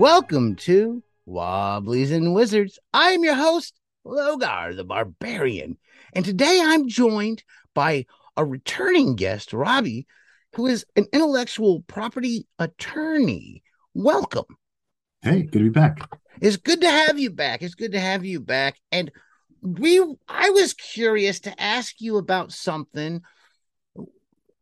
Welcome 0.00 0.56
to 0.56 1.02
Wobblies 1.26 2.10
and 2.10 2.32
Wizards. 2.32 2.78
I 2.94 3.10
am 3.10 3.22
your 3.22 3.34
host, 3.34 3.74
Logar 4.06 4.74
the 4.74 4.82
Barbarian, 4.82 5.76
and 6.14 6.24
today 6.24 6.58
I'm 6.64 6.88
joined 6.88 7.44
by 7.74 8.06
a 8.34 8.42
returning 8.42 9.14
guest, 9.14 9.52
Robbie, 9.52 10.06
who 10.56 10.68
is 10.68 10.86
an 10.96 11.04
intellectual 11.12 11.82
property 11.82 12.46
attorney. 12.58 13.62
Welcome. 13.92 14.46
Hey, 15.20 15.42
good 15.42 15.52
to 15.52 15.64
be 15.64 15.68
back. 15.68 16.08
It's 16.40 16.56
good 16.56 16.80
to 16.80 16.90
have 16.90 17.18
you 17.18 17.28
back. 17.28 17.60
It's 17.60 17.74
good 17.74 17.92
to 17.92 18.00
have 18.00 18.24
you 18.24 18.40
back. 18.40 18.76
And 18.90 19.12
we 19.60 20.02
I 20.26 20.48
was 20.48 20.72
curious 20.72 21.40
to 21.40 21.62
ask 21.62 22.00
you 22.00 22.16
about 22.16 22.52
something. 22.52 23.20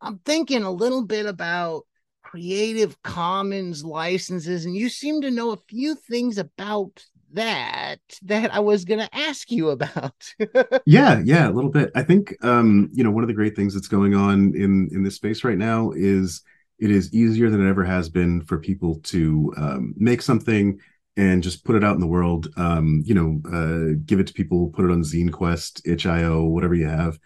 I'm 0.00 0.18
thinking 0.18 0.64
a 0.64 0.72
little 0.72 1.04
bit 1.04 1.26
about 1.26 1.84
Creative 2.30 3.00
Commons 3.02 3.82
licenses, 3.82 4.66
and 4.66 4.76
you 4.76 4.90
seem 4.90 5.22
to 5.22 5.30
know 5.30 5.52
a 5.52 5.62
few 5.66 5.94
things 5.94 6.36
about 6.36 7.02
that 7.32 8.00
that 8.22 8.52
I 8.52 8.60
was 8.60 8.84
going 8.84 9.00
to 9.00 9.14
ask 9.14 9.50
you 9.50 9.70
about. 9.70 10.34
yeah, 10.84 11.22
yeah, 11.24 11.48
a 11.48 11.52
little 11.52 11.70
bit. 11.70 11.90
I 11.94 12.02
think 12.02 12.34
um, 12.44 12.90
you 12.92 13.02
know, 13.02 13.10
one 13.10 13.24
of 13.24 13.28
the 13.28 13.34
great 13.34 13.56
things 13.56 13.72
that's 13.72 13.88
going 13.88 14.14
on 14.14 14.54
in 14.54 14.90
in 14.92 15.02
this 15.02 15.14
space 15.14 15.42
right 15.42 15.56
now 15.56 15.90
is 15.92 16.42
it 16.78 16.90
is 16.90 17.14
easier 17.14 17.48
than 17.48 17.66
it 17.66 17.70
ever 17.70 17.84
has 17.84 18.10
been 18.10 18.42
for 18.42 18.58
people 18.58 18.96
to 19.04 19.54
um, 19.56 19.94
make 19.96 20.20
something 20.20 20.78
and 21.16 21.42
just 21.42 21.64
put 21.64 21.76
it 21.76 21.82
out 21.82 21.94
in 21.94 22.00
the 22.00 22.06
world. 22.06 22.48
Um, 22.58 23.02
you 23.06 23.14
know, 23.14 23.40
uh, 23.50 23.96
give 24.04 24.20
it 24.20 24.26
to 24.26 24.34
people, 24.34 24.68
put 24.68 24.84
it 24.84 24.90
on 24.92 25.02
Zine 25.02 25.32
Quest, 25.32 25.80
itch.io, 25.86 26.44
whatever 26.44 26.74
you 26.74 26.88
have 26.88 27.18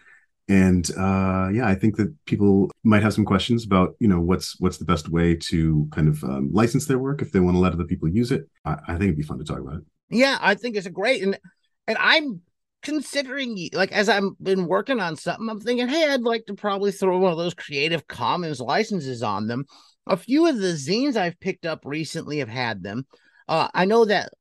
and 0.49 0.89
uh, 0.97 1.49
yeah, 1.53 1.67
I 1.67 1.75
think 1.75 1.95
that 1.97 2.13
people 2.25 2.69
might 2.83 3.01
have 3.01 3.13
some 3.13 3.25
questions 3.25 3.65
about 3.65 3.95
you 3.99 4.07
know 4.07 4.19
what's 4.19 4.59
what's 4.59 4.77
the 4.77 4.85
best 4.85 5.09
way 5.09 5.35
to 5.35 5.87
kind 5.91 6.07
of 6.07 6.23
um, 6.23 6.51
license 6.51 6.85
their 6.85 6.99
work 6.99 7.21
if 7.21 7.31
they 7.31 7.39
want 7.39 7.55
to 7.55 7.59
let 7.59 7.73
other 7.73 7.85
people 7.85 8.09
use 8.09 8.31
it. 8.31 8.49
I, 8.65 8.77
I 8.87 8.91
think 8.93 9.03
it'd 9.03 9.17
be 9.17 9.23
fun 9.23 9.39
to 9.39 9.45
talk 9.45 9.59
about 9.59 9.75
it. 9.75 9.83
Yeah, 10.09 10.37
I 10.41 10.55
think 10.55 10.75
it's 10.75 10.85
a 10.85 10.91
great 10.91 11.23
and 11.23 11.39
and 11.87 11.97
I'm 11.99 12.41
considering 12.81 13.69
like 13.73 13.91
as 13.93 14.09
I've 14.09 14.23
been 14.41 14.67
working 14.67 14.99
on 14.99 15.15
something, 15.15 15.49
I'm 15.49 15.61
thinking, 15.61 15.87
hey, 15.87 16.09
I'd 16.09 16.21
like 16.21 16.45
to 16.47 16.53
probably 16.53 16.91
throw 16.91 17.17
one 17.17 17.31
of 17.31 17.37
those 17.37 17.53
Creative 17.53 18.05
Commons 18.07 18.59
licenses 18.59 19.23
on 19.23 19.47
them. 19.47 19.65
A 20.07 20.17
few 20.17 20.47
of 20.47 20.57
the 20.57 20.73
zines 20.73 21.15
I've 21.15 21.39
picked 21.39 21.65
up 21.65 21.83
recently 21.85 22.39
have 22.39 22.49
had 22.49 22.83
them. 22.83 23.07
Uh, 23.47 23.69
I 23.73 23.85
know 23.85 24.03
that 24.05 24.33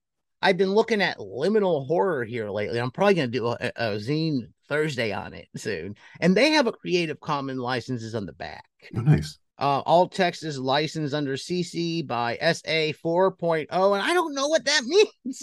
I've 0.42 0.56
been 0.56 0.72
looking 0.72 1.00
at 1.00 1.18
liminal 1.18 1.86
horror 1.86 2.24
here 2.24 2.50
lately. 2.50 2.80
I'm 2.80 2.90
probably 2.90 3.14
going 3.14 3.30
to 3.30 3.38
do 3.38 3.46
a, 3.46 3.56
a, 3.76 3.96
zine 3.96 4.48
Thursday 4.68 5.12
on 5.12 5.34
it 5.34 5.48
soon, 5.56 5.94
and 6.20 6.36
they 6.36 6.50
have 6.50 6.66
a 6.66 6.72
Creative 6.72 7.18
Commons 7.20 7.60
licenses 7.60 8.14
on 8.14 8.26
the 8.26 8.32
back. 8.32 8.64
Oh, 8.96 9.00
nice. 9.00 9.38
Uh, 9.58 9.80
all 9.86 10.08
text 10.08 10.42
is 10.42 10.58
licensed 10.58 11.14
under 11.14 11.36
CC 11.36 12.04
by 12.04 12.36
SA 12.40 12.92
4.0, 13.04 13.66
and 13.70 14.02
I 14.02 14.12
don't 14.12 14.34
know 14.34 14.48
what 14.48 14.64
that 14.64 14.82
means. 14.84 15.40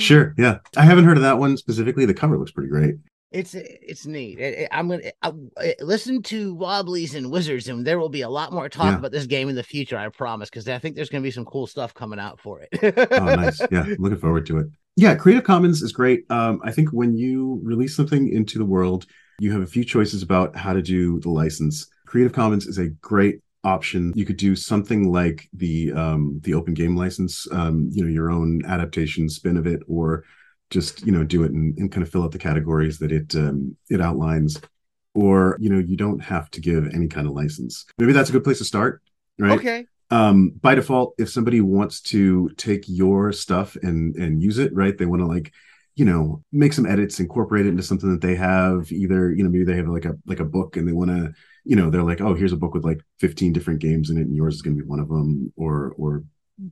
sure, 0.02 0.34
yeah, 0.36 0.58
I 0.76 0.82
haven't 0.82 1.04
heard 1.04 1.16
of 1.16 1.22
that 1.22 1.38
one 1.38 1.56
specifically. 1.56 2.04
The 2.04 2.14
cover 2.14 2.36
looks 2.36 2.50
pretty 2.50 2.70
great. 2.70 2.96
It's 3.32 3.54
it's 3.54 4.06
neat. 4.06 4.38
It, 4.38 4.58
it, 4.60 4.68
I'm 4.70 4.88
gonna 4.88 5.02
I, 5.20 5.32
I, 5.58 5.74
listen 5.80 6.22
to 6.24 6.54
Wobblies 6.54 7.14
and 7.14 7.30
Wizards, 7.30 7.68
and 7.68 7.84
there 7.84 7.98
will 7.98 8.08
be 8.08 8.22
a 8.22 8.28
lot 8.28 8.52
more 8.52 8.68
talk 8.68 8.92
yeah. 8.92 8.98
about 8.98 9.10
this 9.10 9.26
game 9.26 9.48
in 9.48 9.56
the 9.56 9.64
future. 9.64 9.98
I 9.98 10.08
promise, 10.10 10.48
because 10.48 10.68
I 10.68 10.78
think 10.78 10.94
there's 10.94 11.08
gonna 11.08 11.22
be 11.22 11.32
some 11.32 11.44
cool 11.44 11.66
stuff 11.66 11.92
coming 11.92 12.20
out 12.20 12.40
for 12.40 12.60
it. 12.60 12.94
oh, 13.12 13.34
nice. 13.34 13.60
Yeah, 13.70 13.86
looking 13.98 14.18
forward 14.18 14.46
to 14.46 14.58
it. 14.58 14.66
Yeah, 14.94 15.16
Creative 15.16 15.44
Commons 15.44 15.82
is 15.82 15.92
great. 15.92 16.24
Um, 16.30 16.60
I 16.64 16.70
think 16.70 16.90
when 16.90 17.16
you 17.16 17.60
release 17.62 17.96
something 17.96 18.28
into 18.32 18.58
the 18.58 18.64
world, 18.64 19.06
you 19.38 19.52
have 19.52 19.60
a 19.60 19.66
few 19.66 19.84
choices 19.84 20.22
about 20.22 20.56
how 20.56 20.72
to 20.72 20.80
do 20.80 21.20
the 21.20 21.30
license. 21.30 21.86
Creative 22.06 22.32
Commons 22.32 22.66
is 22.66 22.78
a 22.78 22.88
great 22.88 23.40
option. 23.64 24.12
You 24.14 24.24
could 24.24 24.36
do 24.36 24.54
something 24.54 25.10
like 25.12 25.48
the 25.52 25.92
um, 25.92 26.40
the 26.44 26.54
open 26.54 26.74
game 26.74 26.96
license, 26.96 27.46
um, 27.50 27.90
you 27.92 28.02
know, 28.02 28.08
your 28.08 28.30
own 28.30 28.64
adaptation 28.64 29.28
spin 29.28 29.56
of 29.56 29.66
it, 29.66 29.80
or 29.88 30.24
just 30.70 31.04
you 31.06 31.12
know 31.12 31.24
do 31.24 31.44
it 31.44 31.52
and, 31.52 31.76
and 31.78 31.92
kind 31.92 32.02
of 32.02 32.10
fill 32.10 32.22
out 32.22 32.32
the 32.32 32.38
categories 32.38 32.98
that 32.98 33.12
it 33.12 33.34
um, 33.34 33.76
it 33.90 34.00
outlines. 34.00 34.60
Or 35.14 35.56
you 35.60 35.70
know, 35.70 35.78
you 35.78 35.96
don't 35.96 36.18
have 36.20 36.50
to 36.50 36.60
give 36.60 36.88
any 36.94 37.08
kind 37.08 37.26
of 37.26 37.32
license. 37.32 37.86
Maybe 37.96 38.12
that's 38.12 38.28
a 38.28 38.32
good 38.32 38.44
place 38.44 38.58
to 38.58 38.64
start, 38.64 39.02
right? 39.38 39.58
Okay 39.58 39.86
um 40.10 40.50
by 40.60 40.74
default 40.74 41.14
if 41.18 41.28
somebody 41.28 41.60
wants 41.60 42.00
to 42.00 42.48
take 42.50 42.84
your 42.86 43.32
stuff 43.32 43.76
and 43.82 44.14
and 44.16 44.40
use 44.40 44.58
it 44.58 44.72
right 44.72 44.98
they 44.98 45.06
want 45.06 45.20
to 45.20 45.26
like 45.26 45.52
you 45.96 46.04
know 46.04 46.42
make 46.52 46.72
some 46.72 46.86
edits 46.86 47.18
incorporate 47.18 47.66
it 47.66 47.70
into 47.70 47.82
something 47.82 48.10
that 48.10 48.20
they 48.20 48.36
have 48.36 48.90
either 48.92 49.32
you 49.32 49.42
know 49.42 49.50
maybe 49.50 49.64
they 49.64 49.76
have 49.76 49.88
like 49.88 50.04
a 50.04 50.14
like 50.26 50.40
a 50.40 50.44
book 50.44 50.76
and 50.76 50.86
they 50.86 50.92
want 50.92 51.10
to 51.10 51.32
you 51.64 51.74
know 51.74 51.90
they're 51.90 52.02
like 52.02 52.20
oh 52.20 52.34
here's 52.34 52.52
a 52.52 52.56
book 52.56 52.74
with 52.74 52.84
like 52.84 53.00
15 53.18 53.52
different 53.52 53.80
games 53.80 54.10
in 54.10 54.18
it 54.18 54.22
and 54.22 54.36
yours 54.36 54.54
is 54.54 54.62
going 54.62 54.76
to 54.76 54.82
be 54.82 54.88
one 54.88 55.00
of 55.00 55.08
them 55.08 55.52
or 55.56 55.94
or 55.98 56.22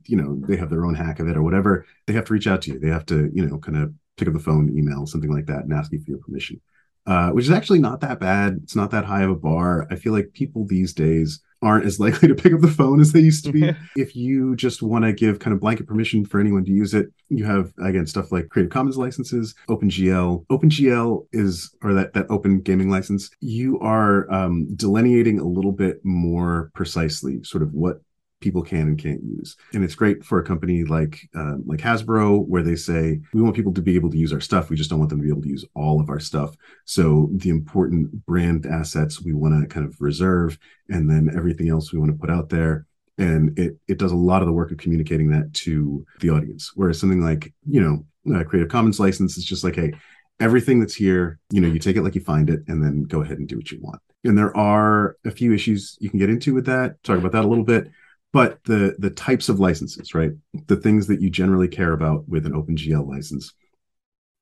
you 0.05 0.17
know 0.17 0.39
they 0.47 0.55
have 0.55 0.69
their 0.69 0.85
own 0.85 0.95
hack 0.95 1.19
of 1.19 1.27
it 1.27 1.37
or 1.37 1.43
whatever 1.43 1.85
they 2.07 2.13
have 2.13 2.25
to 2.25 2.33
reach 2.33 2.47
out 2.47 2.61
to 2.61 2.71
you 2.71 2.79
they 2.79 2.89
have 2.89 3.05
to 3.05 3.29
you 3.33 3.45
know 3.45 3.57
kind 3.57 3.77
of 3.77 3.93
pick 4.17 4.27
up 4.27 4.33
the 4.33 4.39
phone 4.39 4.75
email 4.77 5.05
something 5.05 5.31
like 5.31 5.45
that 5.45 5.63
and 5.63 5.73
ask 5.73 5.91
you 5.91 5.99
for 5.99 6.11
your 6.11 6.19
permission 6.19 6.59
uh, 7.07 7.29
which 7.29 7.45
is 7.45 7.51
actually 7.51 7.77
not 7.77 8.01
that 8.01 8.19
bad 8.19 8.59
it's 8.63 8.75
not 8.75 8.91
that 8.91 9.05
high 9.05 9.23
of 9.23 9.29
a 9.29 9.35
bar 9.35 9.87
i 9.91 9.95
feel 9.95 10.13
like 10.13 10.33
people 10.33 10.65
these 10.65 10.93
days 10.93 11.41
aren't 11.65 11.85
as 11.85 11.99
likely 12.05 12.27
to 12.27 12.35
pick 12.35 12.53
up 12.53 12.61
the 12.61 12.67
phone 12.67 13.01
as 13.01 13.11
they 13.11 13.19
used 13.19 13.43
to 13.45 13.51
be. 13.51 13.73
if 13.95 14.15
you 14.15 14.55
just 14.55 14.81
want 14.81 15.03
to 15.03 15.13
give 15.13 15.39
kind 15.39 15.53
of 15.53 15.59
blanket 15.59 15.87
permission 15.87 16.25
for 16.25 16.39
anyone 16.39 16.63
to 16.63 16.71
use 16.71 16.93
it, 16.93 17.07
you 17.29 17.43
have 17.43 17.73
again 17.83 18.05
stuff 18.05 18.31
like 18.31 18.49
Creative 18.49 18.71
Commons 18.71 18.97
licenses, 18.97 19.55
OpenGL. 19.67 20.45
OpenGL 20.47 21.27
is 21.33 21.73
or 21.81 21.93
that 21.93 22.13
that 22.13 22.27
open 22.29 22.61
gaming 22.61 22.89
license. 22.89 23.29
You 23.41 23.79
are 23.79 24.31
um, 24.31 24.73
delineating 24.75 25.39
a 25.39 25.47
little 25.47 25.71
bit 25.71 25.97
more 26.03 26.71
precisely 26.73 27.43
sort 27.43 27.63
of 27.63 27.73
what 27.73 28.01
people 28.45 28.61
can 28.61 28.81
and 28.81 28.99
can't 28.99 29.23
use. 29.23 29.57
And 29.73 29.83
it's 29.83 29.95
great 29.95 30.23
for 30.23 30.37
a 30.37 30.43
company 30.43 30.83
like 30.83 31.27
uh, 31.35 31.55
like 31.65 31.79
Hasbro, 31.79 32.47
where 32.47 32.61
they 32.61 32.75
say 32.75 33.19
we 33.33 33.41
want 33.41 33.55
people 33.55 33.73
to 33.73 33.81
be 33.81 33.95
able 33.95 34.11
to 34.11 34.17
use 34.17 34.31
our 34.31 34.39
stuff. 34.39 34.69
We 34.69 34.75
just 34.75 34.91
don't 34.91 34.99
want 34.99 35.09
them 35.09 35.17
to 35.19 35.23
be 35.23 35.31
able 35.31 35.41
to 35.41 35.49
use 35.49 35.65
all 35.73 35.99
of 35.99 36.09
our 36.09 36.19
stuff. 36.19 36.55
So 36.85 37.29
the 37.33 37.49
important 37.49 38.25
brand 38.27 38.67
assets 38.67 39.19
we 39.19 39.33
want 39.33 39.59
to 39.59 39.67
kind 39.67 39.85
of 39.85 39.99
reserve, 39.99 40.59
and 40.89 41.09
then 41.09 41.31
everything 41.35 41.69
else 41.69 41.91
we 41.91 41.97
want 41.97 42.11
to 42.11 42.17
put 42.17 42.29
out 42.29 42.49
there. 42.49 42.85
And 43.17 43.57
it 43.57 43.77
it 43.87 43.97
does 43.97 44.11
a 44.11 44.15
lot 44.29 44.43
of 44.43 44.45
the 44.47 44.53
work 44.53 44.71
of 44.71 44.77
communicating 44.77 45.31
that 45.31 45.51
to 45.65 46.05
the 46.19 46.29
audience. 46.29 46.71
Whereas 46.75 46.99
something 46.99 47.23
like 47.23 47.51
you 47.67 47.81
know 47.81 48.37
a 48.39 48.45
Creative 48.45 48.69
Commons 48.69 48.99
license 48.99 49.37
is 49.37 49.45
just 49.45 49.63
like 49.63 49.75
hey 49.75 49.91
everything 50.39 50.79
that's 50.79 50.95
here, 50.95 51.39
you 51.49 51.61
know, 51.61 51.67
you 51.67 51.79
take 51.79 51.95
it 51.95 52.03
like 52.03 52.15
you 52.15 52.21
find 52.21 52.49
it 52.49 52.59
and 52.67 52.83
then 52.83 53.03
go 53.03 53.21
ahead 53.21 53.37
and 53.37 53.47
do 53.47 53.55
what 53.55 53.71
you 53.71 53.79
want. 53.81 54.01
And 54.25 54.37
there 54.37 54.55
are 54.57 55.15
a 55.23 55.31
few 55.31 55.53
issues 55.53 55.97
you 56.01 56.09
can 56.09 56.19
get 56.19 56.29
into 56.29 56.53
with 56.53 56.65
that. 56.65 57.01
Talk 57.03 57.19
about 57.19 57.31
that 57.31 57.45
a 57.45 57.47
little 57.47 57.63
bit 57.63 57.89
but 58.35 58.61
the 58.65 58.97
the 58.99 59.09
types 59.09 59.47
of 59.47 59.61
licenses 59.61 60.13
right? 60.13 60.31
The 60.67 60.75
things 60.75 61.07
that 61.07 61.21
you 61.21 61.29
generally 61.29 61.69
care 61.69 61.93
about 61.93 62.27
with 62.27 62.45
an 62.45 62.51
opengl 62.51 63.07
license. 63.07 63.53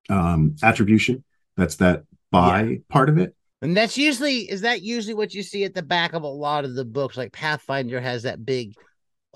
Um 0.10 0.56
attribution 0.64 1.24
that's 1.56 1.76
that 1.76 2.06
by 2.32 2.64
yeah. 2.64 2.78
part 2.90 3.08
of 3.08 3.20
it. 3.20 3.36
And 3.62 3.78
that's 3.78 3.96
usually 3.96 4.50
is 4.50 4.62
that 4.62 4.82
usually 4.82 5.14
what 5.14 5.36
you 5.36 5.44
see 5.44 5.64
at 5.64 5.76
the 5.76 5.84
back 5.84 6.14
of 6.14 6.24
a 6.24 6.28
lot 6.28 6.66
of 6.66 6.74
the 6.74 6.84
books? 6.84 7.18
Like 7.18 7.34
pathfinder 7.34 8.02
has 8.02 8.24
that 8.24 8.44
big 8.44 8.74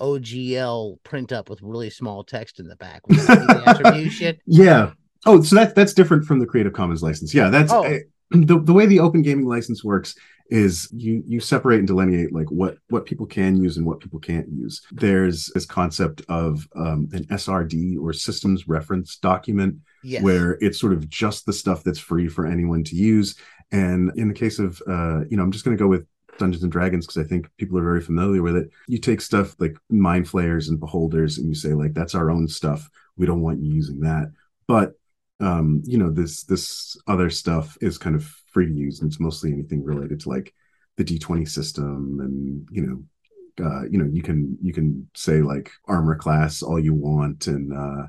ogl 0.00 1.00
print 1.04 1.30
up 1.30 1.48
with 1.48 1.62
really 1.62 1.90
small 1.90 2.24
text 2.24 2.58
in 2.58 2.66
the 2.66 2.76
back. 2.76 3.02
The 3.06 3.62
attribution? 3.64 4.38
Yeah. 4.46 4.90
Oh 5.24 5.40
so 5.40 5.54
that 5.54 5.76
that's 5.76 5.94
different 5.94 6.24
from 6.24 6.40
the 6.40 6.46
creative 6.46 6.72
commons 6.72 7.00
license. 7.00 7.32
Yeah 7.32 7.48
that's 7.48 7.72
oh. 7.72 7.84
I, 7.84 8.00
the, 8.32 8.58
the 8.58 8.72
way 8.72 8.86
the 8.86 8.98
open 8.98 9.22
gaming 9.22 9.46
license 9.46 9.84
works 9.84 10.16
is 10.50 10.88
you 10.92 11.22
you 11.26 11.40
separate 11.40 11.78
and 11.78 11.86
delineate 11.86 12.32
like 12.32 12.50
what 12.50 12.78
what 12.88 13.04
people 13.04 13.26
can 13.26 13.56
use 13.56 13.76
and 13.76 13.84
what 13.84 14.00
people 14.00 14.18
can't 14.18 14.48
use 14.48 14.80
there's 14.92 15.46
this 15.54 15.66
concept 15.66 16.22
of 16.28 16.66
um, 16.74 17.08
an 17.12 17.24
srd 17.26 17.98
or 18.00 18.12
systems 18.12 18.66
reference 18.66 19.16
document 19.16 19.76
yes. 20.02 20.22
where 20.22 20.52
it's 20.60 20.80
sort 20.80 20.92
of 20.92 21.08
just 21.08 21.44
the 21.44 21.52
stuff 21.52 21.84
that's 21.84 21.98
free 21.98 22.28
for 22.28 22.46
anyone 22.46 22.82
to 22.82 22.96
use 22.96 23.34
and 23.72 24.10
in 24.16 24.28
the 24.28 24.34
case 24.34 24.58
of 24.58 24.80
uh, 24.88 25.20
you 25.28 25.36
know 25.36 25.42
i'm 25.42 25.52
just 25.52 25.64
going 25.64 25.76
to 25.76 25.82
go 25.82 25.88
with 25.88 26.06
Dungeons 26.38 26.62
and 26.62 26.72
Dragons 26.72 27.04
because 27.04 27.22
I 27.22 27.28
think 27.28 27.50
people 27.56 27.76
are 27.78 27.82
very 27.82 28.00
familiar 28.00 28.42
with 28.42 28.56
it. 28.56 28.70
You 28.86 28.98
take 28.98 29.20
stuff 29.20 29.56
like 29.58 29.76
mind 29.90 30.28
flayers 30.28 30.68
and 30.68 30.80
beholders 30.80 31.36
and 31.36 31.48
you 31.48 31.54
say 31.54 31.74
like 31.74 31.94
that's 31.94 32.14
our 32.14 32.30
own 32.30 32.46
stuff. 32.46 32.88
We 33.16 33.26
don't 33.26 33.42
want 33.42 33.60
you 33.60 33.72
using 33.72 34.00
that. 34.00 34.30
But 34.66 34.94
um, 35.40 35.82
you 35.84 35.98
know, 35.98 36.10
this 36.10 36.44
this 36.44 36.96
other 37.06 37.30
stuff 37.30 37.76
is 37.80 37.98
kind 37.98 38.16
of 38.16 38.32
to 38.66 38.72
use, 38.72 39.00
and 39.00 39.10
it's 39.10 39.20
mostly 39.20 39.52
anything 39.52 39.84
related 39.84 40.20
to 40.20 40.28
like 40.28 40.52
the 40.96 41.04
D20 41.04 41.48
system, 41.48 42.18
and 42.20 42.68
you 42.70 42.82
know, 42.86 43.64
uh, 43.64 43.84
you 43.88 43.98
know, 43.98 44.08
you 44.10 44.22
can 44.22 44.56
you 44.62 44.72
can 44.72 45.08
say 45.14 45.42
like 45.42 45.70
armor 45.86 46.16
class 46.16 46.62
all 46.62 46.78
you 46.78 46.94
want, 46.94 47.46
and 47.46 47.72
uh, 47.72 48.06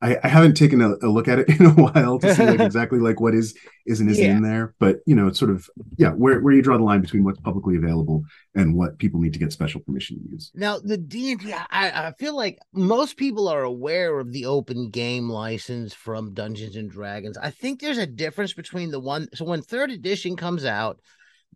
I, 0.00 0.16
I 0.22 0.28
haven't 0.28 0.54
taken 0.54 0.80
a, 0.80 0.94
a, 1.02 1.08
look 1.08 1.26
at 1.26 1.40
it 1.40 1.48
in 1.60 1.66
a 1.66 1.70
while 1.70 2.18
to 2.20 2.34
see 2.34 2.44
like 2.44 2.60
exactly 2.68 2.98
like 2.98 3.20
what 3.20 3.34
is 3.34 3.56
is 3.86 4.00
and 4.00 4.10
isn't 4.10 4.24
yeah. 4.24 4.36
in 4.36 4.42
there. 4.42 4.74
But 4.78 5.00
you 5.06 5.14
know, 5.14 5.26
it's 5.26 5.38
sort 5.38 5.50
of 5.50 5.68
yeah, 5.96 6.10
where 6.10 6.40
where 6.40 6.54
you 6.54 6.62
draw 6.62 6.76
the 6.76 6.84
line 6.84 7.00
between 7.00 7.24
what's 7.24 7.40
publicly 7.40 7.76
available 7.76 8.22
and 8.54 8.74
what 8.74 8.98
people 8.98 9.20
need 9.20 9.32
to 9.32 9.38
get 9.38 9.52
special 9.52 9.80
permission 9.80 10.22
to 10.22 10.30
use. 10.30 10.50
Now 10.54 10.78
the 10.78 10.96
D 10.96 11.32
and 11.32 11.54
I, 11.70 12.08
I 12.08 12.12
feel 12.18 12.36
like 12.36 12.58
most 12.72 13.16
people 13.16 13.48
are 13.48 13.64
aware 13.64 14.18
of 14.18 14.32
the 14.32 14.46
open 14.46 14.90
game 14.90 15.28
license 15.28 15.94
from 15.94 16.34
Dungeons 16.34 16.76
and 16.76 16.90
Dragons. 16.90 17.36
I 17.36 17.50
think 17.50 17.80
there's 17.80 17.98
a 17.98 18.06
difference 18.06 18.52
between 18.52 18.90
the 18.90 19.00
one. 19.00 19.28
So 19.34 19.44
when 19.44 19.62
third 19.62 19.90
edition 19.90 20.36
comes 20.36 20.64
out, 20.64 21.00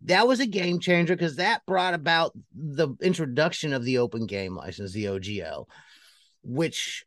that 0.05 0.27
was 0.27 0.39
a 0.39 0.45
game 0.45 0.79
changer 0.79 1.15
because 1.15 1.37
that 1.37 1.65
brought 1.65 1.93
about 1.93 2.33
the 2.53 2.89
introduction 3.01 3.73
of 3.73 3.85
the 3.85 3.99
open 3.99 4.25
game 4.25 4.55
license, 4.55 4.91
the 4.91 5.05
OGL, 5.05 5.65
which 6.43 7.05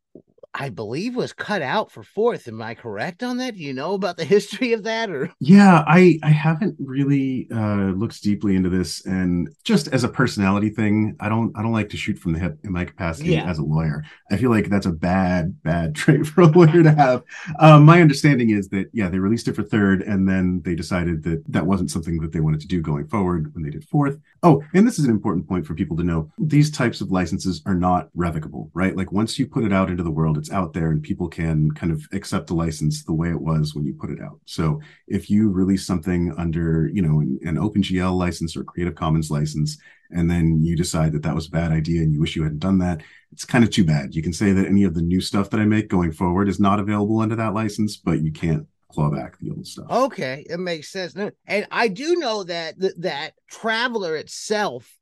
I 0.59 0.71
believe 0.71 1.15
was 1.17 1.35
cut 1.35 1.61
out 1.61 1.91
for 1.93 2.03
fourth. 2.03 2.49
Am 2.49 2.63
I 2.63 2.75
correct 2.75 3.23
on 3.23 3.37
that? 3.37 3.57
Do 3.57 3.61
you 3.63 3.75
know 3.75 3.93
about 3.93 4.17
the 4.17 4.25
history 4.37 4.73
of 4.73 4.85
that 4.85 5.11
or 5.11 5.31
Yeah, 5.39 5.85
I 5.87 6.19
I 6.23 6.31
haven't 6.31 6.77
really 6.81 7.47
uh 7.53 7.93
looked 7.95 8.23
deeply 8.23 8.57
into 8.57 8.71
this 8.71 9.05
and 9.05 9.51
just 9.65 9.89
as 9.89 10.03
a 10.03 10.09
personality 10.09 10.71
thing, 10.71 11.15
I 11.21 11.29
don't 11.29 11.53
I 11.57 11.63
don't 11.63 11.73
like 11.73 11.91
to 11.91 11.99
shoot 11.99 12.19
from 12.19 12.33
the 12.33 12.39
hip 12.39 12.59
in 12.65 12.73
my 12.73 12.87
capacity 12.87 13.31
Yeah. 13.33 13.45
as 13.51 13.59
a 13.59 13.63
lawyer. 13.65 14.03
I 14.31 14.39
feel 14.39 14.51
like 14.51 14.71
that's 14.71 14.87
a 14.87 14.93
bad 14.93 15.63
bad 15.63 15.95
trait 16.01 16.27
for 16.27 16.41
a 16.41 16.47
lawyer 16.47 16.83
to 16.83 16.93
have. 16.93 17.23
Um 17.59 17.85
my 17.85 18.01
understanding 18.01 18.51
is 18.51 18.69
that 18.71 18.87
yeah, 18.95 19.11
they 19.11 19.19
released 19.19 19.49
it 19.49 19.55
for 19.57 19.63
third 19.63 20.01
and 20.03 20.27
then 20.27 20.63
they 20.65 20.75
decided 20.75 21.23
that 21.25 21.43
that 21.53 21.67
wasn't 21.67 21.91
something 21.91 22.19
that 22.21 22.33
they 22.33 22.41
wanted 22.41 22.61
to 22.61 22.67
do 22.67 22.81
going 22.81 23.07
forward 23.09 23.55
when 23.55 23.63
they 23.63 23.71
did 23.71 23.85
fourth. 23.85 24.19
Oh, 24.43 24.63
and 24.75 24.87
this 24.87 24.99
is 24.99 25.05
an 25.05 25.11
important 25.11 25.49
point 25.49 25.67
for 25.67 25.75
people 25.75 25.97
to 25.97 26.05
know. 26.05 26.31
These 26.39 26.71
types 26.71 27.01
of 27.01 27.11
licenses 27.11 27.63
are 27.67 27.75
not 27.75 28.09
revocable, 28.15 28.71
right? 28.75 28.97
Like 28.97 29.13
once 29.13 29.39
you 29.39 29.47
put 29.47 29.65
it 29.65 29.73
out 29.73 29.91
into 29.91 30.03
the 30.03 30.11
world, 30.11 30.39
it's 30.47 30.55
out 30.55 30.73
there 30.73 30.91
and 30.91 31.03
people 31.03 31.29
can 31.29 31.71
kind 31.73 31.93
of 31.93 32.07
accept 32.13 32.47
the 32.47 32.55
license 32.55 33.05
the 33.05 33.13
way 33.13 33.31
it 33.31 33.41
was 33.41 33.75
when 33.75 33.85
you 33.85 33.95
put 33.95 34.11
it 34.11 34.21
out. 34.21 34.39
So 34.45 34.81
if 35.09 35.29
you 35.29 35.51
release 35.51 35.87
something 35.87 36.33
under, 36.39 36.89
you 36.93 37.03
know, 37.03 37.21
an, 37.21 37.39
an 37.45 37.57
OpenGL 37.57 38.17
license 38.17 38.57
or 38.57 38.65
Creative 38.65 38.95
Commons 38.95 39.31
license, 39.31 39.79
and 40.11 40.31
then 40.31 40.63
you 40.63 40.77
decide 40.77 41.13
that 41.13 41.23
that 41.25 41.35
was 41.35 41.49
a 41.49 41.51
bad 41.51 41.73
idea 41.73 42.03
and 42.03 42.13
you 42.13 42.21
wish 42.21 42.37
you 42.37 42.45
hadn't 42.45 42.61
done 42.61 42.79
that, 42.79 43.03
it's 43.33 43.45
kind 43.45 43.65
of 43.65 43.71
too 43.71 43.85
bad. 43.85 44.15
You 44.15 44.23
can 44.23 44.33
say 44.33 44.53
that 44.53 44.67
any 44.67 44.85
of 44.85 44.95
the 44.95 45.03
new 45.03 45.21
stuff 45.21 45.51
that 45.51 45.61
I 45.61 45.65
make 45.65 45.89
going 45.89 46.13
forward 46.13 46.49
is 46.49 46.61
not 46.61 46.79
available 46.79 47.21
under 47.21 47.37
that 47.37 47.55
license, 47.55 47.97
but 47.97 48.23
you 48.23 48.31
can't 48.31 48.67
claw 48.93 49.11
back 49.11 49.39
the 49.39 49.51
old 49.51 49.67
stuff. 49.67 49.91
Okay, 49.91 50.47
it 50.49 50.61
makes 50.61 50.93
sense. 50.93 51.17
And 51.47 51.67
I 51.73 51.89
do 51.89 52.17
know 52.17 52.45
that 52.45 52.81
th- 52.81 52.95
that 52.99 53.33
Traveller 53.51 54.15
itself 54.17 54.97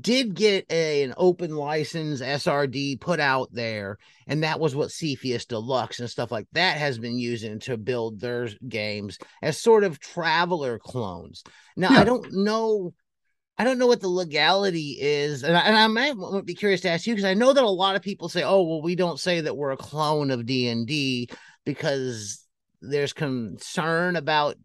did 0.00 0.34
get 0.34 0.66
a, 0.70 1.02
an 1.02 1.14
open 1.16 1.54
license 1.54 2.20
SRD 2.20 3.00
put 3.00 3.20
out 3.20 3.52
there, 3.52 3.98
and 4.26 4.42
that 4.42 4.58
was 4.58 4.74
what 4.74 4.90
Cepheus 4.90 5.44
Deluxe 5.44 6.00
and 6.00 6.08
stuff 6.08 6.32
like 6.32 6.46
that 6.52 6.78
has 6.78 6.98
been 6.98 7.18
using 7.18 7.58
to 7.60 7.76
build 7.76 8.20
their 8.20 8.48
games 8.66 9.18
as 9.42 9.60
sort 9.60 9.84
of 9.84 10.00
Traveller 10.00 10.78
clones. 10.78 11.42
Now 11.76 11.90
Yeah. 11.90 12.00
I 12.00 12.04
don't 12.04 12.32
know. 12.32 12.94
I 13.56 13.62
don't 13.62 13.78
know 13.78 13.86
what 13.86 14.00
the 14.00 14.08
legality 14.08 14.96
is, 15.00 15.44
and 15.44 15.56
I, 15.56 15.60
and 15.60 15.76
I 15.76 15.86
might 15.86 16.44
be 16.44 16.54
curious 16.54 16.80
to 16.80 16.90
ask 16.90 17.06
you 17.06 17.14
because 17.14 17.24
I 17.28 17.34
know 17.34 17.52
that 17.52 17.62
a 17.62 17.68
lot 17.68 17.94
of 17.94 18.02
people 18.02 18.28
say, 18.28 18.42
"Oh, 18.42 18.62
well, 18.62 18.82
we 18.82 18.96
don't 18.96 19.20
say 19.20 19.42
that 19.42 19.56
we're 19.56 19.70
a 19.70 19.76
clone 19.76 20.30
of 20.30 20.46
D 20.46 20.66
and 20.68 20.86
D 20.86 21.28
because 21.64 22.44
there's 22.80 23.12
concern 23.12 24.16
about 24.16 24.56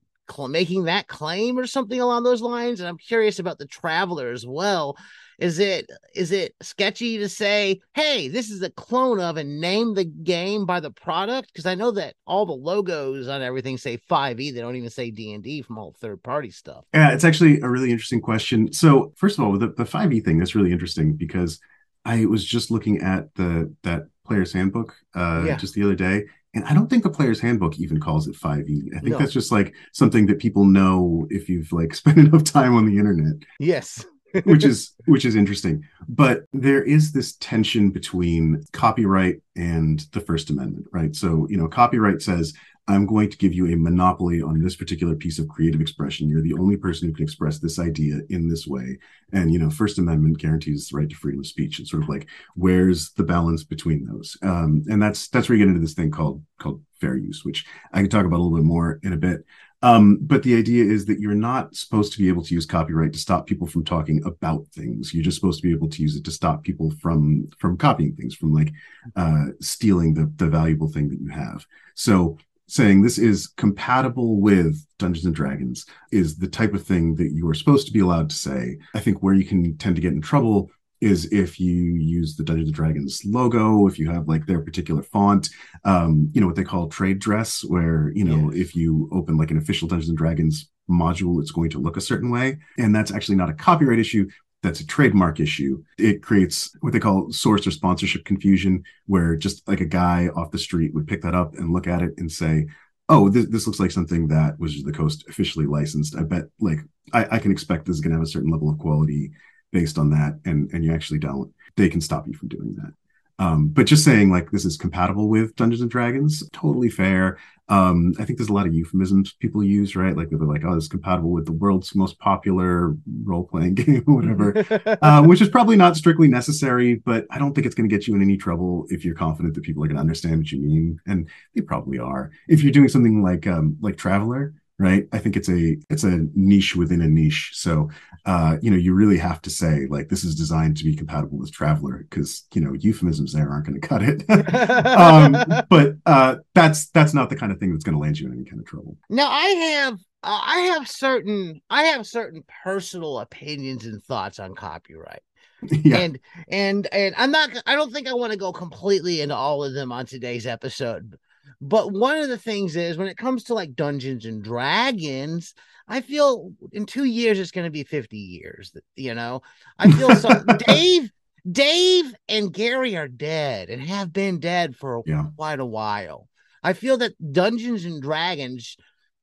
making 0.47 0.85
that 0.85 1.07
claim 1.07 1.57
or 1.57 1.67
something 1.67 1.99
along 1.99 2.23
those 2.23 2.41
lines." 2.41 2.79
And 2.79 2.89
I'm 2.89 2.97
curious 2.97 3.39
about 3.39 3.57
the 3.59 3.67
Traveller 3.67 4.31
as 4.31 4.45
well. 4.45 4.97
Is 5.39 5.57
it 5.59 5.89
is 6.13 6.33
it 6.33 6.53
sketchy 6.61 7.17
to 7.19 7.29
say, 7.29 7.79
"Hey, 7.93 8.27
this 8.27 8.49
is 8.49 8.61
a 8.61 8.69
clone 8.69 9.21
of," 9.21 9.37
and 9.37 9.61
name 9.61 9.93
the 9.93 10.03
game 10.03 10.65
by 10.65 10.81
the 10.81 10.91
product? 10.91 11.47
Because 11.53 11.65
I 11.65 11.75
know 11.75 11.91
that 11.91 12.15
all 12.27 12.45
the 12.45 12.51
logos 12.51 13.29
on 13.29 13.41
everything 13.41 13.77
say 13.77 13.97
5e. 14.09 14.51
They 14.51 14.59
don't 14.59 14.75
even 14.75 14.89
say 14.89 15.11
D 15.11 15.33
and 15.33 15.41
D 15.43 15.61
from 15.61 15.77
all 15.77 15.95
third 16.01 16.21
party 16.23 16.51
stuff. 16.51 16.83
Yeah, 16.93 17.13
it's 17.13 17.23
actually 17.23 17.61
a 17.61 17.69
really 17.69 17.91
interesting 17.91 18.19
question. 18.19 18.73
So, 18.73 19.13
first 19.15 19.39
of 19.39 19.45
all, 19.45 19.57
the, 19.57 19.69
the 19.69 19.85
5e 19.85 20.19
thing, 20.19 20.39
that's 20.39 20.55
really 20.55 20.73
interesting 20.73 21.13
because 21.13 21.59
I 22.03 22.25
was 22.25 22.43
just 22.43 22.69
looking 22.69 22.99
at 23.01 23.33
the 23.35 23.73
that 23.83 24.07
player's 24.25 24.53
handbook 24.53 24.95
uh, 25.15 25.43
Yeah. 25.45 25.55
just 25.57 25.73
the 25.73 25.83
other 25.83 25.95
day, 25.95 26.25
and 26.53 26.63
I 26.65 26.73
don't 26.73 26.89
think 26.89 27.03
the 27.03 27.09
player's 27.09 27.39
handbook 27.39 27.79
even 27.79 27.99
calls 27.99 28.27
it 28.27 28.35
5e. 28.35 28.95
I 28.95 28.99
think 28.99 29.11
No. 29.11 29.17
that's 29.19 29.33
just 29.33 29.51
like 29.51 29.73
something 29.93 30.25
that 30.27 30.39
people 30.39 30.65
know 30.65 31.27
if 31.29 31.47
you've 31.49 31.71
like 31.71 31.93
spent 32.01 32.17
enough 32.17 32.43
time 32.43 32.75
on 32.75 32.85
the 32.85 32.97
internet 32.97 33.35
Yes. 33.59 34.05
which 34.43 34.63
is 34.63 34.91
which 35.07 35.25
is 35.25 35.35
interesting 35.35 35.83
but 36.07 36.43
there 36.53 36.83
is 36.83 37.11
this 37.11 37.35
tension 37.37 37.89
between 37.89 38.63
copyright 38.73 39.41
and 39.55 40.05
the 40.11 40.19
first 40.19 40.51
amendment 40.51 40.85
right 40.91 41.15
so 41.15 41.47
you 41.49 41.57
know 41.57 41.67
copyright 41.67 42.21
says 42.21 42.53
i'm 42.89 43.05
going 43.05 43.29
to 43.29 43.37
give 43.37 43.53
you 43.53 43.67
a 43.67 43.77
monopoly 43.77 44.41
on 44.41 44.61
this 44.61 44.75
particular 44.75 45.15
piece 45.15 45.39
of 45.39 45.47
creative 45.47 45.79
expression. 45.79 46.27
You're 46.27 46.41
the 46.41 46.53
only 46.53 46.75
person 46.75 47.07
who 47.07 47.13
can 47.13 47.23
express 47.23 47.59
this 47.59 47.79
idea 47.79 48.21
in 48.29 48.49
this 48.49 48.67
way. 48.67 48.97
And 49.31 49.53
you 49.53 49.59
know 49.59 49.69
first 49.69 49.99
amendment 49.99 50.39
guarantees 50.39 50.89
the 50.89 50.97
right 50.97 51.09
to 51.09 51.15
freedom 51.15 51.39
of 51.39 51.47
speech. 51.47 51.79
It's 51.79 51.91
sort 51.91 52.03
of 52.03 52.09
like 52.09 52.27
where's 52.55 53.11
the 53.11 53.23
balance 53.23 53.63
between 53.63 54.05
those? 54.05 54.35
Um, 54.41 54.83
and 54.89 55.01
that's 55.01 55.27
that's 55.29 55.47
where 55.47 55.57
you 55.57 55.63
get 55.63 55.69
into 55.69 55.81
this 55.81 55.93
thing 55.93 56.11
called 56.11 56.43
called 56.57 56.81
fair 56.99 57.15
use 57.15 57.45
which 57.45 57.65
i 57.93 58.01
can 58.01 58.09
talk 58.09 58.25
about 58.25 58.35
a 58.35 58.43
little 58.43 58.57
bit 58.57 58.65
more 58.65 58.99
in 59.03 59.13
a 59.13 59.17
bit. 59.17 59.45
Um, 59.81 60.17
but 60.21 60.43
the 60.43 60.57
idea 60.57 60.83
is 60.83 61.05
that 61.05 61.21
you're 61.21 61.33
not 61.33 61.73
supposed 61.73 62.11
to 62.11 62.19
be 62.19 62.27
able 62.27 62.43
to 62.43 62.53
use 62.53 62.65
copyright 62.65 63.13
to 63.13 63.19
stop 63.19 63.47
people 63.47 63.65
from 63.65 63.85
talking 63.85 64.21
about 64.25 64.67
things. 64.73 65.13
You're 65.13 65.23
just 65.23 65.35
supposed 65.35 65.61
to 65.61 65.67
be 65.67 65.73
able 65.73 65.87
to 65.89 66.01
use 66.01 66.17
it 66.17 66.25
to 66.25 66.31
stop 66.31 66.63
people 66.63 66.91
from 67.01 67.47
from 67.59 67.77
copying 67.77 68.13
things, 68.15 68.35
from 68.35 68.53
like 68.53 68.73
uh, 69.15 69.47
stealing 69.61 70.13
the 70.13 70.31
the 70.35 70.47
valuable 70.47 70.89
thing 70.89 71.07
that 71.09 71.21
you 71.21 71.29
have. 71.29 71.65
So 71.95 72.37
saying 72.69 73.01
this 73.01 73.17
is 73.17 73.47
compatible 73.47 74.39
with 74.39 74.85
Dungeons 74.99 75.25
and 75.25 75.35
Dragons 75.35 75.85
is 76.11 76.37
the 76.37 76.47
type 76.47 76.73
of 76.73 76.83
thing 76.83 77.15
that 77.15 77.31
you 77.31 77.47
are 77.49 77.53
supposed 77.53 77.87
to 77.87 77.93
be 77.93 77.99
allowed 77.99 78.29
to 78.29 78.35
say. 78.35 78.77
I 78.93 78.99
think 78.99 79.23
where 79.23 79.33
you 79.33 79.45
can 79.45 79.75
tend 79.77 79.95
to 79.95 80.01
get 80.01 80.13
in 80.13 80.21
trouble 80.21 80.69
is 81.01 81.31
if 81.31 81.59
you 81.59 81.73
use 81.95 82.35
the 82.35 82.43
Dungeons 82.43 82.69
and 82.69 82.75
Dragons 82.75 83.21
logo, 83.25 83.87
if 83.87 83.97
you 83.97 84.09
have 84.11 84.27
like 84.27 84.45
their 84.45 84.59
particular 84.61 85.01
font, 85.01 85.49
um, 85.85 86.29
you 86.33 86.41
know, 86.41 86.47
what 86.47 86.55
they 86.57 86.63
call 86.63 86.87
trade 86.89 87.19
dress, 87.19 87.63
where, 87.63 88.11
you 88.13 88.25
know, 88.25 88.51
Yes. 88.51 88.61
if 88.61 88.75
you 88.75 89.09
open 89.11 89.37
like 89.37 89.49
an 89.51 89.57
official 89.57 89.87
Dungeons 89.87 90.09
and 90.09 90.17
Dragons 90.17 90.69
module, 90.89 91.39
it's 91.41 91.51
going 91.51 91.69
to 91.71 91.79
look 91.79 91.97
a 91.97 92.01
certain 92.01 92.29
way. 92.29 92.57
And 92.77 92.93
that's 92.93 93.11
actually 93.11 93.35
not 93.37 93.49
a 93.49 93.53
copyright 93.53 93.99
issue. 93.99 94.27
That's 94.61 94.81
a 94.81 94.85
trademark 94.87 95.39
issue. 95.39 95.83
It 95.97 96.21
creates 96.21 96.75
what 96.81 96.91
they 96.91 96.99
call 96.99 97.31
source 97.31 97.65
or 97.65 97.71
sponsorship 97.71 98.25
confusion, 98.25 98.83
where 99.05 99.35
just 99.35 99.65
like 99.67 99.79
a 99.79 99.85
guy 99.85 100.27
off 100.35 100.51
the 100.51 100.57
street 100.57 100.93
would 100.93 101.07
pick 101.07 101.21
that 101.21 101.35
up 101.35 101.55
and 101.55 101.71
look 101.71 101.87
at 101.87 102.01
it 102.01 102.13
and 102.17 102.29
say, 102.29 102.67
oh, 103.07 103.29
this, 103.29 103.47
this 103.47 103.67
looks 103.67 103.79
like 103.79 103.91
something 103.91 104.27
that 104.27 104.59
Wizards 104.59 104.81
of 104.81 104.91
the 104.91 104.97
Coast 104.97 105.25
officially 105.29 105.65
licensed. 105.65 106.15
I 106.15 106.23
bet 106.23 106.45
like 106.59 106.79
I, 107.13 107.27
I 107.31 107.39
can 107.39 107.51
expect 107.51 107.85
this 107.85 107.95
is 107.95 108.01
going 108.01 108.11
to 108.11 108.17
have 108.17 108.23
a 108.23 108.29
certain 108.29 108.51
level 108.51 108.69
of 108.69 108.77
quality 108.79 109.31
based 109.71 109.97
on 109.97 110.09
that, 110.11 110.39
and 110.45 110.69
and 110.73 110.83
you 110.83 110.93
actually 110.93 111.19
don't. 111.19 111.53
They 111.75 111.89
can 111.89 112.01
stop 112.01 112.27
you 112.27 112.33
from 112.33 112.49
doing 112.49 112.75
that. 112.75 112.93
Um, 113.39 113.69
but 113.69 113.87
just 113.87 114.03
saying 114.03 114.29
like 114.29 114.51
this 114.51 114.65
is 114.65 114.77
compatible 114.77 115.29
with 115.29 115.55
Dungeons 115.55 115.81
and 115.81 115.89
Dragons, 115.89 116.47
totally 116.51 116.89
fair. 116.89 117.37
Um, 117.69 118.13
I 118.19 118.25
think 118.25 118.37
there's 118.37 118.49
a 118.49 118.53
lot 118.53 118.65
of 118.65 118.73
euphemisms 118.73 119.33
people 119.33 119.63
use, 119.63 119.95
right? 119.95 120.17
Like 120.17 120.29
they're 120.29 120.39
like, 120.39 120.63
oh, 120.65 120.73
this 120.73 120.85
is 120.85 120.89
compatible 120.89 121.29
with 121.29 121.45
the 121.45 121.51
world's 121.53 121.93
most 121.95 122.17
popular 122.19 122.95
role 123.23 123.45
playing 123.45 123.73
game 123.75 124.03
or 124.07 124.15
whatever 124.15 124.97
uh, 125.01 125.23
which 125.23 125.41
is 125.41 125.49
probably 125.49 125.77
not 125.77 125.95
strictly 125.95 126.27
necessary, 126.27 126.95
but 126.95 127.25
I 127.29 127.37
don't 127.37 127.53
think 127.53 127.65
it's 127.65 127.75
going 127.75 127.87
to 127.87 127.95
get 127.95 128.07
you 128.07 128.15
in 128.15 128.21
any 128.21 128.37
trouble 128.37 128.85
if 128.89 129.05
you're 129.05 129.15
confident 129.15 129.53
that 129.53 129.63
people 129.63 129.83
are 129.83 129.87
going 129.87 129.97
to 129.97 130.01
understand 130.01 130.37
what 130.37 130.51
you 130.51 130.59
mean, 130.59 130.99
and 131.05 131.29
they 131.55 131.61
probably 131.61 131.99
are. 131.99 132.31
If 132.47 132.63
you're 132.63 132.73
doing 132.73 132.89
something 132.89 133.23
like 133.23 133.47
um, 133.47 133.77
like 133.81 133.97
Traveller, 133.97 134.53
right? 134.79 135.07
I 135.11 135.19
think 135.19 135.35
it's 135.35 135.49
a 135.49 135.77
it's 135.89 136.03
a 136.03 136.25
niche 136.33 136.75
within 136.75 137.01
a 137.01 137.07
niche. 137.07 137.51
So 137.53 137.89
uh, 138.25 138.57
you 138.61 138.71
know, 138.71 138.77
you 138.77 138.93
really 138.93 139.17
have 139.17 139.41
to 139.43 139.49
say 139.49 139.85
like 139.89 140.09
this 140.09 140.23
is 140.23 140.35
designed 140.35 140.77
to 140.77 140.85
be 140.85 140.95
compatible 140.95 141.37
with 141.37 141.51
Traveller 141.51 142.05
because 142.09 142.45
you 142.53 142.61
know 142.61 142.73
euphemisms 142.73 143.33
there 143.33 143.49
aren't 143.49 143.67
going 143.67 143.79
to 143.79 143.87
cut 143.87 144.01
it. 144.01 144.23
um, 144.85 145.65
but 145.69 145.95
uh, 146.05 146.37
that's 146.55 146.89
that's 146.89 147.13
not 147.13 147.29
the 147.29 147.35
kind 147.35 147.51
of 147.51 147.59
thing 147.59 147.71
that's 147.71 147.83
going 147.83 147.95
to 147.95 148.01
land 148.01 148.17
you 148.17 148.27
in 148.27 148.33
any 148.33 148.45
kind 148.45 148.59
of 148.59 148.65
trouble. 148.65 148.97
Now 149.09 149.29
I 149.29 149.47
have 149.47 149.93
uh, 150.23 150.41
I 150.43 150.57
have 150.73 150.87
certain 150.87 151.61
I 151.69 151.83
have 151.83 152.07
certain 152.07 152.43
personal 152.63 153.19
opinions 153.19 153.85
and 153.85 154.01
thoughts 154.03 154.39
on 154.39 154.55
copyright. 154.55 155.21
yeah, 155.61 155.97
And 155.97 156.19
and 156.47 156.87
and 156.93 157.15
I'm 157.17 157.31
not 157.31 157.49
I 157.65 157.75
don't 157.75 157.91
think 157.91 158.07
I 158.07 158.13
want 158.13 158.31
to 158.31 158.39
go 158.39 158.53
completely 158.53 159.19
into 159.21 159.35
all 159.35 159.63
of 159.63 159.73
them 159.73 159.91
on 159.91 160.05
today's 160.05 160.47
episode. 160.47 161.17
But 161.61 161.91
one 161.91 162.17
of 162.17 162.29
the 162.29 162.37
things 162.37 162.75
is 162.75 162.97
when 162.97 163.07
it 163.07 163.17
comes 163.17 163.45
to 163.45 163.53
like 163.53 163.75
Dungeons 163.75 164.25
and 164.25 164.43
Dragons, 164.43 165.53
I 165.87 166.01
feel 166.01 166.51
in 166.71 166.85
2 166.85 167.03
years 167.03 167.39
it's 167.39 167.51
going 167.51 167.65
to 167.65 167.71
be 167.71 167.83
50 167.83 168.17
years, 168.17 168.71
you 168.95 169.13
know. 169.13 169.41
I 169.77 169.89
feel 169.89 170.15
so 170.15 170.39
Dave 170.57 171.11
Dave 171.49 172.13
and 172.27 172.53
Gary 172.53 172.95
are 172.95 173.07
dead 173.07 173.69
and 173.69 173.81
have 173.81 174.13
been 174.13 174.39
dead 174.39 174.75
for 174.75 175.03
Yeah. 175.05 175.25
quite 175.35 175.59
a 175.59 175.65
while. 175.65 176.27
I 176.61 176.73
feel 176.73 176.97
that 176.97 177.13
Dungeons 177.33 177.85
and 177.85 178.01
Dragons, 178.01 178.75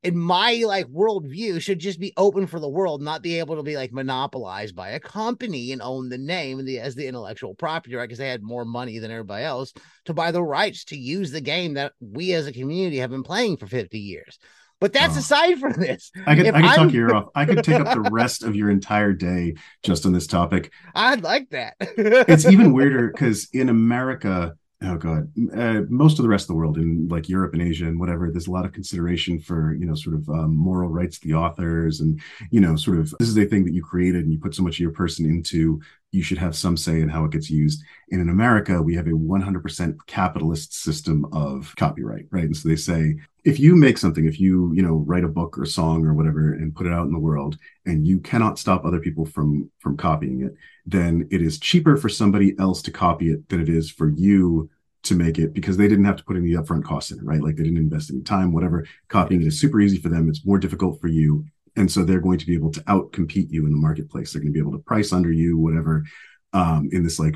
in 0.06 0.16
my 0.16 0.62
like 0.66 0.86
worldview, 0.86 1.60
should 1.60 1.78
just 1.78 1.98
be 2.00 2.12
open 2.16 2.46
for 2.46 2.60
the 2.60 2.68
world, 2.68 3.02
not 3.02 3.22
be 3.22 3.38
able 3.38 3.56
to 3.56 3.62
be 3.62 3.76
like 3.76 3.92
monopolized 3.92 4.74
by 4.76 4.90
a 4.90 5.00
company 5.00 5.72
and 5.72 5.82
own 5.82 6.08
the 6.08 6.18
name 6.18 6.58
and 6.58 6.66
the 6.68 6.78
as 6.78 6.94
the 6.94 7.06
intellectual 7.06 7.54
property, 7.54 7.94
right? 7.94 8.04
Because 8.04 8.18
they 8.18 8.28
had 8.28 8.42
more 8.42 8.64
money 8.64 8.98
than 8.98 9.10
everybody 9.10 9.44
else 9.44 9.72
to 10.04 10.14
buy 10.14 10.30
the 10.30 10.42
rights 10.42 10.84
to 10.86 10.96
use 10.96 11.30
the 11.30 11.40
game 11.40 11.74
that 11.74 11.92
we 12.00 12.32
as 12.32 12.46
a 12.46 12.52
community 12.52 12.98
have 12.98 13.10
been 13.10 13.22
playing 13.22 13.56
for 13.56 13.66
50 13.66 13.98
years. 13.98 14.38
But 14.78 14.92
that's 14.92 15.16
Oh. 15.16 15.20
aside 15.20 15.58
from 15.58 15.72
this. 15.72 16.10
I 16.26 16.36
could 16.36 16.46
If 16.46 16.54
I 16.54 16.60
could 16.60 16.70
I'm- 16.70 16.76
talk 16.84 16.92
your 16.92 17.08
ear 17.08 17.14
off. 17.14 17.28
I 17.34 17.44
could 17.46 17.64
take 17.64 17.80
up 17.80 17.94
the 17.94 18.10
rest 18.12 18.42
of 18.42 18.54
your 18.54 18.70
entire 18.70 19.12
day 19.14 19.54
just 19.82 20.04
on 20.06 20.12
this 20.12 20.26
topic. 20.26 20.70
I'd 20.94 21.22
like 21.22 21.48
that. 21.50 21.76
it's 21.80 22.44
even 22.46 22.72
weirder 22.74 23.08
because 23.12 23.48
in 23.52 23.68
America, 23.70 24.54
oh 24.82 24.96
god. 24.96 25.30
Uh, 25.56 25.82
most 25.88 26.18
of 26.18 26.22
the 26.22 26.28
rest 26.28 26.44
of 26.44 26.48
the 26.48 26.54
world 26.54 26.76
in 26.76 27.08
like 27.08 27.28
europe 27.28 27.52
and 27.54 27.62
asia 27.62 27.86
and 27.86 27.98
whatever 27.98 28.30
there's 28.30 28.46
a 28.46 28.50
lot 28.50 28.64
of 28.64 28.72
consideration 28.72 29.40
for 29.40 29.74
you 29.74 29.86
know 29.86 29.94
sort 29.94 30.14
of 30.14 30.28
um, 30.28 30.54
moral 30.54 30.90
rights 30.90 31.18
the 31.18 31.34
authors 31.34 32.00
and 32.00 32.20
you 32.50 32.60
know 32.60 32.76
sort 32.76 32.98
of 32.98 33.12
this 33.18 33.28
is 33.28 33.38
a 33.38 33.44
thing 33.46 33.64
that 33.64 33.72
you 33.72 33.82
created 33.82 34.24
and 34.24 34.32
you 34.32 34.38
put 34.38 34.54
so 34.54 34.62
much 34.62 34.76
of 34.76 34.80
your 34.80 34.90
person 34.90 35.24
into 35.24 35.80
you 36.12 36.22
should 36.22 36.38
have 36.38 36.56
some 36.56 36.76
say 36.76 37.00
in 37.00 37.08
how 37.08 37.24
it 37.24 37.32
gets 37.32 37.50
used 37.50 37.82
and 38.10 38.20
in 38.20 38.28
america 38.28 38.80
we 38.80 38.94
have 38.94 39.06
a 39.06 39.10
100% 39.10 39.96
capitalist 40.06 40.74
system 40.74 41.26
of 41.32 41.74
copyright 41.76 42.26
right 42.30 42.44
and 42.44 42.56
so 42.56 42.68
they 42.68 42.76
say 42.76 43.14
if 43.44 43.60
you 43.60 43.76
make 43.76 43.98
something 43.98 44.24
if 44.24 44.40
you 44.40 44.72
you 44.74 44.82
know 44.82 45.04
write 45.06 45.24
a 45.24 45.28
book 45.28 45.58
or 45.58 45.66
song 45.66 46.06
or 46.06 46.14
whatever 46.14 46.54
and 46.54 46.74
put 46.74 46.86
it 46.86 46.92
out 46.92 47.06
in 47.06 47.12
the 47.12 47.18
world 47.18 47.58
and 47.84 48.06
you 48.06 48.18
cannot 48.20 48.58
stop 48.58 48.84
other 48.84 49.00
people 49.00 49.24
from 49.24 49.70
from 49.78 49.96
copying 49.96 50.42
it 50.42 50.54
then 50.86 51.26
it 51.30 51.42
is 51.42 51.58
cheaper 51.58 51.96
for 51.96 52.08
somebody 52.08 52.54
else 52.58 52.80
to 52.82 52.90
copy 52.90 53.30
it 53.30 53.48
than 53.48 53.60
it 53.60 53.68
is 53.68 53.90
for 53.90 54.08
you 54.08 54.70
to 55.06 55.14
make 55.14 55.38
it 55.38 55.54
because 55.54 55.76
they 55.76 55.88
didn't 55.88 56.04
have 56.04 56.16
to 56.16 56.24
put 56.24 56.36
any 56.36 56.50
upfront 56.50 56.84
costs 56.84 57.10
in 57.10 57.18
it, 57.18 57.24
right? 57.24 57.40
Like 57.40 57.56
they 57.56 57.62
didn't 57.62 57.78
invest 57.78 58.10
any 58.10 58.22
time, 58.22 58.52
whatever. 58.52 58.86
Copying 59.08 59.40
it 59.40 59.46
is 59.46 59.60
super 59.60 59.80
easy 59.80 59.98
for 59.98 60.08
them. 60.08 60.28
It's 60.28 60.44
more 60.44 60.58
difficult 60.58 61.00
for 61.00 61.08
you. 61.08 61.46
And 61.76 61.90
so 61.90 62.04
they're 62.04 62.20
going 62.20 62.38
to 62.38 62.46
be 62.46 62.54
able 62.54 62.72
to 62.72 62.80
outcompete 62.82 63.50
you 63.50 63.66
in 63.66 63.70
the 63.70 63.76
marketplace. 63.76 64.32
They're 64.32 64.40
going 64.40 64.52
to 64.52 64.54
be 64.54 64.60
able 64.60 64.76
to 64.76 64.84
price 64.84 65.12
under 65.12 65.30
you, 65.30 65.58
whatever, 65.58 66.04
um, 66.52 66.88
in 66.92 67.04
this 67.04 67.18
like 67.18 67.34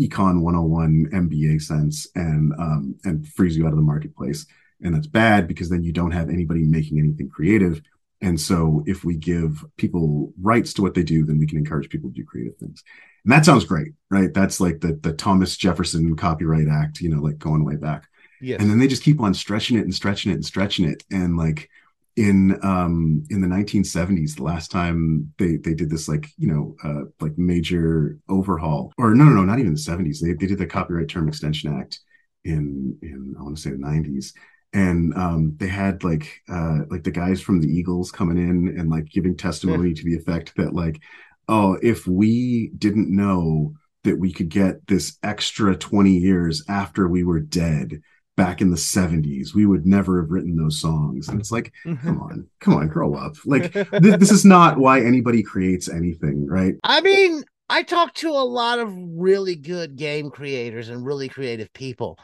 econ 0.00 0.40
101 0.40 1.08
MBA 1.12 1.60
sense 1.60 2.06
and 2.14 2.52
um, 2.58 2.94
and 3.04 3.26
freeze 3.28 3.56
you 3.56 3.66
out 3.66 3.72
of 3.72 3.76
the 3.76 3.82
marketplace. 3.82 4.46
And 4.82 4.94
that's 4.94 5.06
bad 5.06 5.46
because 5.46 5.68
then 5.68 5.84
you 5.84 5.92
don't 5.92 6.10
have 6.12 6.28
anybody 6.28 6.62
making 6.62 6.98
anything 6.98 7.28
creative. 7.28 7.80
And 8.20 8.40
so 8.40 8.84
if 8.86 9.04
we 9.04 9.16
give 9.16 9.64
people 9.76 10.32
rights 10.40 10.72
to 10.74 10.82
what 10.82 10.94
they 10.94 11.02
do, 11.02 11.24
then 11.24 11.38
we 11.38 11.46
can 11.46 11.58
encourage 11.58 11.88
people 11.88 12.10
to 12.10 12.14
do 12.14 12.24
creative 12.24 12.56
things. 12.56 12.82
And 13.24 13.32
that 13.32 13.44
sounds 13.44 13.64
great, 13.64 13.92
right? 14.10 14.32
That's 14.32 14.60
like 14.60 14.80
the 14.80 14.94
the 14.94 15.12
Thomas 15.12 15.56
Jefferson 15.56 16.16
Copyright 16.16 16.68
Act, 16.68 17.00
you 17.00 17.08
know, 17.08 17.20
like 17.20 17.38
going 17.38 17.64
way 17.64 17.76
back. 17.76 18.08
Yes. 18.40 18.60
And 18.60 18.70
then 18.70 18.78
they 18.78 18.88
just 18.88 19.04
keep 19.04 19.20
on 19.20 19.34
stretching 19.34 19.76
it 19.76 19.82
and 19.82 19.94
stretching 19.94 20.32
it 20.32 20.36
and 20.36 20.44
stretching 20.44 20.84
it. 20.84 21.04
And 21.10 21.36
like 21.36 21.68
in 22.16 22.58
um 22.62 23.24
in 23.30 23.40
the 23.40 23.48
1970s, 23.48 24.36
the 24.36 24.42
last 24.42 24.70
time 24.70 25.32
they 25.38 25.56
they 25.56 25.74
did 25.74 25.90
this 25.90 26.08
like, 26.08 26.28
you 26.36 26.48
know, 26.48 26.76
uh 26.84 27.04
like 27.20 27.36
major 27.38 28.18
overhaul, 28.28 28.92
or 28.98 29.14
no, 29.14 29.24
no, 29.24 29.30
no, 29.30 29.44
not 29.44 29.58
even 29.58 29.74
the 29.74 29.80
70s. 29.80 30.20
They 30.20 30.32
they 30.34 30.46
did 30.46 30.58
the 30.58 30.66
Copyright 30.66 31.08
Term 31.08 31.28
Extension 31.28 31.78
Act 31.78 32.00
in 32.44 32.96
in 33.02 33.34
I 33.38 33.42
want 33.42 33.56
to 33.56 33.62
say 33.62 33.70
the 33.70 33.76
90s 33.76 34.32
and 34.72 35.14
um, 35.14 35.54
they 35.58 35.68
had 35.68 36.02
like 36.02 36.40
uh, 36.48 36.80
like 36.90 37.04
the 37.04 37.10
guys 37.10 37.40
from 37.40 37.60
the 37.60 37.68
Eagles 37.68 38.10
coming 38.10 38.38
in 38.38 38.78
and 38.78 38.88
like 38.88 39.06
giving 39.06 39.36
testimony 39.36 39.90
yeah. 39.90 39.94
to 39.96 40.04
the 40.04 40.16
effect 40.16 40.54
that 40.56 40.74
like, 40.74 41.00
oh, 41.48 41.78
if 41.82 42.06
we 42.06 42.70
didn't 42.78 43.14
know 43.14 43.74
that 44.04 44.18
we 44.18 44.32
could 44.32 44.48
get 44.48 44.86
this 44.86 45.18
extra 45.22 45.76
20 45.76 46.12
years 46.12 46.64
after 46.68 47.06
we 47.06 47.22
were 47.22 47.40
dead 47.40 48.00
back 48.36 48.60
in 48.60 48.70
the 48.70 48.76
70s 48.76 49.54
we 49.54 49.66
would 49.66 49.84
never 49.86 50.20
have 50.20 50.30
written 50.30 50.56
those 50.56 50.80
songs. 50.80 51.28
And 51.28 51.38
it's 51.38 51.52
like 51.52 51.72
mm-hmm. 51.84 52.06
come 52.06 52.20
on 52.20 52.46
come 52.60 52.74
on 52.74 52.88
grow 52.88 53.14
up. 53.14 53.34
Like 53.44 53.72
th- 53.72 53.88
this 53.90 54.30
is 54.30 54.44
not 54.44 54.78
why 54.78 55.00
anybody 55.00 55.42
creates 55.42 55.88
anything 55.88 56.46
right? 56.46 56.74
I 56.84 57.00
mean 57.00 57.44
i 57.68 57.82
talk 57.82 58.12
to 58.12 58.28
a 58.28 58.44
lot 58.44 58.78
of 58.80 58.92
really 58.92 59.54
good 59.54 59.96
game 59.96 60.30
creators 60.30 60.88
and 60.88 61.06
really 61.06 61.28
creative 61.28 61.72
people 61.72 62.18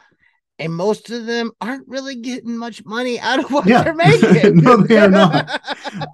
and 0.59 0.75
most 0.75 1.09
of 1.09 1.25
them 1.25 1.51
aren't 1.61 1.87
really 1.87 2.15
getting 2.15 2.57
much 2.57 2.83
money 2.85 3.19
out 3.19 3.39
of 3.39 3.51
what 3.51 3.65
yeah. 3.65 3.83
they're 3.83 3.93
making. 3.95 4.57
no, 4.57 4.77
they 4.77 4.97
are 4.97 5.09
not. 5.09 5.49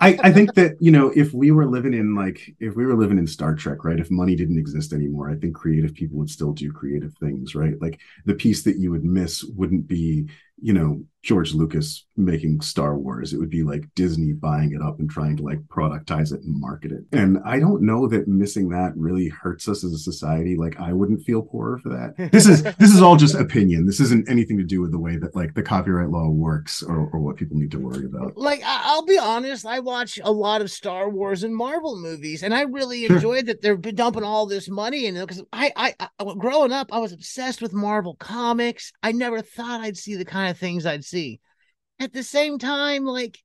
I, 0.02 0.18
I 0.24 0.32
think 0.32 0.54
that 0.54 0.76
you 0.80 0.92
know, 0.92 1.12
if 1.16 1.34
we 1.34 1.52
were 1.52 1.66
living 1.66 1.94
in 1.94 2.16
like 2.16 2.56
if 2.60 2.76
we 2.76 2.86
were 2.86 2.96
living 2.96 3.18
in 3.18 3.28
Star 3.28 3.56
Trek, 3.56 3.84
right? 3.84 4.00
If 4.00 4.12
money 4.12 4.36
didn't 4.36 4.60
exist 4.60 4.94
anymore, 4.94 5.30
I 5.30 5.36
think 5.36 5.56
creative 5.56 5.94
people 5.94 6.18
would 6.20 6.30
still 6.30 6.54
do 6.54 6.72
creative 6.72 7.14
things, 7.16 7.56
right? 7.56 7.80
Like 7.82 8.00
the 8.26 8.36
piece 8.36 8.64
that 8.64 8.78
you 8.78 8.92
would 8.92 9.04
miss 9.04 9.44
wouldn't 9.44 9.88
be 9.88 10.30
you 10.62 10.74
know 10.74 11.04
George 11.26 11.56
Lucas 11.56 12.06
making 12.16 12.62
Star 12.62 12.96
Wars. 12.98 13.34
It 13.34 13.40
would 13.40 13.50
be 13.50 13.64
like 13.64 13.94
Disney 13.96 14.32
buying 14.32 14.74
it 14.74 14.82
up 14.82 15.00
and 15.00 15.10
trying 15.10 15.36
to 15.38 15.44
like 15.44 15.60
productize 15.64 16.32
it 16.32 16.44
and 16.44 16.62
market 16.62 16.92
it. 16.92 17.04
And 17.12 17.40
I 17.44 17.60
don't 17.60 17.82
know 17.82 18.08
that 18.08 18.28
missing 18.28 18.70
that 18.70 18.94
really 18.96 19.30
hurts 19.30 19.68
us 19.68 19.84
as 19.84 19.92
a 19.92 19.98
society. 19.98 20.56
Like 20.56 20.80
I 20.80 20.94
wouldn't 20.94 21.26
feel 21.26 21.42
poorer 21.42 21.80
for 21.80 21.90
that. 21.90 22.32
This 22.32 22.46
is 22.46 22.62
this 22.64 22.94
is 22.94 23.02
all 23.02 23.16
just 23.16 23.34
opinion. 23.34 23.88
This 23.88 24.00
isn't 24.00 24.30
anything 24.30 24.58
to 24.58 24.64
do 24.64 24.82
with 24.82 24.92
the 24.92 25.00
way 25.00 25.18
that 25.18 25.36
like 25.36 25.56
the 25.56 25.64
copyright 25.64 26.10
law 26.10 26.30
works 26.30 26.84
or, 26.84 27.10
or 27.12 27.20
what 27.20 27.38
people 27.38 27.58
need 27.58 27.72
to 27.72 27.80
worry 27.80 28.06
about. 28.06 28.38
Like 28.38 28.62
I'll 28.64 29.06
be 29.06 29.18
honest, 29.18 29.66
I 29.66 29.80
watch 29.80 30.20
a 30.24 30.32
lot 30.32 30.62
of 30.62 30.70
Star 30.70 31.10
Wars 31.10 31.44
and 31.44 31.56
Marvel 31.56 32.00
movies, 32.00 32.44
and 32.44 32.54
I 32.54 32.62
really 32.62 33.08
sure. 33.08 33.16
enjoyed 33.16 33.48
that 33.48 33.64
they're 33.64 33.78
dumping 33.78 34.24
all 34.24 34.46
this 34.46 34.70
money 34.70 35.08
in 35.08 35.18
it 35.18 35.28
because 35.28 35.44
I, 35.52 35.72
I 35.76 35.96
I 36.20 36.34
growing 36.38 36.72
up 36.72 36.94
I 36.94 37.00
was 37.00 37.14
obsessed 37.14 37.64
with 37.64 37.74
Marvel 37.74 38.16
comics. 38.16 38.92
I 39.02 39.12
never 39.12 39.42
thought 39.42 39.82
I'd 39.82 39.98
see 39.98 40.16
the 40.16 40.26
kind 40.26 40.52
of 40.52 40.58
things 40.58 40.86
I'd 40.86 41.04
see. 41.04 41.15
At 42.00 42.14
the 42.14 42.24
same 42.24 42.60
time, 42.60 43.06
like 43.06 43.40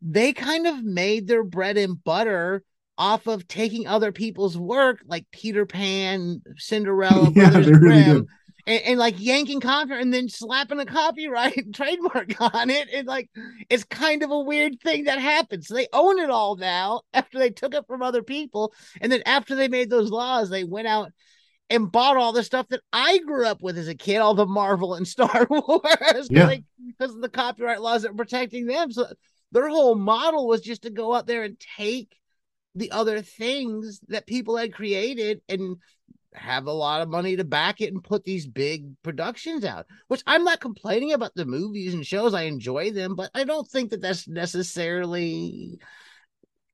they 0.00 0.32
kind 0.32 0.66
of 0.66 0.82
made 0.82 1.26
their 1.26 1.42
bread 1.42 1.76
and 1.76 2.02
butter 2.02 2.62
off 2.96 3.26
of 3.26 3.46
taking 3.46 3.86
other 3.86 4.12
people's 4.12 4.56
work, 4.56 5.00
like 5.06 5.24
Peter 5.30 5.66
Pan, 5.66 6.42
Cinderella, 6.56 7.30
yeah, 7.34 7.50
Brothers 7.50 7.78
Grimm, 7.78 8.08
really 8.08 8.26
and, 8.68 8.82
and, 8.82 8.98
like 8.98 9.14
yanking 9.18 9.60
copyright 9.60 10.02
and 10.02 10.12
then 10.12 10.28
slapping 10.28 10.78
a 10.78 10.84
copyright 10.84 11.72
trademark 11.74 12.38
on 12.40 12.70
it. 12.70 12.88
And 12.92 13.06
like 13.06 13.30
it's 13.70 13.84
kind 13.84 14.22
of 14.22 14.30
a 14.30 14.40
weird 14.40 14.80
thing 14.80 15.04
that 15.04 15.18
happens. 15.18 15.68
They 15.68 15.88
own 15.92 16.18
it 16.18 16.30
all 16.30 16.56
now 16.56 17.02
after 17.14 17.38
they 17.38 17.50
took 17.50 17.74
it 17.74 17.86
from 17.86 18.02
other 18.02 18.22
people. 18.22 18.74
And 19.00 19.10
then 19.10 19.22
after 19.26 19.54
they 19.54 19.68
made 19.68 19.90
those 19.90 20.10
laws, 20.10 20.50
they 20.50 20.64
went 20.64 20.86
out 20.86 21.12
and 21.70 21.92
bought 21.92 22.16
all 22.16 22.32
the 22.32 22.42
stuff 22.42 22.68
that 22.68 22.80
I 22.92 23.18
grew 23.18 23.46
up 23.46 23.62
with 23.62 23.76
as 23.76 23.88
a 23.88 23.94
kid, 23.94 24.18
all 24.18 24.34
the 24.34 24.46
Marvel 24.46 24.94
and 24.94 25.06
Star 25.08 25.46
Wars, 25.50 26.28
yeah. 26.30 26.46
like 26.46 26.64
because 26.86 27.14
of 27.14 27.20
the 27.20 27.28
copyright 27.28 27.80
laws 27.80 28.02
that 28.02 28.12
were 28.12 28.24
protecting 28.24 28.66
them. 28.66 28.90
So 28.92 29.06
their 29.52 29.68
whole 29.68 29.94
model 29.94 30.46
was 30.46 30.60
just 30.60 30.82
to 30.82 30.90
go 30.90 31.14
out 31.14 31.26
there 31.26 31.42
and 31.42 31.60
take 31.76 32.16
the 32.74 32.90
other 32.92 33.22
things 33.22 34.00
that 34.08 34.26
people 34.26 34.56
had 34.56 34.72
created 34.72 35.40
and 35.48 35.76
have 36.34 36.66
a 36.66 36.72
lot 36.72 37.00
of 37.00 37.08
money 37.08 37.36
to 37.36 37.44
back 37.44 37.80
it 37.80 37.92
and 37.92 38.04
put 38.04 38.22
these 38.24 38.46
big 38.46 38.84
productions 39.02 39.64
out 39.64 39.86
which 40.08 40.22
i'm 40.26 40.44
not 40.44 40.60
complaining 40.60 41.12
about 41.12 41.34
the 41.34 41.46
movies 41.46 41.94
and 41.94 42.06
shows 42.06 42.34
i 42.34 42.42
enjoy 42.42 42.90
them 42.90 43.16
but 43.16 43.30
i 43.34 43.44
don't 43.44 43.66
think 43.66 43.90
that 43.90 44.02
that's 44.02 44.28
necessarily 44.28 45.78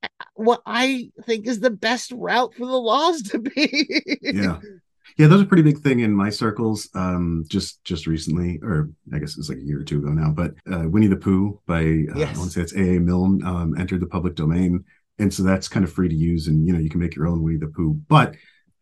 uh, 0.03 0.09
what 0.35 0.61
i 0.67 1.09
think 1.25 1.47
is 1.47 1.61
the 1.61 1.71
best 1.71 2.11
route 2.13 2.53
for 2.55 2.67
the 2.67 2.73
laws 2.73 3.23
to 3.23 3.39
be 3.39 4.21
yeah 4.21 4.59
yeah 5.17 5.27
those 5.27 5.43
are 5.43 5.47
pretty 5.47 5.63
big 5.63 5.79
thing 5.79 6.01
in 6.01 6.15
my 6.15 6.31
circles 6.31 6.89
um 6.95 7.45
just 7.49 7.83
just 7.85 8.07
recently 8.07 8.59
or 8.63 8.91
i 9.13 9.19
guess 9.19 9.37
it's 9.37 9.49
like 9.49 9.59
a 9.59 9.65
year 9.65 9.81
or 9.81 9.85
two 9.85 9.99
ago 9.99 10.09
now 10.09 10.31
but 10.31 10.55
uh, 10.73 10.89
winnie 10.89 11.07
the 11.07 11.17
pooh 11.17 11.61
by 11.67 11.81
uh, 11.81 12.17
yes. 12.17 12.35
i 12.35 12.39
want 12.39 12.51
to 12.51 12.51
say 12.51 12.61
it's 12.61 12.75
aa 12.75 13.01
milne 13.01 13.45
um, 13.45 13.75
entered 13.79 14.01
the 14.01 14.07
public 14.07 14.35
domain 14.35 14.85
and 15.19 15.33
so 15.33 15.43
that's 15.43 15.69
kind 15.69 15.85
of 15.85 15.93
free 15.93 16.09
to 16.09 16.15
use 16.15 16.49
and 16.49 16.67
you 16.67 16.73
know 16.73 16.79
you 16.79 16.91
can 16.91 17.01
make 17.01 17.15
your 17.15 17.27
own 17.27 17.43
winnie 17.43 17.59
the 17.59 17.67
pooh 17.69 17.95
but 18.09 18.35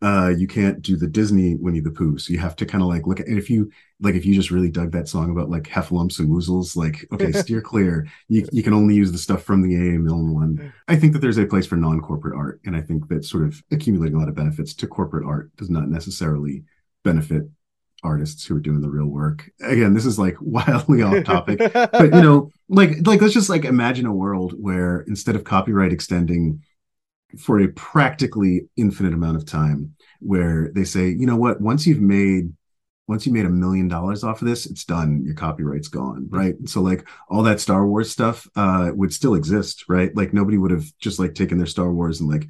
uh, 0.02 0.34
you 0.36 0.48
can't 0.48 0.82
do 0.82 0.96
the 0.96 1.06
Disney 1.06 1.54
Winnie 1.54 1.80
the 1.80 1.90
Pooh. 1.90 2.18
So 2.18 2.32
you 2.32 2.38
have 2.40 2.56
to 2.56 2.66
kind 2.66 2.82
of 2.82 2.88
like 2.88 3.06
look 3.06 3.20
at, 3.20 3.28
if 3.28 3.48
you 3.48 3.70
like, 4.00 4.16
if 4.16 4.26
you 4.26 4.34
just 4.34 4.50
really 4.50 4.68
dug 4.68 4.90
that 4.92 5.08
song 5.08 5.30
about 5.30 5.48
like 5.48 5.62
heffalumps 5.62 6.18
and 6.18 6.28
woozles, 6.28 6.74
like, 6.74 7.06
okay, 7.12 7.30
steer 7.40 7.60
clear. 7.60 8.08
You, 8.28 8.46
you 8.50 8.64
can 8.64 8.74
only 8.74 8.96
use 8.96 9.12
the 9.12 9.18
stuff 9.18 9.44
from 9.44 9.62
the 9.62 9.76
AA 9.76 9.98
Milne 9.98 10.34
one. 10.34 10.72
I 10.88 10.96
think 10.96 11.12
that 11.12 11.20
there's 11.20 11.38
a 11.38 11.46
place 11.46 11.66
for 11.66 11.76
non 11.76 12.00
corporate 12.00 12.36
art. 12.36 12.60
And 12.64 12.76
I 12.76 12.80
think 12.80 13.08
that 13.08 13.24
sort 13.24 13.44
of 13.44 13.62
accumulating 13.70 14.16
a 14.16 14.18
lot 14.18 14.28
of 14.28 14.34
benefits 14.34 14.74
to 14.74 14.88
corporate 14.88 15.24
art 15.24 15.54
does 15.56 15.70
not 15.70 15.88
necessarily 15.88 16.64
benefit 17.04 17.44
artists 18.02 18.44
who 18.44 18.56
are 18.56 18.60
doing 18.60 18.80
the 18.80 18.90
real 18.90 19.06
work. 19.06 19.48
Again, 19.60 19.94
this 19.94 20.04
is 20.04 20.18
like 20.18 20.36
wildly 20.40 21.02
off 21.02 21.22
topic, 21.22 21.58
but 21.72 22.12
you 22.12 22.22
know, 22.22 22.50
like, 22.68 23.06
like 23.06 23.20
let's 23.20 23.34
just 23.34 23.48
like 23.50 23.64
imagine 23.64 24.06
a 24.06 24.12
world 24.12 24.54
where 24.60 25.02
instead 25.02 25.36
of 25.36 25.44
copyright 25.44 25.92
extending, 25.92 26.60
for 27.38 27.60
a 27.60 27.68
practically 27.68 28.68
infinite 28.76 29.14
amount 29.14 29.36
of 29.36 29.46
time 29.46 29.94
where 30.20 30.70
they 30.74 30.84
say, 30.84 31.08
you 31.08 31.26
know 31.26 31.36
what, 31.36 31.60
once 31.60 31.86
you've 31.86 32.00
made 32.00 32.52
once 33.08 33.26
you 33.26 33.32
made 33.32 33.44
a 33.44 33.50
million 33.50 33.88
dollars 33.88 34.22
off 34.22 34.40
of 34.40 34.48
this, 34.48 34.64
it's 34.64 34.84
done. 34.84 35.22
Your 35.24 35.34
copyright's 35.34 35.88
gone, 35.88 36.28
right? 36.30 36.54
So 36.66 36.80
like 36.80 37.06
all 37.28 37.42
that 37.42 37.60
Star 37.60 37.86
Wars 37.86 38.10
stuff 38.10 38.48
uh 38.56 38.90
would 38.94 39.12
still 39.12 39.34
exist, 39.34 39.84
right? 39.88 40.14
Like 40.16 40.32
nobody 40.32 40.56
would 40.56 40.70
have 40.70 40.86
just 40.98 41.18
like 41.18 41.34
taken 41.34 41.58
their 41.58 41.66
Star 41.66 41.92
Wars 41.92 42.20
and 42.20 42.30
like 42.30 42.46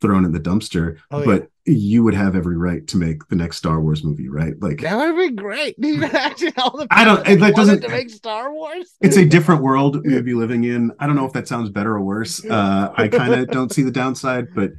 thrown 0.00 0.24
in 0.24 0.32
the 0.32 0.40
dumpster, 0.40 0.98
oh, 1.10 1.24
but 1.24 1.42
yeah. 1.42 1.46
You 1.64 2.02
would 2.02 2.14
have 2.14 2.34
every 2.34 2.56
right 2.56 2.86
to 2.88 2.96
make 2.96 3.28
the 3.28 3.36
next 3.36 3.58
Star 3.58 3.80
Wars 3.80 4.02
movie, 4.02 4.28
right? 4.28 4.54
Like 4.60 4.80
that 4.80 4.96
would 4.96 5.16
be 5.16 5.34
great. 5.34 5.76
Imagine 5.82 6.52
all 6.56 6.76
the 6.76 6.88
I 6.90 7.04
don't. 7.04 7.26
It, 7.26 7.40
that 7.40 7.54
doesn't 7.54 7.82
to 7.82 7.88
make 7.88 8.10
Star 8.10 8.52
Wars. 8.52 8.94
it's 9.00 9.16
a 9.16 9.24
different 9.24 9.62
world 9.62 10.04
we 10.04 10.14
would 10.14 10.24
be 10.24 10.34
living 10.34 10.64
in. 10.64 10.92
I 10.98 11.06
don't 11.06 11.14
know 11.14 11.26
if 11.26 11.32
that 11.34 11.46
sounds 11.46 11.70
better 11.70 11.94
or 11.94 12.02
worse. 12.02 12.44
Uh, 12.52 12.92
I 12.96 13.08
kind 13.08 13.32
of 13.32 13.48
don't 13.48 13.72
see 13.72 13.82
the 13.82 13.90
downside, 13.90 14.54
but 14.54 14.72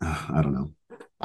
uh, 0.00 0.26
I 0.32 0.42
don't 0.42 0.54
know. 0.54 0.70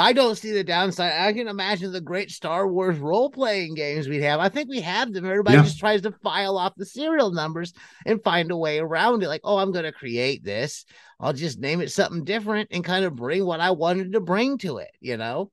I 0.01 0.13
don't 0.13 0.35
see 0.35 0.51
the 0.51 0.63
downside. 0.63 1.13
I 1.13 1.31
can 1.31 1.47
imagine 1.47 1.91
the 1.91 2.01
great 2.01 2.31
Star 2.31 2.67
Wars 2.67 2.97
role 2.97 3.29
playing 3.29 3.75
games 3.75 4.07
we'd 4.07 4.23
have. 4.23 4.39
I 4.39 4.49
think 4.49 4.67
we 4.67 4.81
have 4.81 5.13
them. 5.13 5.25
Everybody 5.27 5.57
yeah. 5.57 5.63
just 5.63 5.77
tries 5.77 6.01
to 6.01 6.11
file 6.23 6.57
off 6.57 6.73
the 6.75 6.87
serial 6.87 7.31
numbers 7.31 7.71
and 8.03 8.23
find 8.23 8.49
a 8.49 8.57
way 8.57 8.79
around 8.79 9.21
it. 9.21 9.27
Like, 9.27 9.41
oh, 9.43 9.59
I'm 9.59 9.71
going 9.71 9.85
to 9.85 9.91
create 9.91 10.43
this. 10.43 10.85
I'll 11.19 11.33
just 11.33 11.59
name 11.59 11.81
it 11.81 11.91
something 11.91 12.23
different 12.23 12.69
and 12.71 12.83
kind 12.83 13.05
of 13.05 13.15
bring 13.15 13.45
what 13.45 13.59
I 13.59 13.71
wanted 13.71 14.13
to 14.13 14.21
bring 14.21 14.57
to 14.59 14.77
it, 14.77 14.89
you 15.01 15.17
know? 15.17 15.51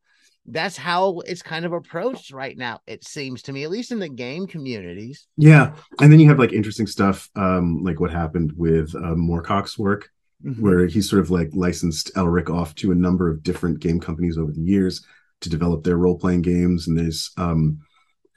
that's 0.50 0.78
how 0.78 1.20
it's 1.26 1.42
kind 1.42 1.66
of 1.66 1.74
approached 1.74 2.32
right 2.32 2.56
now 2.56 2.80
it 2.86 3.04
seems 3.04 3.42
to 3.42 3.52
me 3.52 3.64
at 3.64 3.70
least 3.70 3.92
in 3.92 3.98
the 3.98 4.08
game 4.08 4.46
communities 4.46 5.26
yeah 5.36 5.74
and 6.00 6.10
then 6.10 6.18
you 6.18 6.26
have 6.26 6.38
like 6.38 6.54
interesting 6.54 6.86
stuff 6.86 7.28
um 7.36 7.82
like 7.84 8.00
what 8.00 8.10
happened 8.10 8.50
with 8.56 8.94
uh, 8.94 9.14
moorcock's 9.14 9.78
work 9.78 10.08
mm-hmm. 10.44 10.62
where 10.62 10.86
he 10.86 11.00
sort 11.00 11.20
of 11.20 11.30
like 11.30 11.50
licensed 11.52 12.12
elric 12.14 12.50
off 12.50 12.74
to 12.76 12.92
a 12.92 12.96
number 12.96 13.30
of 13.30 13.42
different 13.42 13.80
game 13.80 14.00
companies 14.00 14.38
over 14.38 14.52
the 14.52 14.60
years 14.60 15.04
to 15.40 15.48
develop 15.48 15.84
their 15.84 15.96
role-playing 15.96 16.42
games. 16.42 16.88
And 16.88 16.98
there's 16.98 17.30
um 17.36 17.80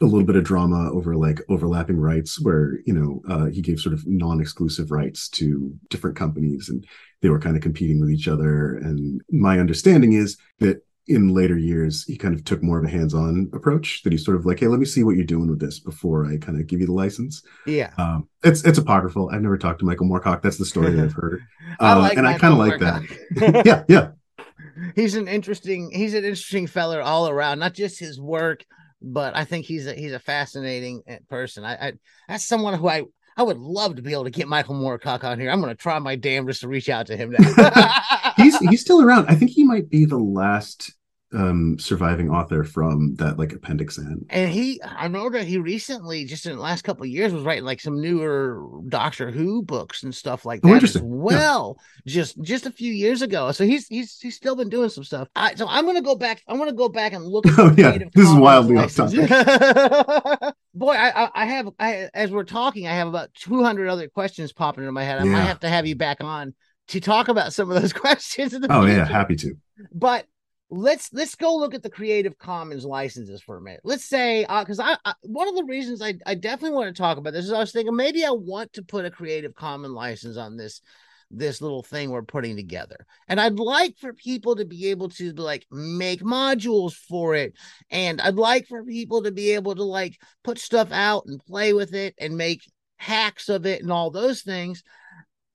a 0.02 0.06
little 0.06 0.26
bit 0.26 0.36
of 0.36 0.44
drama 0.44 0.92
over 0.92 1.16
like 1.16 1.40
overlapping 1.48 1.98
rights 1.98 2.42
where 2.42 2.80
you 2.86 2.94
know 2.94 3.22
uh, 3.30 3.46
he 3.46 3.62
gave 3.62 3.80
sort 3.80 3.94
of 3.94 4.06
non-exclusive 4.08 4.90
rights 4.90 5.30
to 5.30 5.72
different 5.90 6.18
companies 6.18 6.70
and 6.70 6.86
they 7.22 7.30
were 7.30 7.40
kind 7.40 7.56
of 7.56 7.62
competing 7.62 8.02
with 8.02 8.10
each 8.10 8.28
other. 8.28 8.78
And 8.78 9.22
my 9.30 9.60
understanding 9.60 10.14
is 10.14 10.38
that 10.60 10.84
in 11.08 11.34
later 11.34 11.58
years, 11.58 12.04
he 12.06 12.16
kind 12.16 12.34
of 12.36 12.44
took 12.44 12.62
more 12.62 12.80
of 12.80 12.86
a 12.86 12.90
hands-on 12.90 13.50
approach. 13.54 14.04
That 14.04 14.14
he's 14.14 14.24
sort 14.24 14.38
of 14.38 14.46
like, 14.46 14.60
"Hey, 14.60 14.68
let 14.68 14.80
me 14.80 14.86
see 14.86 15.04
what 15.04 15.16
you're 15.16 15.26
doing 15.26 15.50
with 15.50 15.60
this 15.60 15.80
before 15.80 16.26
I 16.26 16.38
kind 16.38 16.60
of 16.60 16.68
give 16.68 16.80
you 16.80 16.86
the 16.86 16.94
license." 16.94 17.42
Yeah, 17.66 17.92
um, 17.98 18.28
it's 18.44 18.64
it's 18.64 18.78
apocryphal. 18.78 19.30
I've 19.32 19.42
never 19.42 19.58
talked 19.58 19.80
to 19.80 19.86
Michael 19.86 20.08
Moorcock. 20.08 20.42
That's 20.42 20.58
the 20.58 20.66
story 20.66 20.92
that 20.92 21.04
I've 21.04 21.14
heard, 21.22 21.42
I 21.80 21.94
uh, 21.94 22.00
like 22.00 22.18
and 22.18 22.28
I 22.28 22.38
kind 22.38 22.54
of 22.54 22.60
like 22.60 22.80
that. 22.80 23.64
yeah, 23.66 23.84
yeah. 23.88 24.12
He's 24.96 25.16
an 25.16 25.28
interesting. 25.28 25.92
He's 25.92 26.14
an 26.14 26.24
interesting 26.24 26.68
feller 26.68 27.02
all 27.02 27.28
around. 27.28 27.60
Not 27.60 27.74
just 27.74 28.00
his 28.00 28.20
work, 28.20 28.66
but 29.02 29.36
I 29.36 29.44
think 29.46 29.66
he's 29.66 29.88
a 29.88 29.94
he's 29.94 30.14
a 30.14 30.20
fascinating 30.20 31.02
eh, 31.08 31.20
person. 31.30 31.64
I, 31.64 31.74
I 31.74 31.94
that's 32.28 32.46
someone 32.46 32.76
who 32.76 32.88
I 32.88 33.04
I 33.38 33.44
would 33.44 33.58
love 33.58 33.96
to 33.96 34.02
be 34.02 34.14
able 34.14 34.26
to 34.26 34.30
get 34.30 34.48
Michael 34.48 34.76
Moorcock 34.76 35.24
on 35.24 35.40
here. 35.40 35.50
I'm 35.50 35.62
going 35.62 35.76
to 35.76 35.82
try 35.82 35.98
my 36.00 36.16
damnedest 36.16 36.62
to 36.62 36.68
reach 36.68 36.90
out 36.90 37.08
to 37.08 37.18
him 37.18 37.36
now. 37.38 37.94
he's 38.38 38.58
he's 38.60 38.82
still 38.82 39.02
around. 39.02 39.28
I 39.28 39.36
think 39.36 39.52
he 39.52 39.64
might 39.64 39.90
be 39.90 40.06
the 40.06 40.18
last 40.18 40.92
um 41.34 41.80
surviving 41.80 42.30
author 42.30 42.64
from 42.64 43.16
that 43.16 43.40
like 43.40 43.54
appendix 43.54 43.98
N. 43.98 44.26
And 44.30 44.52
he 44.52 44.82
I 44.84 45.08
know 45.08 45.30
that 45.30 45.46
he 45.46 45.58
recently, 45.58 46.26
just 46.26 46.46
in 46.46 46.56
the 46.56 46.62
last 46.62 46.84
couple 46.84 47.04
of 47.04 47.10
years, 47.10 47.32
was 47.32 47.44
writing 47.44 47.64
like 47.64 47.80
some 47.80 48.02
newer 48.02 48.66
Doctor 48.88 49.32
Who 49.32 49.64
books 49.64 50.04
and 50.04 50.14
stuff 50.14 50.46
like 50.46 50.62
oh, 50.64 50.74
that 50.74 50.84
as 50.84 51.00
well. 51.02 51.78
Yeah. 52.06 52.14
Just 52.14 52.42
just 52.42 52.66
a 52.66 52.72
few 52.72 52.92
years 52.92 53.22
ago. 53.22 53.52
So 53.52 53.66
he's 53.66 53.88
he's 53.88 54.20
he's 54.20 54.36
still 54.36 54.56
been 54.56 54.70
doing 54.70 54.90
some 54.90 55.04
stuff. 55.04 55.30
I, 55.36 55.56
so 55.56 55.68
I'm 55.68 55.86
gonna 55.86 56.02
go 56.02 56.16
back. 56.16 56.42
I'm 56.48 56.58
gonna 56.58 56.74
go 56.74 56.90
back 56.90 57.14
and 57.14 57.24
look. 57.26 57.46
oh 57.58 57.74
yeah, 57.78 57.98
this 58.14 58.28
is 58.28 58.36
wildly 58.36 58.78
off 58.78 58.96
topic. 58.96 59.30
Boy, 60.74 60.94
I, 60.94 61.30
I 61.34 61.46
have 61.46 61.70
I 61.80 62.10
as 62.14 62.32
we're 62.32 62.44
talking, 62.44 62.88
I 62.88 62.94
have 62.94 63.08
about 63.08 63.34
200 63.36 63.88
other 63.88 64.08
questions 64.08 64.54
popping 64.54 64.84
into 64.84 64.92
my 64.92 65.04
head. 65.04 65.22
I 65.22 65.26
yeah. 65.26 65.32
might 65.32 65.42
have 65.42 65.60
to 65.62 65.70
have 65.70 65.86
you 65.86 65.96
back 65.96 66.24
on 66.24 66.54
to 66.90 67.00
talk 67.00 67.28
about 67.30 67.54
some 67.54 67.72
of 67.72 67.82
those 67.82 67.94
questions. 67.94 68.54
oh 68.54 68.60
future. 68.60 68.98
yeah, 68.98 69.06
happy 69.06 69.36
to. 69.38 69.56
But 69.94 70.26
let's 70.72 71.10
let's 71.12 71.36
go 71.36 71.56
look 71.58 71.76
at 71.76 71.84
the 71.84 71.90
Creative 71.90 72.38
Commons 72.38 72.86
licenses 72.86 73.42
for 73.42 73.58
a 73.58 73.62
minute. 73.62 73.82
Let's 73.84 74.06
say 74.06 74.46
because 74.48 74.80
uh, 74.80 74.96
I, 75.06 75.12
I, 75.12 75.14
one 75.24 75.48
of 75.48 75.56
the 75.56 75.66
reasons 75.66 76.02
I 76.02 76.16
I 76.26 76.36
definitely 76.36 76.78
want 76.78 76.96
to 76.96 77.00
talk 77.00 77.18
about 77.18 77.34
this 77.34 77.46
is 77.46 77.52
I 77.52 77.60
was 77.60 77.72
thinking 77.72 77.96
maybe 77.96 78.26
I 78.26 78.32
want 78.32 78.74
to 78.74 78.82
put 78.82 79.06
a 79.06 79.12
Creative 79.12 79.54
Commons 79.54 79.94
license 79.94 80.38
on 80.38 80.56
this 80.58 80.82
this 81.30 81.62
little 81.62 81.84
thing 81.84 82.10
we're 82.10 82.24
putting 82.24 82.56
together. 82.56 83.06
And 83.28 83.40
I'd 83.40 83.60
like 83.60 83.98
for 83.98 84.14
people 84.14 84.56
to 84.58 84.66
be 84.66 84.90
able 84.90 85.10
to 85.10 85.32
like 85.34 85.66
make 85.72 86.22
modules 86.22 86.94
for 86.94 87.36
it. 87.36 87.54
And 87.90 88.20
I'd 88.20 88.36
like 88.36 88.68
for 88.68 88.84
people 88.84 89.24
to 89.24 89.32
be 89.32 89.52
able 89.52 89.76
to 89.76 89.84
like 89.84 90.18
put 90.44 90.58
stuff 90.58 90.92
out 90.92 91.26
and 91.28 91.40
play 91.40 91.74
with 91.74 91.94
it 91.94 92.16
and 92.18 92.36
make 92.36 92.70
hacks 92.98 93.50
of 93.50 93.66
it 93.66 93.82
and 93.82 93.92
all 93.92 94.12
those 94.12 94.42
things. 94.42 94.84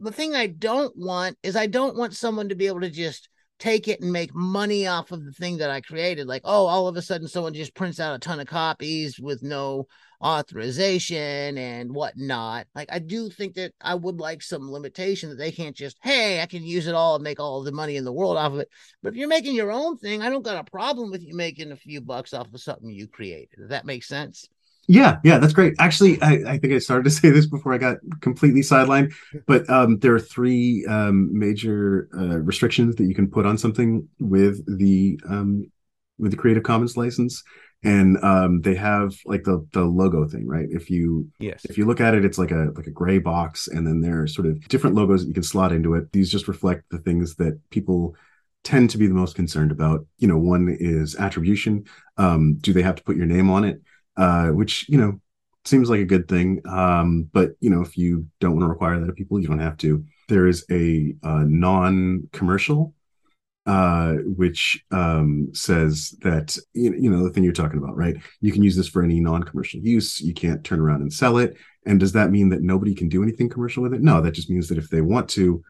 The 0.00 0.12
thing 0.12 0.34
I 0.34 0.46
don't 0.46 0.96
want 0.96 1.38
is 1.42 1.56
I 1.56 1.66
don't 1.66 1.96
want 1.96 2.14
someone 2.14 2.48
to 2.48 2.54
be 2.54 2.66
able 2.66 2.80
to 2.80 2.90
just 2.90 3.28
take 3.58 3.88
it 3.88 4.00
and 4.00 4.12
make 4.12 4.34
money 4.34 4.86
off 4.86 5.12
of 5.12 5.24
the 5.24 5.32
thing 5.32 5.58
that 5.58 5.70
I 5.70 5.80
created. 5.80 6.26
Like, 6.26 6.42
oh, 6.44 6.66
all 6.66 6.88
of 6.88 6.96
a 6.96 7.02
sudden 7.02 7.28
someone 7.28 7.54
just 7.54 7.74
prints 7.74 8.00
out 8.00 8.14
a 8.14 8.18
ton 8.18 8.40
of 8.40 8.46
copies 8.46 9.18
with 9.18 9.42
no 9.42 9.86
authorization 10.22 11.58
and 11.58 11.94
whatnot. 11.94 12.66
Like, 12.74 12.88
I 12.90 12.98
do 12.98 13.30
think 13.30 13.54
that 13.54 13.72
I 13.80 13.94
would 13.94 14.18
like 14.18 14.42
some 14.42 14.70
limitation 14.70 15.30
that 15.30 15.36
they 15.36 15.52
can't 15.52 15.76
just, 15.76 15.96
hey, 16.02 16.40
I 16.40 16.46
can 16.46 16.64
use 16.64 16.86
it 16.86 16.94
all 16.94 17.16
and 17.16 17.24
make 17.24 17.40
all 17.40 17.62
the 17.62 17.72
money 17.72 17.96
in 17.96 18.04
the 18.04 18.12
world 18.12 18.36
off 18.36 18.52
of 18.52 18.60
it. 18.60 18.68
But 19.02 19.10
if 19.12 19.16
you're 19.16 19.28
making 19.28 19.54
your 19.54 19.72
own 19.72 19.98
thing, 19.98 20.22
I 20.22 20.30
don't 20.30 20.44
got 20.44 20.58
a 20.66 20.70
problem 20.70 21.10
with 21.10 21.22
you 21.22 21.34
making 21.34 21.72
a 21.72 21.76
few 21.76 22.00
bucks 22.00 22.34
off 22.34 22.52
of 22.52 22.60
something 22.60 22.90
you 22.90 23.08
created. 23.08 23.58
Does 23.58 23.70
that 23.70 23.86
make 23.86 24.04
sense? 24.04 24.48
Yeah, 24.88 25.18
yeah, 25.24 25.38
that's 25.38 25.52
great. 25.52 25.74
Actually, 25.78 26.20
I, 26.22 26.32
I, 26.46 26.58
think 26.58 26.72
I 26.72 26.78
started 26.78 27.04
to 27.04 27.10
say 27.10 27.30
this 27.30 27.46
before 27.46 27.74
I 27.74 27.78
got 27.78 27.96
completely 28.20 28.60
sidelined, 28.60 29.14
but 29.46 29.68
um, 29.68 29.98
there 29.98 30.14
are 30.14 30.20
three 30.20 30.86
um, 30.86 31.36
major 31.36 32.08
uh, 32.16 32.38
restrictions 32.38 32.96
that 32.96 33.04
you 33.04 33.14
can 33.14 33.28
put 33.28 33.46
on 33.46 33.58
something 33.58 34.08
with 34.20 34.64
the 34.78 35.20
um, 35.28 35.70
with 36.18 36.30
the 36.30 36.36
Creative 36.36 36.62
Commons 36.62 36.96
license, 36.96 37.42
and 37.82 38.16
um, 38.22 38.60
they 38.60 38.74
have 38.76 39.14
like 39.24 39.42
the 39.42 39.66
the 39.72 39.82
logo 39.82 40.26
thing, 40.28 40.46
right? 40.46 40.68
If 40.70 40.88
you 40.88 41.28
yes, 41.40 41.64
if 41.64 41.76
you 41.76 41.84
look 41.84 42.00
at 42.00 42.14
it, 42.14 42.24
it's 42.24 42.38
like 42.38 42.52
a 42.52 42.72
like 42.76 42.86
a 42.86 42.92
gray 42.92 43.18
box, 43.18 43.66
and 43.66 43.86
then 43.86 44.00
there 44.00 44.22
are 44.22 44.28
sort 44.28 44.46
of 44.46 44.66
different 44.68 44.94
logos 44.94 45.22
that 45.22 45.28
you 45.28 45.34
can 45.34 45.42
slot 45.42 45.72
into 45.72 45.94
it. 45.94 46.12
These 46.12 46.30
just 46.30 46.48
reflect 46.48 46.84
the 46.90 46.98
things 46.98 47.34
that 47.36 47.58
people 47.70 48.14
tend 48.62 48.90
to 48.90 48.98
be 48.98 49.06
the 49.06 49.14
most 49.14 49.34
concerned 49.34 49.72
about. 49.72 50.06
You 50.18 50.28
know, 50.28 50.38
one 50.38 50.76
is 50.78 51.16
attribution. 51.16 51.86
Um, 52.16 52.54
do 52.60 52.72
they 52.72 52.82
have 52.82 52.96
to 52.96 53.02
put 53.02 53.16
your 53.16 53.26
name 53.26 53.50
on 53.50 53.64
it? 53.64 53.80
Uh, 54.16 54.48
which 54.48 54.88
you 54.88 54.98
know 54.98 55.20
seems 55.64 55.90
like 55.90 56.00
a 56.00 56.04
good 56.04 56.28
thing. 56.28 56.62
Um, 56.68 57.28
but 57.32 57.52
you 57.60 57.70
know, 57.70 57.82
if 57.82 57.96
you 57.96 58.26
don't 58.40 58.52
want 58.52 58.62
to 58.62 58.68
require 58.68 58.98
that 58.98 59.08
of 59.08 59.16
people, 59.16 59.40
you 59.40 59.48
don't 59.48 59.58
have 59.58 59.76
to. 59.78 60.04
There 60.28 60.46
is 60.46 60.64
a, 60.70 61.14
a 61.22 61.44
non-commercial, 61.44 62.94
uh, 63.66 64.14
which 64.24 64.84
um, 64.90 65.48
says 65.52 66.16
that 66.22 66.56
you, 66.72 66.94
you 66.94 67.10
know 67.10 67.24
the 67.24 67.30
thing 67.30 67.44
you're 67.44 67.52
talking 67.52 67.78
about, 67.78 67.96
right? 67.96 68.16
You 68.40 68.52
can 68.52 68.62
use 68.62 68.76
this 68.76 68.88
for 68.88 69.02
any 69.02 69.20
non-commercial 69.20 69.80
use. 69.80 70.20
You 70.20 70.34
can't 70.34 70.64
turn 70.64 70.80
around 70.80 71.02
and 71.02 71.12
sell 71.12 71.38
it. 71.38 71.56
And 71.84 72.00
does 72.00 72.12
that 72.12 72.30
mean 72.30 72.48
that 72.48 72.62
nobody 72.62 72.94
can 72.94 73.08
do 73.08 73.22
anything 73.22 73.48
commercial 73.48 73.82
with 73.82 73.94
it? 73.94 74.02
No, 74.02 74.20
that 74.20 74.32
just 74.32 74.50
means 74.50 74.68
that 74.68 74.78
if 74.78 74.90
they 74.90 75.00
want 75.00 75.28
to, 75.30 75.62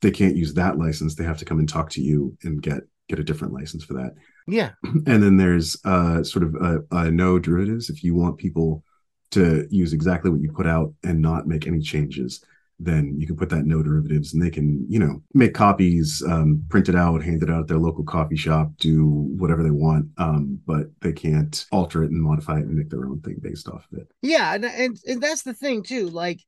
they 0.00 0.10
can't 0.10 0.36
use 0.36 0.54
that 0.54 0.78
license. 0.78 1.14
They 1.14 1.24
have 1.24 1.38
to 1.38 1.44
come 1.44 1.58
and 1.58 1.68
talk 1.68 1.90
to 1.90 2.00
you 2.00 2.36
and 2.42 2.62
get 2.62 2.80
get 3.08 3.18
a 3.18 3.24
different 3.24 3.54
license 3.54 3.84
for 3.84 3.94
that. 3.94 4.14
Yeah. 4.46 4.70
And 4.84 5.22
then 5.22 5.36
there's 5.36 5.76
uh, 5.84 6.22
sort 6.22 6.44
of 6.44 6.54
a, 6.56 6.96
a 6.96 7.10
no 7.10 7.38
derivatives. 7.38 7.90
If 7.90 8.04
you 8.04 8.14
want 8.14 8.38
people 8.38 8.84
to 9.32 9.66
use 9.70 9.92
exactly 9.92 10.30
what 10.30 10.40
you 10.40 10.52
put 10.52 10.66
out 10.66 10.92
and 11.04 11.20
not 11.20 11.46
make 11.46 11.66
any 11.66 11.80
changes, 11.80 12.42
then 12.80 13.14
you 13.18 13.26
can 13.26 13.36
put 13.36 13.48
that 13.50 13.66
no 13.66 13.82
derivatives 13.82 14.32
and 14.32 14.42
they 14.42 14.50
can, 14.50 14.86
you 14.88 14.98
know, 14.98 15.20
make 15.34 15.52
copies, 15.52 16.22
um, 16.28 16.62
print 16.68 16.88
it 16.88 16.94
out, 16.94 17.22
hand 17.22 17.42
it 17.42 17.50
out 17.50 17.62
at 17.62 17.66
their 17.66 17.78
local 17.78 18.04
coffee 18.04 18.36
shop, 18.36 18.70
do 18.78 19.04
whatever 19.06 19.62
they 19.62 19.70
want. 19.70 20.06
Um, 20.16 20.60
but 20.64 20.86
they 21.00 21.12
can't 21.12 21.66
alter 21.72 22.04
it 22.04 22.10
and 22.10 22.22
modify 22.22 22.58
it 22.58 22.66
and 22.66 22.76
make 22.76 22.88
their 22.88 23.06
own 23.06 23.20
thing 23.20 23.36
based 23.42 23.68
off 23.68 23.86
of 23.92 23.98
it. 23.98 24.08
Yeah. 24.22 24.54
And, 24.54 24.64
and, 24.64 24.96
and 25.06 25.20
that's 25.20 25.42
the 25.42 25.54
thing 25.54 25.82
too. 25.82 26.08
Like, 26.08 26.40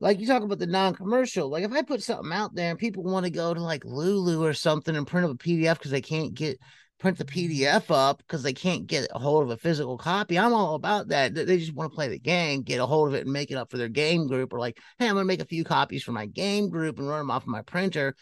like 0.00 0.20
you 0.20 0.26
talk 0.26 0.42
about 0.42 0.58
the 0.58 0.66
non-commercial 0.66 1.48
like 1.48 1.64
if 1.64 1.72
i 1.72 1.82
put 1.82 2.02
something 2.02 2.32
out 2.32 2.54
there 2.54 2.70
and 2.70 2.78
people 2.78 3.02
want 3.02 3.24
to 3.24 3.30
go 3.30 3.54
to 3.54 3.62
like 3.62 3.84
lulu 3.84 4.44
or 4.44 4.52
something 4.52 4.96
and 4.96 5.06
print 5.06 5.26
up 5.26 5.32
a 5.32 5.38
pdf 5.38 5.74
because 5.74 5.90
they 5.90 6.00
can't 6.00 6.34
get 6.34 6.58
print 6.98 7.18
the 7.18 7.24
mm-hmm. 7.24 7.52
pdf 7.52 7.90
up 7.90 8.18
because 8.18 8.42
they 8.42 8.52
can't 8.52 8.86
get 8.86 9.08
a 9.14 9.18
hold 9.18 9.42
of 9.42 9.50
a 9.50 9.56
physical 9.56 9.98
copy 9.98 10.38
i'm 10.38 10.52
all 10.52 10.74
about 10.74 11.08
that 11.08 11.34
they 11.34 11.58
just 11.58 11.74
want 11.74 11.90
to 11.90 11.94
play 11.94 12.08
the 12.08 12.18
game 12.18 12.62
get 12.62 12.80
a 12.80 12.86
hold 12.86 13.08
of 13.08 13.14
it 13.14 13.24
and 13.24 13.32
make 13.32 13.50
it 13.50 13.56
up 13.56 13.70
for 13.70 13.78
their 13.78 13.88
game 13.88 14.26
group 14.26 14.52
or 14.52 14.58
like 14.58 14.78
hey 14.98 15.08
i'm 15.08 15.14
gonna 15.14 15.24
make 15.24 15.42
a 15.42 15.46
few 15.46 15.64
copies 15.64 16.02
for 16.02 16.12
my 16.12 16.26
game 16.26 16.68
group 16.68 16.98
and 16.98 17.08
run 17.08 17.18
them 17.18 17.30
off 17.30 17.42
of 17.42 17.48
my 17.48 17.62
printer 17.62 18.14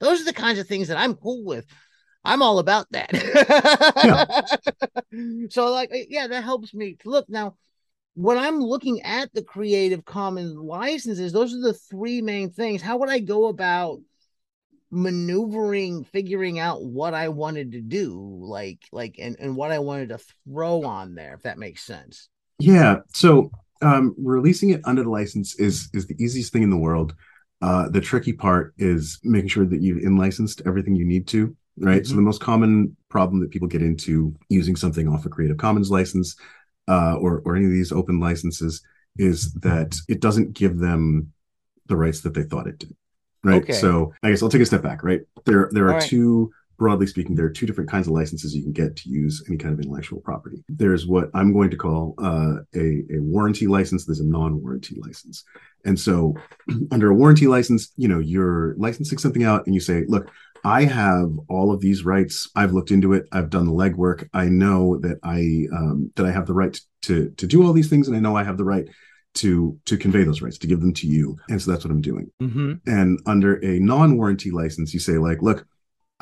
those 0.00 0.20
are 0.20 0.24
the 0.24 0.32
kinds 0.32 0.58
of 0.58 0.66
things 0.66 0.88
that 0.88 0.98
i'm 0.98 1.14
cool 1.14 1.44
with 1.44 1.66
I'm 2.24 2.42
all 2.42 2.58
about 2.58 2.86
that. 2.92 3.10
yeah. 5.12 5.46
so 5.50 5.70
like 5.70 5.90
eh, 5.92 6.04
yeah, 6.08 6.28
that 6.28 6.44
helps 6.44 6.72
me. 6.72 6.96
Look, 7.04 7.28
now 7.28 7.56
when 8.14 8.38
I'm 8.38 8.60
looking 8.60 9.02
at 9.02 9.32
the 9.32 9.42
Creative 9.42 10.04
Commons 10.04 10.54
licenses, 10.56 11.32
those 11.32 11.54
are 11.54 11.60
the 11.60 11.72
three 11.72 12.20
main 12.20 12.50
things. 12.50 12.82
How 12.82 12.98
would 12.98 13.08
I 13.08 13.18
go 13.20 13.46
about 13.46 14.00
maneuvering, 14.90 16.04
figuring 16.04 16.58
out 16.58 16.84
what 16.84 17.14
I 17.14 17.28
wanted 17.28 17.72
to 17.72 17.80
do, 17.80 18.38
like, 18.40 18.80
like, 18.92 19.16
and, 19.18 19.36
and 19.40 19.56
what 19.56 19.72
I 19.72 19.78
wanted 19.78 20.10
to 20.10 20.18
throw 20.46 20.84
on 20.84 21.14
there, 21.14 21.34
if 21.34 21.42
that 21.42 21.58
makes 21.58 21.82
sense? 21.82 22.28
Yeah. 22.58 22.98
So, 23.14 23.50
um, 23.80 24.14
releasing 24.18 24.70
it 24.70 24.82
under 24.84 25.02
the 25.02 25.10
license 25.10 25.58
is 25.58 25.88
is 25.92 26.06
the 26.06 26.22
easiest 26.22 26.52
thing 26.52 26.62
in 26.62 26.70
the 26.70 26.76
world. 26.76 27.14
Uh, 27.60 27.88
the 27.88 28.00
tricky 28.00 28.32
part 28.32 28.74
is 28.78 29.18
making 29.24 29.48
sure 29.48 29.66
that 29.66 29.80
you've 29.80 30.02
in 30.02 30.16
licensed 30.16 30.62
everything 30.66 30.94
you 30.94 31.04
need 31.04 31.26
to. 31.28 31.56
Right. 31.78 32.02
Mm-hmm. 32.02 32.10
So 32.10 32.16
the 32.16 32.22
most 32.22 32.40
common 32.40 32.96
problem 33.08 33.40
that 33.40 33.50
people 33.50 33.66
get 33.66 33.82
into 33.82 34.34
using 34.48 34.76
something 34.76 35.08
off 35.08 35.24
a 35.24 35.28
Creative 35.30 35.56
Commons 35.56 35.90
license 35.90 36.36
uh, 36.88 37.14
or 37.14 37.42
or 37.44 37.56
any 37.56 37.66
of 37.66 37.72
these 37.72 37.92
open 37.92 38.20
licenses 38.20 38.82
is 39.16 39.52
that 39.54 39.96
it 40.08 40.20
doesn't 40.20 40.54
give 40.54 40.78
them 40.78 41.32
the 41.86 41.96
rights 41.96 42.20
that 42.20 42.34
they 42.34 42.42
thought 42.42 42.66
it 42.66 42.78
did. 42.78 42.96
Right. 43.44 43.62
Okay. 43.62 43.72
So 43.72 44.14
I 44.22 44.30
guess 44.30 44.42
I'll 44.42 44.48
take 44.48 44.62
a 44.62 44.66
step 44.66 44.82
back. 44.82 45.02
Right. 45.02 45.22
There 45.44 45.68
there 45.72 45.86
are 45.86 45.98
right. 45.98 46.02
two 46.02 46.52
broadly 46.82 47.06
speaking, 47.06 47.36
there 47.36 47.46
are 47.46 47.50
two 47.50 47.64
different 47.64 47.88
kinds 47.88 48.08
of 48.08 48.12
licenses 48.12 48.56
you 48.56 48.62
can 48.62 48.72
get 48.72 48.96
to 48.96 49.08
use 49.08 49.44
any 49.48 49.56
kind 49.56 49.72
of 49.72 49.78
intellectual 49.78 50.20
property. 50.20 50.64
There's 50.68 51.06
what 51.06 51.30
I'm 51.32 51.52
going 51.52 51.70
to 51.70 51.76
call 51.76 52.14
uh, 52.18 52.56
a, 52.74 53.04
a 53.14 53.20
warranty 53.20 53.68
license. 53.68 54.04
There's 54.04 54.18
a 54.18 54.26
non-warranty 54.26 54.96
license. 55.00 55.44
And 55.84 55.98
so 55.98 56.34
under 56.90 57.10
a 57.10 57.14
warranty 57.14 57.46
license, 57.46 57.92
you 57.96 58.08
know, 58.08 58.18
you're 58.18 58.74
licensing 58.78 59.18
something 59.18 59.44
out 59.44 59.64
and 59.66 59.76
you 59.76 59.80
say, 59.80 60.04
look, 60.08 60.28
I 60.64 60.84
have 60.84 61.30
all 61.48 61.72
of 61.72 61.80
these 61.80 62.04
rights. 62.04 62.48
I've 62.54 62.72
looked 62.72 62.90
into 62.90 63.12
it. 63.12 63.26
I've 63.32 63.50
done 63.50 63.66
the 63.66 63.72
legwork. 63.72 64.28
I 64.32 64.46
know 64.46 64.98
that 64.98 65.18
I 65.22 65.66
um, 65.76 66.12
that 66.16 66.26
I 66.26 66.30
have 66.30 66.46
the 66.46 66.54
right 66.54 66.78
to 67.02 67.30
to 67.30 67.46
do 67.46 67.66
all 67.66 67.72
these 67.72 67.90
things, 67.90 68.08
and 68.08 68.16
I 68.16 68.20
know 68.20 68.36
I 68.36 68.44
have 68.44 68.58
the 68.58 68.64
right 68.64 68.86
to 69.34 69.78
to 69.86 69.96
convey 69.96 70.24
those 70.24 70.42
rights 70.42 70.58
to 70.58 70.66
give 70.66 70.80
them 70.80 70.92
to 70.94 71.06
you. 71.06 71.36
And 71.48 71.60
so 71.60 71.70
that's 71.70 71.84
what 71.84 71.90
I'm 71.90 72.00
doing. 72.00 72.30
Mm-hmm. 72.40 72.72
And 72.86 73.20
under 73.26 73.54
a 73.64 73.78
non-warranty 73.78 74.50
license, 74.50 74.92
you 74.92 75.00
say 75.00 75.18
like, 75.18 75.42
look, 75.42 75.66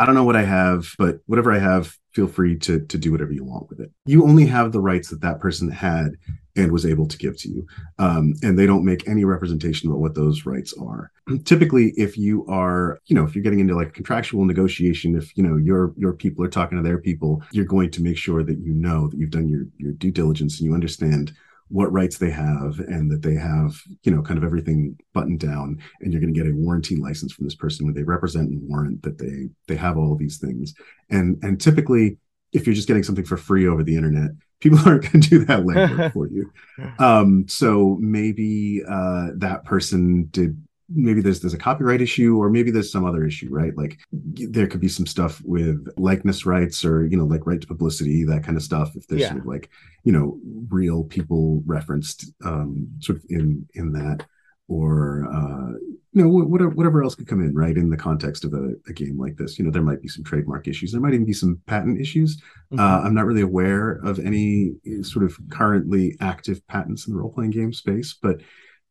I 0.01 0.07
don't 0.07 0.15
know 0.15 0.25
what 0.25 0.35
I 0.37 0.45
have, 0.45 0.95
but 0.97 1.19
whatever 1.27 1.53
I 1.53 1.59
have, 1.59 1.95
feel 2.15 2.27
free 2.27 2.57
to 2.61 2.81
to 2.87 2.97
do 2.97 3.13
whatever 3.13 3.33
you 3.33 3.45
want 3.45 3.69
with 3.69 3.81
it. 3.81 3.91
You 4.07 4.25
only 4.25 4.47
have 4.47 4.73
the 4.73 4.81
rights 4.81 5.11
that 5.11 5.21
that 5.21 5.41
person 5.41 5.71
had 5.71 6.13
and 6.57 6.73
was 6.73 6.87
able 6.87 7.07
to 7.07 7.19
give 7.19 7.37
to 7.41 7.51
you, 7.51 7.67
um, 7.99 8.33
and 8.43 8.59
they 8.59 8.65
don't 8.65 8.87
make 8.87 9.07
any 9.07 9.27
representation 9.27 9.91
about 9.91 10.01
what 10.01 10.15
those 10.15 10.47
rights 10.47 10.73
are. 10.81 11.13
Typically, 11.45 11.93
if 11.99 12.17
you 12.17 12.47
are, 12.47 12.99
you 13.09 13.15
know, 13.15 13.25
if 13.25 13.35
you're 13.35 13.45
getting 13.45 13.61
into 13.61 13.77
like 13.77 13.93
contractual 13.93 14.47
negotiation, 14.47 15.17
if 15.17 15.37
you 15.37 15.43
know 15.43 15.59
your 15.59 15.93
your 15.99 16.15
people 16.15 16.43
are 16.43 16.49
talking 16.49 16.79
to 16.79 16.83
their 16.83 16.99
people, 16.99 17.43
you're 17.53 17.67
going 17.67 17.91
to 17.91 18.03
make 18.03 18.17
sure 18.17 18.43
that 18.43 18.59
you 18.59 18.73
know 18.73 19.07
that 19.09 19.19
you've 19.19 19.31
done 19.31 19.51
your 19.51 19.67
your 19.77 19.93
due 19.93 20.11
diligence 20.11 20.59
and 20.59 20.67
you 20.67 20.73
understand 20.73 21.33
what 21.71 21.93
rights 21.93 22.19
they 22.19 22.31
have 22.31 22.81
and 22.81 23.11
that 23.11 23.23
they 23.23 23.35
have 23.35 23.81
you 24.03 24.13
know 24.13 24.23
kind 24.23 24.37
of 24.37 24.45
everything 24.45 24.99
buttoned 25.15 25.39
down 25.39 25.79
and 26.01 26.13
you're 26.13 26.21
going 26.21 26.33
to 26.33 26.39
get 26.39 26.51
a 26.51 26.55
warranty 26.55 26.97
license 26.97 27.33
from 27.33 27.45
this 27.45 27.55
person 27.55 27.87
where 27.87 27.95
they 27.95 28.03
represent 28.03 28.51
and 28.51 28.69
warrant 28.69 29.03
that 29.03 29.19
they 29.19 29.49
they 29.69 29.77
have 29.77 29.97
all 29.97 30.13
of 30.13 30.19
these 30.19 30.39
things. 30.39 30.75
And 31.09 31.39
and 31.43 31.61
typically 31.61 32.19
if 32.53 32.67
you're 32.67 32.75
just 32.75 32.89
getting 32.89 33.05
something 33.05 33.25
for 33.25 33.37
free 33.37 33.67
over 33.67 33.85
the 33.85 33.97
internet 33.97 34.33
people 34.61 34.79
aren't 34.85 35.11
going 35.11 35.23
to 35.23 35.29
do 35.29 35.45
that 35.45 35.61
legwork 35.65 36.13
for 36.13 36.29
you. 36.29 36.51
Um 36.99 37.47
so 37.49 37.97
maybe 38.01 38.83
uh 38.89 39.29
that 39.37 39.65
person 39.65 40.29
did 40.31 40.61
maybe 40.93 41.21
there's 41.21 41.41
there's 41.41 41.55
a 41.55 41.59
copyright 41.59 42.01
issue 42.01 42.37
or 42.37 42.51
maybe 42.51 42.71
there's 42.71 42.91
some 42.91 43.05
other 43.05 43.25
issue 43.25 43.49
right 43.51 43.77
like 43.77 43.99
there 44.13 44.67
could 44.67 44.81
be 44.81 44.89
some 44.89 45.07
stuff 45.07 45.41
with 45.45 45.87
likeness 45.97 46.45
rights 46.45 46.85
or 46.85 47.07
you 47.07 47.17
know 47.17 47.25
like 47.25 47.47
right 47.47 47.61
to 47.61 47.67
publicity 47.67 48.25
that 48.25 48.43
kind 48.43 48.57
of 48.57 48.63
stuff 48.63 48.97
if 48.97 49.07
there's 49.07 49.21
Yeah. 49.23 49.29
sort 49.31 49.41
of 49.43 49.47
like 49.47 49.71
you 50.05 50.13
know 50.13 50.39
real 50.69 51.05
people 51.05 51.63
referenced 51.67 52.33
um 52.45 52.89
sort 53.01 53.19
of 53.19 53.25
in 53.29 53.67
in 53.75 53.93
that 53.93 54.27
or 54.69 55.27
uh 55.33 55.73
you 56.13 56.23
know 56.23 56.29
whatever 56.29 56.71
whatever 56.71 57.03
else 57.03 57.15
could 57.15 57.27
come 57.29 57.41
in 57.41 57.55
right 57.55 57.77
in 57.77 57.89
the 57.91 57.97
context 57.97 58.45
of 58.45 58.53
a, 58.55 58.73
a 58.89 58.93
game 58.93 59.19
like 59.19 59.37
this 59.37 59.59
you 59.59 59.65
know 59.65 59.71
there 59.71 59.83
might 59.83 60.03
be 60.03 60.09
some 60.09 60.25
trademark 60.25 60.67
issues 60.69 60.91
there 60.93 61.01
might 61.01 61.15
even 61.15 61.27
be 61.27 61.33
some 61.33 61.61
patent 61.67 62.01
issues 62.01 62.41
Mm-hmm. 62.73 62.79
uh, 62.79 63.01
I'm 63.05 63.15
not 63.15 63.27
really 63.27 63.41
aware 63.41 63.95
of 64.05 64.21
any 64.21 64.75
sort 65.03 65.25
of 65.25 65.37
currently 65.51 66.17
active 66.21 66.65
patents 66.69 67.09
in 67.09 67.13
the 67.13 67.19
role 67.19 67.33
playing 67.33 67.51
game 67.51 67.73
space, 67.73 68.17
but 68.23 68.41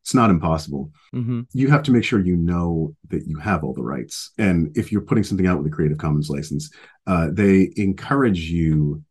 it's 0.01 0.13
not 0.13 0.29
impossible. 0.29 0.91
Mm-hmm. 1.13 1.41
You 1.53 1.69
have 1.69 1.83
to 1.83 1.91
make 1.91 2.03
sure 2.03 2.19
you 2.19 2.35
know 2.35 2.95
that 3.09 3.27
you 3.27 3.37
have 3.37 3.63
all 3.63 3.73
the 3.73 3.83
rights. 3.83 4.31
And 4.37 4.75
if 4.77 4.91
you're 4.91 5.01
putting 5.01 5.23
something 5.23 5.47
out 5.47 5.57
with 5.57 5.67
a 5.67 5.75
Creative 5.75 5.97
Commons 5.97 6.29
license, 6.29 6.71
uh, 7.07 7.29
they 7.31 7.71
encourage 7.75 8.49
you 8.49 9.03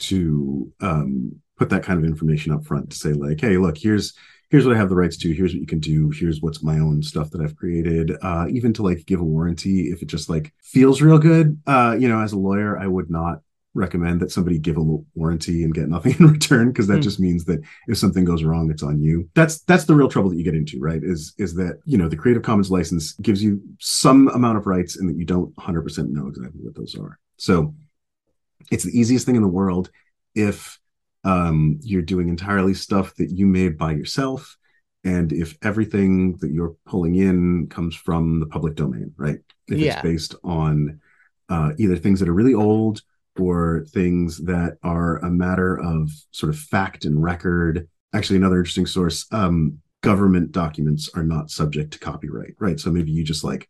to 0.00 0.72
um, 0.80 1.40
put 1.56 1.70
that 1.70 1.82
kind 1.82 1.98
of 1.98 2.04
information 2.04 2.52
up 2.52 2.64
front 2.64 2.90
to 2.90 2.96
say, 2.96 3.12
like, 3.12 3.40
hey, 3.40 3.56
look, 3.56 3.76
here's 3.78 4.14
here's 4.50 4.66
what 4.66 4.74
I 4.74 4.78
have 4.78 4.88
the 4.88 4.96
rights 4.96 5.16
to. 5.18 5.32
Here's 5.32 5.52
what 5.52 5.60
you 5.60 5.66
can 5.66 5.80
do. 5.80 6.10
Here's 6.10 6.40
what's 6.40 6.62
my 6.62 6.78
own 6.78 7.02
stuff 7.02 7.30
that 7.30 7.40
I've 7.40 7.56
created. 7.56 8.12
Uh, 8.22 8.46
even 8.50 8.72
to 8.74 8.82
like 8.82 9.04
give 9.06 9.20
a 9.20 9.24
warranty 9.24 9.90
if 9.90 10.02
it 10.02 10.08
just 10.08 10.28
like 10.28 10.52
feels 10.62 11.02
real 11.02 11.18
good. 11.18 11.60
Uh, 11.66 11.96
you 11.98 12.08
know, 12.08 12.20
as 12.20 12.32
a 12.32 12.38
lawyer, 12.38 12.78
I 12.78 12.86
would 12.86 13.10
not 13.10 13.40
recommend 13.74 14.20
that 14.20 14.32
somebody 14.32 14.58
give 14.58 14.76
a 14.76 14.82
warranty 15.14 15.62
and 15.62 15.74
get 15.74 15.88
nothing 15.88 16.14
in 16.18 16.26
return 16.26 16.68
because 16.68 16.86
that 16.88 16.96
Hmm. 16.96 17.00
just 17.02 17.20
means 17.20 17.44
that 17.44 17.60
if 17.86 17.98
something 17.98 18.24
goes 18.24 18.42
wrong 18.42 18.70
it's 18.70 18.82
on 18.82 19.00
you 19.00 19.28
that's 19.34 19.60
that's 19.62 19.84
the 19.84 19.94
real 19.94 20.08
trouble 20.08 20.30
that 20.30 20.36
you 20.36 20.44
get 20.44 20.54
into 20.54 20.80
right 20.80 21.02
is 21.04 21.34
is 21.38 21.54
that 21.54 21.78
you 21.84 21.98
know 21.98 22.08
the 22.08 22.16
creative 22.16 22.42
commons 22.42 22.70
license 22.70 23.12
gives 23.14 23.42
you 23.42 23.60
some 23.78 24.28
amount 24.28 24.58
of 24.58 24.66
rights 24.66 24.96
and 24.96 25.08
that 25.08 25.16
you 25.16 25.24
don't 25.24 25.54
100% 25.56 26.10
know 26.10 26.26
exactly 26.28 26.60
what 26.62 26.74
those 26.74 26.96
are 26.98 27.18
so 27.36 27.74
it's 28.70 28.84
the 28.84 28.98
easiest 28.98 29.26
thing 29.26 29.36
in 29.36 29.42
the 29.42 29.48
world 29.48 29.90
if 30.34 30.78
um, 31.24 31.78
you're 31.82 32.02
doing 32.02 32.28
entirely 32.28 32.74
stuff 32.74 33.14
that 33.16 33.30
you 33.30 33.46
made 33.46 33.76
by 33.76 33.92
yourself 33.92 34.56
and 35.04 35.32
if 35.32 35.56
everything 35.62 36.36
that 36.38 36.50
you're 36.50 36.74
pulling 36.86 37.16
in 37.16 37.66
comes 37.68 37.94
from 37.94 38.40
the 38.40 38.46
public 38.46 38.74
domain 38.74 39.12
right 39.16 39.38
if 39.68 39.78
Yeah. 39.78 39.94
it's 39.94 40.02
based 40.02 40.34
on 40.44 41.00
uh, 41.48 41.72
either 41.78 41.96
things 41.96 42.20
that 42.20 42.28
are 42.28 42.34
really 42.34 42.54
old 42.54 43.02
or 43.40 43.84
things 43.90 44.38
that 44.44 44.78
are 44.82 45.18
a 45.18 45.30
matter 45.30 45.78
of 45.78 46.10
sort 46.30 46.50
of 46.50 46.58
fact 46.58 47.04
and 47.04 47.22
record. 47.22 47.88
Actually 48.12 48.36
another 48.36 48.58
interesting 48.58 48.86
source 48.86 49.26
um, 49.32 49.78
government 50.00 50.52
documents 50.52 51.10
are 51.14 51.24
not 51.24 51.50
subject 51.50 51.92
to 51.92 51.98
copyright 51.98 52.54
right? 52.58 52.78
So 52.78 52.90
maybe 52.90 53.10
you 53.10 53.24
just 53.24 53.44
like 53.44 53.68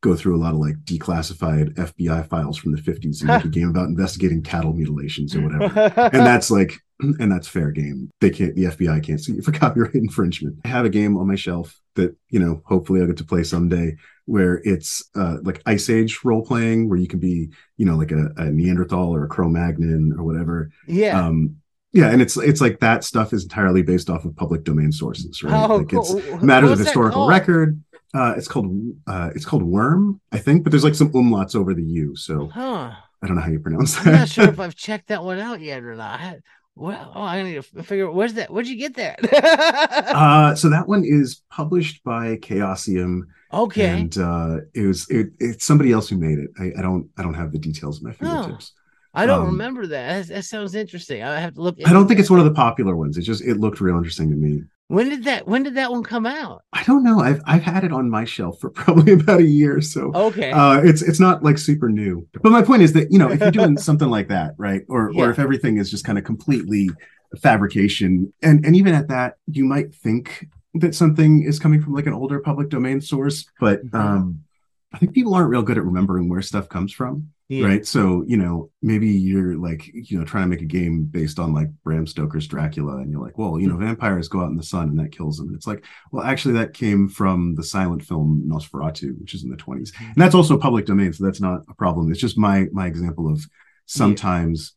go 0.00 0.14
through 0.14 0.36
a 0.36 0.42
lot 0.42 0.52
of 0.52 0.60
like 0.60 0.76
declassified 0.84 1.74
fbi 1.74 2.28
files 2.28 2.58
from 2.58 2.72
the 2.72 2.80
50s 2.80 3.20
and 3.20 3.28
make 3.28 3.44
a 3.44 3.48
game 3.48 3.70
about 3.70 3.88
investigating 3.88 4.42
cattle 4.42 4.72
mutilations 4.72 5.34
or 5.34 5.40
whatever. 5.40 5.92
And 5.96 6.26
that's 6.26 6.50
like 6.50 6.83
and 7.20 7.30
that's 7.30 7.48
fair 7.48 7.70
game 7.70 8.10
they 8.20 8.30
can't 8.30 8.54
the 8.54 8.64
fbi 8.64 9.02
can't 9.02 9.20
sue 9.20 9.34
you 9.34 9.42
for 9.42 9.52
copyright 9.52 9.94
infringement 9.94 10.56
i 10.64 10.68
have 10.68 10.84
a 10.84 10.90
game 10.90 11.16
on 11.16 11.26
my 11.26 11.34
shelf 11.34 11.80
that 11.94 12.16
you 12.28 12.38
know 12.38 12.62
hopefully 12.64 13.00
i'll 13.00 13.06
get 13.06 13.16
to 13.16 13.24
play 13.24 13.42
someday 13.42 13.94
where 14.26 14.60
it's 14.64 15.10
uh 15.16 15.36
like 15.42 15.62
ice 15.66 15.90
age 15.90 16.20
role 16.24 16.44
playing 16.44 16.88
where 16.88 16.98
you 16.98 17.06
can 17.06 17.18
be 17.18 17.50
you 17.76 17.86
know 17.86 17.96
like 17.96 18.10
a, 18.10 18.30
a 18.36 18.50
neanderthal 18.50 19.14
or 19.14 19.24
a 19.24 19.28
cro-magnon 19.28 20.14
or 20.18 20.24
whatever 20.24 20.70
yeah. 20.86 21.18
um 21.20 21.56
yeah 21.92 22.10
and 22.10 22.22
it's 22.22 22.36
it's 22.36 22.60
like 22.60 22.80
that 22.80 23.04
stuff 23.04 23.32
is 23.32 23.44
entirely 23.44 23.82
based 23.82 24.10
off 24.10 24.24
of 24.24 24.34
public 24.36 24.64
domain 24.64 24.90
sources 24.92 25.42
right 25.42 25.70
oh, 25.70 25.76
like 25.76 25.92
it's 25.92 26.12
cool. 26.12 26.38
matters 26.38 26.70
of 26.70 26.78
historical 26.78 27.28
record 27.28 27.82
uh 28.14 28.34
it's 28.36 28.48
called 28.48 28.74
uh 29.06 29.30
it's 29.34 29.44
called 29.44 29.62
worm 29.62 30.20
i 30.32 30.38
think 30.38 30.64
but 30.64 30.70
there's 30.70 30.84
like 30.84 30.94
some 30.94 31.12
umlauts 31.12 31.54
over 31.54 31.74
the 31.74 31.82
u 31.84 32.16
so 32.16 32.48
Huh. 32.48 32.92
i 33.22 33.26
don't 33.26 33.36
know 33.36 33.42
how 33.42 33.50
you 33.50 33.60
pronounce 33.60 33.94
that 33.96 34.06
I'm 34.06 34.12
not 34.12 34.28
sure 34.28 34.48
if 34.48 34.58
I've 34.64 34.74
checked 34.74 35.08
that 35.08 35.22
one 35.22 35.38
out 35.38 35.60
yet 35.60 35.82
or 35.82 35.94
not. 35.94 36.36
Well, 36.76 37.12
oh, 37.14 37.22
I 37.22 37.42
need 37.42 37.54
to 37.54 37.82
figure 37.82 38.08
out 38.08 38.14
where's 38.14 38.34
that. 38.34 38.50
Where'd 38.50 38.66
you 38.66 38.76
get 38.76 38.96
that? 38.96 39.20
Uh, 40.14 40.54
so 40.54 40.68
that 40.68 40.86
one 40.86 41.02
is 41.04 41.42
published 41.50 42.02
by 42.04 42.36
Chaosium, 42.36 43.22
okay. 43.52 43.86
and 43.86 44.16
uh, 44.18 44.58
it 44.74 44.86
was 44.86 45.08
it, 45.10 45.28
it's 45.40 45.64
somebody 45.64 45.92
else 45.92 46.08
who 46.08 46.16
made 46.16 46.38
it. 46.38 46.50
I, 46.58 46.72
I 46.78 46.82
don't 46.82 47.08
I 47.16 47.22
don't 47.22 47.34
have 47.34 47.52
the 47.52 47.58
details 47.58 47.98
at 47.98 48.04
my 48.04 48.12
fingertips. 48.12 48.72
I 49.12 49.26
don't 49.26 49.42
um, 49.42 49.46
remember 49.46 49.86
that. 49.86 50.26
that. 50.26 50.34
That 50.34 50.44
sounds 50.44 50.74
interesting. 50.74 51.22
I 51.22 51.38
have 51.40 51.54
to 51.54 51.62
look. 51.62 51.76
I 51.84 51.92
don't 51.92 52.06
think 52.08 52.20
it's 52.20 52.30
one 52.30 52.38
of 52.38 52.44
the 52.44 52.54
popular 52.54 52.96
ones. 52.96 53.16
It 53.16 53.22
just 53.22 53.42
it 53.42 53.58
looked 53.58 53.80
real 53.80 53.96
interesting 53.96 54.30
to 54.30 54.36
me. 54.36 54.62
When 54.88 55.08
did 55.08 55.24
that? 55.24 55.48
When 55.48 55.62
did 55.62 55.74
that 55.76 55.90
one 55.90 56.02
come 56.02 56.26
out? 56.26 56.62
I 56.72 56.82
don't 56.84 57.02
know. 57.02 57.20
I've 57.20 57.40
I've 57.46 57.62
had 57.62 57.84
it 57.84 57.92
on 57.92 58.10
my 58.10 58.24
shelf 58.24 58.60
for 58.60 58.70
probably 58.82 59.14
about 59.14 59.40
a 59.40 59.46
year, 59.46 59.80
so 59.80 60.12
Okay. 60.14 60.50
uh, 60.52 60.80
it's 60.82 61.02
it's 61.02 61.20
not 61.20 61.42
like 61.42 61.58
super 61.58 61.88
new. 61.88 62.26
But 62.42 62.52
my 62.52 62.62
point 62.62 62.82
is 62.82 62.92
that 62.92 63.10
you 63.10 63.18
know 63.18 63.30
if 63.30 63.40
you're 63.40 63.50
doing 63.60 63.76
something 63.78 64.08
like 64.10 64.28
that, 64.28 64.54
right, 64.58 64.82
or 64.88 65.10
Yeah. 65.12 65.24
or 65.24 65.30
if 65.30 65.38
everything 65.38 65.78
is 65.78 65.90
just 65.90 66.04
kind 66.04 66.18
of 66.18 66.24
completely 66.24 66.90
fabrication, 67.42 68.32
and 68.42 68.64
and 68.64 68.76
even 68.76 68.94
at 68.94 69.08
that, 69.08 69.34
you 69.46 69.64
might 69.64 69.94
think 69.94 70.46
that 70.74 70.94
something 70.94 71.42
is 71.42 71.58
coming 71.58 71.80
from 71.80 71.94
like 71.94 72.06
an 72.06 72.12
older 72.12 72.40
public 72.40 72.68
domain 72.68 73.00
source, 73.00 73.46
but 73.60 73.84
Mhm. 73.86 73.94
um, 73.98 74.40
I 74.92 74.98
think 74.98 75.12
people 75.14 75.34
aren't 75.34 75.48
real 75.50 75.62
good 75.62 75.78
at 75.78 75.84
remembering 75.84 76.28
where 76.28 76.42
stuff 76.42 76.68
comes 76.68 76.92
from, 76.92 77.30
yeah. 77.48 77.66
right? 77.66 77.86
So 77.86 78.24
you 78.26 78.36
know 78.36 78.70
maybe 78.82 79.08
you're 79.08 79.56
like 79.56 79.86
you 79.92 80.18
know 80.18 80.24
trying 80.24 80.44
to 80.44 80.48
make 80.48 80.62
a 80.62 80.66
game 80.66 81.04
based 81.04 81.38
on 81.38 81.52
like 81.52 81.68
Bram 81.82 82.06
Stoker's 82.06 82.46
Dracula, 82.46 82.98
and 82.98 83.10
you're 83.10 83.20
like, 83.20 83.38
well, 83.38 83.58
you 83.58 83.68
know, 83.68 83.76
vampires 83.76 84.28
go 84.28 84.40
out 84.40 84.50
in 84.50 84.56
the 84.56 84.62
sun 84.62 84.88
and 84.88 84.98
that 84.98 85.12
kills 85.12 85.36
them. 85.36 85.48
And 85.48 85.56
it's 85.56 85.66
like, 85.66 85.84
well, 86.12 86.24
actually, 86.24 86.54
that 86.54 86.74
came 86.74 87.08
from 87.08 87.54
the 87.54 87.64
silent 87.64 88.02
film 88.02 88.44
Nosferatu, 88.46 89.18
which 89.20 89.34
is 89.34 89.44
in 89.44 89.50
the 89.50 89.56
20s, 89.56 89.92
mm-hmm. 89.92 90.04
and 90.04 90.16
that's 90.16 90.34
also 90.34 90.58
public 90.58 90.86
domain, 90.86 91.12
so 91.12 91.24
that's 91.24 91.40
not 91.40 91.62
a 91.68 91.74
problem. 91.74 92.10
It's 92.10 92.20
just 92.20 92.38
my 92.38 92.66
my 92.72 92.86
example 92.86 93.30
of 93.30 93.44
sometimes 93.86 94.74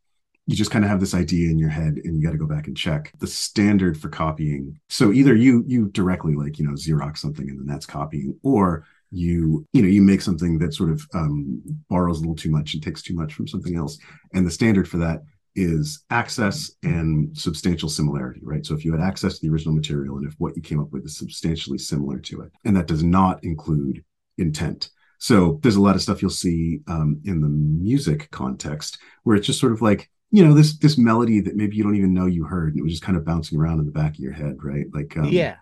you 0.47 0.55
just 0.55 0.71
kind 0.71 0.85
of 0.85 0.89
have 0.89 1.01
this 1.01 1.13
idea 1.13 1.51
in 1.51 1.59
your 1.59 1.69
head 1.69 1.99
and 2.03 2.15
you 2.15 2.23
got 2.25 2.31
to 2.31 2.37
go 2.37 2.47
back 2.47 2.67
and 2.67 2.77
check 2.77 3.11
the 3.19 3.27
standard 3.27 3.99
for 3.99 4.07
copying. 4.07 4.79
So 4.87 5.11
either 5.11 5.35
you 5.35 5.63
you 5.67 5.89
directly 5.89 6.35
like 6.35 6.57
you 6.57 6.65
know 6.65 6.73
Xerox 6.73 7.17
something 7.17 7.47
and 7.49 7.59
then 7.59 7.67
that's 7.67 7.85
copying, 7.85 8.39
or 8.43 8.85
you 9.11 9.65
you 9.73 9.81
know 9.81 9.87
you 9.87 10.01
make 10.01 10.21
something 10.21 10.57
that 10.59 10.73
sort 10.73 10.91
of 10.91 11.01
um, 11.13 11.61
borrows 11.89 12.17
a 12.17 12.21
little 12.21 12.35
too 12.35 12.51
much 12.51 12.73
and 12.73 12.83
takes 12.83 13.01
too 13.01 13.15
much 13.15 13.33
from 13.33 13.47
something 13.47 13.75
else, 13.75 13.97
and 14.33 14.45
the 14.45 14.51
standard 14.51 14.87
for 14.87 14.97
that 14.97 15.21
is 15.55 16.03
access 16.11 16.71
and 16.83 17.35
substantial 17.35 17.89
similarity, 17.89 18.39
right? 18.43 18.63
So 18.63 18.75
if 18.75 18.85
you 18.85 18.91
had 18.91 19.01
access 19.01 19.39
to 19.39 19.41
the 19.41 19.51
original 19.51 19.73
material 19.73 20.17
and 20.17 20.27
if 20.27 20.35
what 20.37 20.55
you 20.55 20.61
came 20.61 20.79
up 20.79 20.91
with 20.91 21.03
is 21.03 21.17
substantially 21.17 21.79
similar 21.79 22.19
to 22.19 22.41
it, 22.41 22.51
and 22.63 22.77
that 22.77 22.87
does 22.87 23.03
not 23.03 23.43
include 23.43 24.03
intent. 24.37 24.89
So 25.19 25.59
there's 25.63 25.75
a 25.75 25.81
lot 25.81 25.95
of 25.95 26.01
stuff 26.03 26.21
you'll 26.21 26.29
see 26.29 26.81
um, 26.87 27.19
in 27.25 27.41
the 27.41 27.49
music 27.49 28.29
context 28.29 28.99
where 29.23 29.35
it's 29.35 29.47
just 29.47 29.59
sort 29.59 29.73
of 29.73 29.81
like 29.81 30.09
you 30.29 30.45
know 30.45 30.53
this 30.53 30.77
this 30.77 30.97
melody 30.97 31.39
that 31.41 31.55
maybe 31.55 31.75
you 31.75 31.83
don't 31.83 31.95
even 31.95 32.13
know 32.13 32.25
you 32.25 32.43
heard 32.43 32.73
and 32.73 32.79
it 32.79 32.83
was 32.83 32.91
just 32.91 33.03
kind 33.03 33.17
of 33.17 33.25
bouncing 33.25 33.57
around 33.57 33.79
in 33.79 33.85
the 33.85 33.91
back 33.91 34.11
of 34.11 34.19
your 34.19 34.33
head, 34.33 34.57
right? 34.61 34.85
Like 34.93 35.17
um, 35.17 35.29
yeah. 35.29 35.55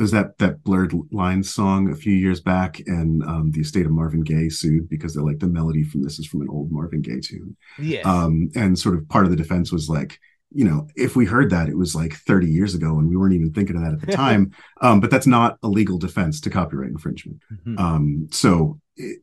There's 0.00 0.10
that 0.10 0.36
that 0.38 0.64
blurred 0.64 0.92
lines 1.12 1.52
song 1.52 1.90
a 1.90 1.94
few 1.94 2.12
years 2.14 2.40
back 2.40 2.80
and 2.86 3.22
um, 3.24 3.50
the 3.52 3.60
estate 3.60 3.86
of 3.86 3.92
marvin 3.92 4.22
gaye 4.22 4.48
sued 4.48 4.88
because 4.88 5.14
they're 5.14 5.22
like 5.30 5.38
the 5.40 5.46
melody 5.46 5.84
from 5.84 6.02
this 6.02 6.18
is 6.18 6.26
from 6.26 6.40
an 6.40 6.48
old 6.48 6.72
marvin 6.72 7.02
gaye 7.02 7.20
tune 7.20 7.56
Yes. 7.78 8.04
um, 8.06 8.48
and 8.56 8.78
sort 8.78 8.96
of 8.96 9.08
part 9.08 9.24
of 9.26 9.30
the 9.30 9.36
defense 9.36 9.70
was 9.70 9.88
like 9.88 10.18
you 10.52 10.64
know 10.64 10.88
if 10.96 11.14
we 11.16 11.26
heard 11.26 11.50
that 11.50 11.68
it 11.68 11.76
was 11.76 11.94
like 11.94 12.14
30 12.14 12.48
years 12.50 12.74
ago 12.74 12.98
and 12.98 13.08
we 13.08 13.16
weren't 13.16 13.34
even 13.34 13.52
thinking 13.52 13.76
of 13.76 13.82
that 13.82 13.92
at 13.92 14.00
the 14.00 14.12
time 14.24 14.50
um, 14.80 14.98
but 15.00 15.10
that's 15.10 15.26
not 15.26 15.58
a 15.62 15.68
legal 15.68 15.98
defense 15.98 16.40
to 16.40 16.50
copyright 16.50 16.90
infringement 16.90 17.38
Mhm. 17.66 17.78
um, 17.78 18.28
so 18.32 18.80
it, 18.96 19.20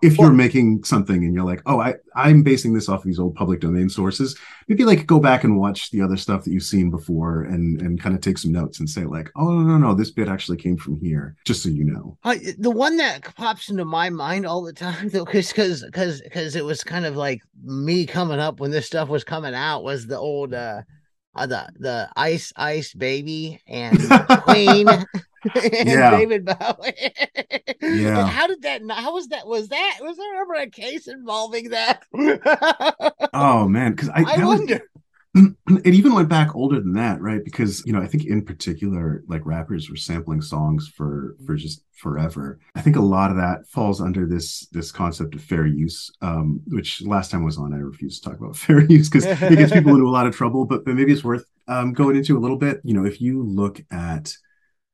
if 0.00 0.18
you're 0.18 0.32
making 0.32 0.84
something 0.84 1.24
and 1.24 1.34
you're 1.34 1.44
like, 1.44 1.62
oh, 1.66 1.80
I 1.80 1.94
I'm 2.14 2.42
basing 2.42 2.72
this 2.72 2.88
off 2.88 3.00
of 3.00 3.04
these 3.04 3.18
old 3.18 3.34
public 3.34 3.60
domain 3.60 3.88
sources, 3.88 4.38
maybe 4.68 4.84
like 4.84 5.06
go 5.06 5.18
back 5.18 5.44
and 5.44 5.58
watch 5.58 5.90
the 5.90 6.00
other 6.00 6.16
stuff 6.16 6.44
that 6.44 6.52
you've 6.52 6.62
seen 6.62 6.90
before 6.90 7.42
and 7.42 7.80
and 7.82 8.00
kind 8.00 8.14
of 8.14 8.20
take 8.20 8.38
some 8.38 8.52
notes 8.52 8.78
and 8.78 8.88
say 8.88 9.04
like, 9.04 9.30
oh 9.36 9.50
no 9.50 9.62
no 9.62 9.78
no, 9.78 9.94
this 9.94 10.10
bit 10.10 10.28
actually 10.28 10.56
came 10.56 10.76
from 10.76 11.00
here, 11.00 11.36
just 11.44 11.62
so 11.62 11.68
you 11.68 11.84
know. 11.84 12.16
Uh, 12.24 12.36
the 12.58 12.70
one 12.70 12.96
that 12.96 13.34
pops 13.34 13.70
into 13.70 13.84
my 13.84 14.08
mind 14.10 14.46
all 14.46 14.62
the 14.62 14.72
time 14.72 15.08
though, 15.12 15.24
because 15.24 15.48
because 15.48 15.82
because 15.84 16.20
because 16.22 16.54
it 16.54 16.64
was 16.64 16.84
kind 16.84 17.04
of 17.04 17.16
like 17.16 17.40
me 17.62 18.06
coming 18.06 18.38
up 18.38 18.60
when 18.60 18.70
this 18.70 18.86
stuff 18.86 19.08
was 19.08 19.24
coming 19.24 19.54
out 19.54 19.82
was 19.82 20.06
the 20.06 20.18
old 20.18 20.54
uh, 20.54 20.82
uh 21.38 21.46
the 21.46 21.68
the 21.78 22.08
ice 22.16 22.52
ice 22.56 22.92
baby 22.94 23.60
and 23.66 23.98
Queen. 24.42 24.88
and 24.88 25.88
Yeah. 25.88 26.10
David 26.10 26.44
Bowie. 26.44 26.94
Yeah. 27.80 28.20
And 28.20 28.28
how 28.28 28.46
did 28.48 28.62
that? 28.62 28.82
How 28.90 29.14
was 29.14 29.28
that? 29.28 29.46
Was 29.46 29.68
that? 29.68 29.98
Was 30.02 30.16
there 30.16 30.42
ever 30.42 30.54
a 30.54 30.66
case 30.68 31.06
involving 31.06 31.70
that? 31.70 32.02
Oh 33.32 33.68
man, 33.68 33.92
because 33.92 34.08
I, 34.10 34.22
I 34.26 34.36
that 34.36 34.46
was- 34.46 34.58
wonder. 34.58 34.82
it 35.84 35.94
even 35.94 36.14
went 36.14 36.28
back 36.28 36.54
older 36.54 36.80
than 36.80 36.94
that, 36.94 37.20
right? 37.20 37.44
Because 37.44 37.82
you 37.84 37.92
know, 37.92 38.00
I 38.00 38.06
think 38.06 38.24
in 38.24 38.44
particular, 38.44 39.22
like 39.28 39.44
rappers 39.44 39.90
were 39.90 39.96
sampling 39.96 40.40
songs 40.40 40.88
for 40.88 41.36
for 41.44 41.54
just 41.54 41.82
forever. 41.92 42.58
I 42.74 42.80
think 42.80 42.96
a 42.96 43.02
lot 43.02 43.30
of 43.30 43.36
that 43.36 43.66
falls 43.68 44.00
under 44.00 44.26
this 44.26 44.66
this 44.72 44.90
concept 44.90 45.34
of 45.34 45.42
fair 45.42 45.66
use, 45.66 46.10
um, 46.22 46.60
which 46.68 47.02
last 47.02 47.30
time 47.30 47.42
I 47.42 47.46
was 47.46 47.58
on, 47.58 47.74
I 47.74 47.78
refused 47.78 48.22
to 48.22 48.30
talk 48.30 48.38
about 48.38 48.56
fair 48.56 48.84
use 48.84 49.08
because 49.08 49.26
it 49.26 49.58
gets 49.58 49.72
people 49.72 49.94
into 49.94 50.08
a 50.08 50.10
lot 50.10 50.26
of 50.26 50.34
trouble. 50.34 50.64
But 50.64 50.84
but 50.84 50.94
maybe 50.94 51.12
it's 51.12 51.24
worth 51.24 51.44
um, 51.66 51.92
going 51.92 52.16
into 52.16 52.36
a 52.36 52.40
little 52.40 52.58
bit. 52.58 52.80
You 52.82 52.94
know, 52.94 53.04
if 53.04 53.20
you 53.20 53.42
look 53.42 53.80
at 53.90 54.32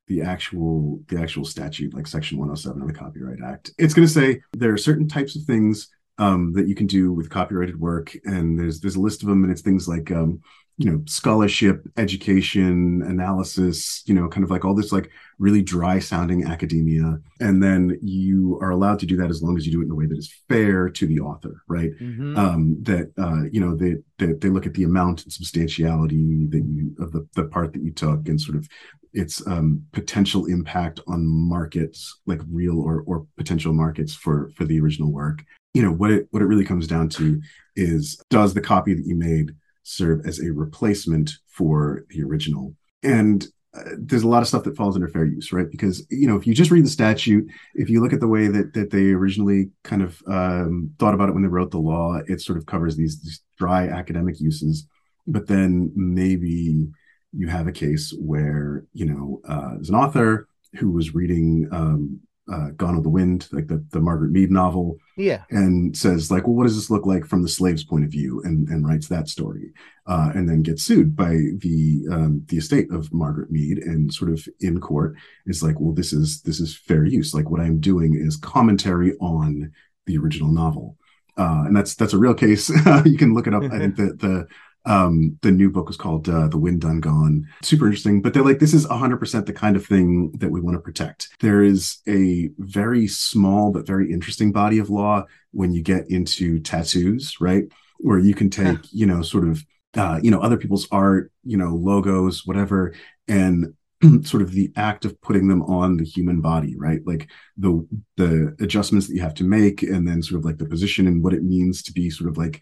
the 0.07 0.21
actual 0.21 0.99
the 1.07 1.19
actual 1.19 1.45
statute, 1.45 1.93
like 1.93 2.07
Section 2.07 2.37
107 2.37 2.81
of 2.81 2.87
the 2.87 2.93
Copyright 2.93 3.39
Act, 3.43 3.71
it's 3.77 3.93
going 3.93 4.07
to 4.07 4.13
say 4.13 4.41
there 4.53 4.73
are 4.73 4.77
certain 4.77 5.07
types 5.07 5.35
of 5.35 5.43
things 5.43 5.87
um, 6.17 6.53
that 6.53 6.67
you 6.67 6.75
can 6.75 6.87
do 6.87 7.11
with 7.11 7.29
copyrighted 7.29 7.79
work, 7.79 8.15
and 8.25 8.57
there's 8.59 8.79
there's 8.79 8.95
a 8.95 9.01
list 9.01 9.21
of 9.23 9.29
them, 9.29 9.43
and 9.43 9.51
it's 9.51 9.61
things 9.61 9.87
like 9.87 10.11
um, 10.11 10.41
you 10.77 10.89
know 10.89 11.01
scholarship, 11.05 11.85
education, 11.97 13.01
analysis, 13.03 14.03
you 14.05 14.13
know, 14.13 14.27
kind 14.27 14.43
of 14.43 14.49
like 14.49 14.65
all 14.65 14.75
this 14.75 14.91
like 14.91 15.09
really 15.39 15.61
dry 15.61 15.99
sounding 15.99 16.45
academia, 16.45 17.17
and 17.39 17.61
then 17.61 17.97
you 18.01 18.57
are 18.61 18.71
allowed 18.71 18.99
to 18.99 19.05
do 19.05 19.17
that 19.17 19.29
as 19.29 19.41
long 19.41 19.57
as 19.57 19.65
you 19.65 19.71
do 19.71 19.81
it 19.81 19.85
in 19.85 19.91
a 19.91 19.95
way 19.95 20.05
that 20.05 20.17
is 20.17 20.33
fair 20.47 20.89
to 20.89 21.05
the 21.05 21.19
author, 21.19 21.61
right? 21.67 21.91
Mhm. 21.99 22.37
um, 22.37 22.77
that 22.83 23.11
uh, 23.17 23.43
you 23.51 23.59
know 23.59 23.75
they, 23.75 23.95
they 24.17 24.33
they 24.33 24.49
look 24.49 24.65
at 24.65 24.73
the 24.73 24.83
amount 24.83 25.23
and 25.23 25.33
substantiality 25.33 26.47
that 26.49 26.63
you 26.65 26.95
of 26.99 27.11
the, 27.11 27.27
the 27.35 27.45
part 27.45 27.73
that 27.73 27.83
you 27.83 27.91
took 27.91 28.27
and 28.27 28.39
sort 28.39 28.57
of 28.57 28.67
its 29.13 29.45
um, 29.47 29.81
potential 29.93 30.45
impact 30.45 30.99
on 31.07 31.25
markets 31.25 32.19
like 32.25 32.41
real 32.51 32.79
or 32.81 33.01
or 33.05 33.25
potential 33.37 33.73
markets 33.73 34.13
for 34.13 34.51
for 34.55 34.65
the 34.65 34.79
original 34.79 35.11
work 35.11 35.43
you 35.75 35.81
know 35.81 35.91
what 35.91 36.11
it 36.11 36.27
what 36.31 36.41
it 36.41 36.45
really 36.45 36.65
comes 36.65 36.87
down 36.87 37.09
to 37.09 37.41
is 37.75 38.19
does 38.29 38.53
the 38.53 38.61
copy 38.61 38.93
that 38.93 39.05
you 39.05 39.15
made 39.15 39.51
serve 39.83 40.25
as 40.25 40.39
a 40.39 40.51
replacement 40.51 41.31
for 41.47 42.05
the 42.09 42.23
original 42.23 42.73
and 43.03 43.47
uh, 43.77 43.83
there's 43.97 44.23
a 44.23 44.27
lot 44.27 44.41
of 44.41 44.47
stuff 44.47 44.63
that 44.63 44.77
falls 44.77 44.95
under 44.95 45.09
fair 45.09 45.25
use 45.25 45.51
right 45.51 45.69
because 45.69 46.07
you 46.09 46.27
know 46.27 46.37
if 46.37 46.47
you 46.47 46.55
just 46.55 46.71
read 46.71 46.85
the 46.85 46.89
statute 46.89 47.45
if 47.73 47.89
you 47.89 48.01
look 48.01 48.13
at 48.13 48.21
the 48.21 48.27
way 48.27 48.47
that 48.47 48.73
that 48.73 48.89
they 48.89 49.11
originally 49.11 49.69
kind 49.83 50.01
of 50.01 50.21
um, 50.27 50.91
thought 50.97 51.13
about 51.13 51.29
it 51.29 51.33
when 51.33 51.43
they 51.43 51.49
wrote 51.49 51.71
the 51.71 51.77
law, 51.77 52.19
it 52.27 52.41
sort 52.41 52.57
of 52.57 52.65
covers 52.65 52.95
these, 52.95 53.21
these 53.21 53.41
dry 53.57 53.87
academic 53.87 54.39
uses. 54.39 54.87
But 55.27 55.47
then 55.47 55.91
maybe 55.95 56.87
you 57.33 57.47
have 57.47 57.67
a 57.67 57.71
case 57.71 58.13
where 58.17 58.85
you 58.93 59.05
know 59.05 59.41
uh, 59.47 59.75
there's 59.75 59.89
an 59.89 59.95
author 59.95 60.47
who 60.75 60.91
was 60.91 61.13
reading 61.13 61.67
um, 61.71 62.21
uh, 62.51 62.69
Gone 62.77 62.95
with 62.95 63.03
the 63.03 63.09
Wind, 63.09 63.47
like 63.51 63.67
the 63.67 63.83
the 63.91 63.99
Margaret 63.99 64.31
Mead 64.31 64.51
novel, 64.51 64.97
Yeah. 65.17 65.43
and 65.49 65.95
says 65.97 66.29
like, 66.29 66.45
well, 66.45 66.55
what 66.55 66.63
does 66.63 66.75
this 66.75 66.89
look 66.91 67.05
like 67.05 67.25
from 67.25 67.41
the 67.41 67.47
slave's 67.49 67.83
point 67.83 68.05
of 68.05 68.11
view, 68.11 68.41
and 68.43 68.67
and 68.69 68.87
writes 68.87 69.07
that 69.07 69.27
story, 69.29 69.71
uh, 70.05 70.31
and 70.35 70.47
then 70.47 70.61
gets 70.61 70.83
sued 70.83 71.15
by 71.15 71.29
the 71.57 72.05
um, 72.11 72.43
the 72.47 72.57
estate 72.57 72.91
of 72.91 73.11
Margaret 73.13 73.49
Mead, 73.51 73.79
and 73.79 74.13
sort 74.13 74.31
of 74.31 74.47
in 74.59 74.79
court 74.79 75.15
is 75.47 75.63
like, 75.63 75.79
well, 75.79 75.93
this 75.93 76.13
is 76.13 76.41
this 76.41 76.59
is 76.59 76.77
fair 76.77 77.03
use. 77.05 77.33
Like 77.33 77.49
what 77.49 77.61
I'm 77.61 77.79
doing 77.79 78.15
is 78.15 78.35
commentary 78.37 79.15
on 79.19 79.71
the 80.05 80.17
original 80.19 80.51
novel, 80.51 80.97
uh, 81.37 81.63
and 81.65 81.75
that's 81.75 81.95
that's 81.95 82.13
a 82.13 82.19
real 82.19 82.35
case. 82.35 82.69
you 83.05 83.17
can 83.17 83.33
look 83.33 83.47
it 83.47 83.55
up. 83.55 83.63
I 83.63 83.79
think 83.79 83.95
that 84.01 84.19
the 84.19 84.47
um 84.85 85.37
the 85.41 85.51
new 85.51 85.69
book 85.69 85.87
was 85.87 85.97
called 85.97 86.27
uh, 86.29 86.47
the 86.47 86.57
wind 86.57 86.81
done 86.81 86.99
gone. 86.99 87.47
Super 87.63 87.85
interesting 87.85 88.21
but 88.21 88.33
they're 88.33 88.43
like 88.43 88.59
this 88.59 88.73
is 88.73 88.85
100% 88.85 89.45
the 89.45 89.53
kind 89.53 89.75
of 89.75 89.85
thing 89.85 90.31
that 90.39 90.51
we 90.51 90.61
want 90.61 90.75
to 90.75 90.81
protect. 90.81 91.29
There 91.39 91.63
is 91.63 91.99
a 92.07 92.49
very 92.59 93.07
small 93.07 93.71
but 93.71 93.87
very 93.87 94.11
interesting 94.11 94.51
body 94.51 94.79
of 94.79 94.89
law 94.89 95.25
when 95.51 95.71
you 95.71 95.81
get 95.81 96.09
into 96.09 96.59
tattoos 96.59 97.35
right? 97.39 97.65
Where 97.99 98.19
you 98.19 98.35
can 98.35 98.49
take 98.49 98.79
you 98.91 99.05
know 99.05 99.21
sort 99.21 99.47
of 99.47 99.63
uh, 99.95 100.19
you 100.21 100.29
know 100.31 100.41
other 100.41 100.57
people's 100.57 100.87
art 100.91 101.31
you 101.43 101.57
know 101.57 101.75
logos 101.75 102.45
whatever 102.45 102.93
and 103.27 103.73
sort 104.23 104.43
of 104.43 104.51
the 104.51 104.71
act 104.75 105.05
of 105.05 105.19
putting 105.21 105.47
them 105.47 105.61
on 105.63 105.97
the 105.97 106.03
human 106.03 106.41
body 106.41 106.75
right? 106.77 107.01
Like 107.05 107.29
the 107.57 107.87
the 108.17 108.55
adjustments 108.59 109.07
that 109.07 109.15
you 109.15 109.21
have 109.21 109.33
to 109.35 109.43
make 109.43 109.83
and 109.83 110.07
then 110.07 110.21
sort 110.21 110.39
of 110.39 110.45
like 110.45 110.57
the 110.57 110.65
position 110.65 111.07
and 111.07 111.23
what 111.23 111.33
it 111.33 111.43
means 111.43 111.81
to 111.83 111.93
be 111.93 112.09
sort 112.09 112.29
of 112.29 112.37
like 112.37 112.61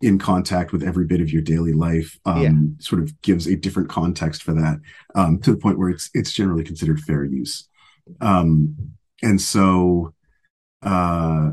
in 0.00 0.18
contact 0.18 0.72
with 0.72 0.82
every 0.82 1.04
bit 1.04 1.20
of 1.20 1.32
your 1.32 1.42
daily 1.42 1.72
life 1.72 2.18
um, 2.24 2.42
Yeah. 2.42 2.82
sort 2.84 3.02
of 3.02 3.20
gives 3.22 3.46
a 3.46 3.56
different 3.56 3.88
context 3.88 4.42
for 4.42 4.52
that 4.54 4.78
um, 5.14 5.40
to 5.40 5.50
the 5.50 5.56
point 5.56 5.78
where 5.78 5.90
it's 5.90 6.08
it's 6.14 6.32
generally 6.32 6.64
considered 6.64 7.00
fair 7.00 7.24
use 7.24 7.68
um, 8.20 8.76
and 9.22 9.40
so 9.40 10.14
uh 10.82 11.50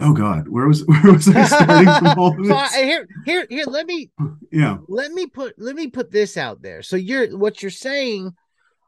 oh 0.00 0.12
god 0.14 0.48
where 0.48 0.66
was 0.66 0.84
where 0.86 1.12
was 1.12 1.28
i 1.28 1.44
starting 1.44 1.92
from 1.98 2.18
all 2.18 2.28
of 2.40 2.46
So 2.46 2.54
I- 2.56 2.62
this 2.64 2.72
here, 2.84 3.08
here, 3.26 3.46
here. 3.50 3.64
Let 3.66 3.86
me 3.86 4.10
yeah 4.50 4.78
let 4.88 5.12
me 5.12 5.26
put 5.26 5.54
let 5.58 5.74
me 5.76 5.88
put 5.88 6.10
this 6.10 6.36
out 6.38 6.62
there. 6.62 6.82
So 6.82 6.96
you're 6.96 7.36
what 7.36 7.60
you're 7.62 7.70
saying. 7.70 8.32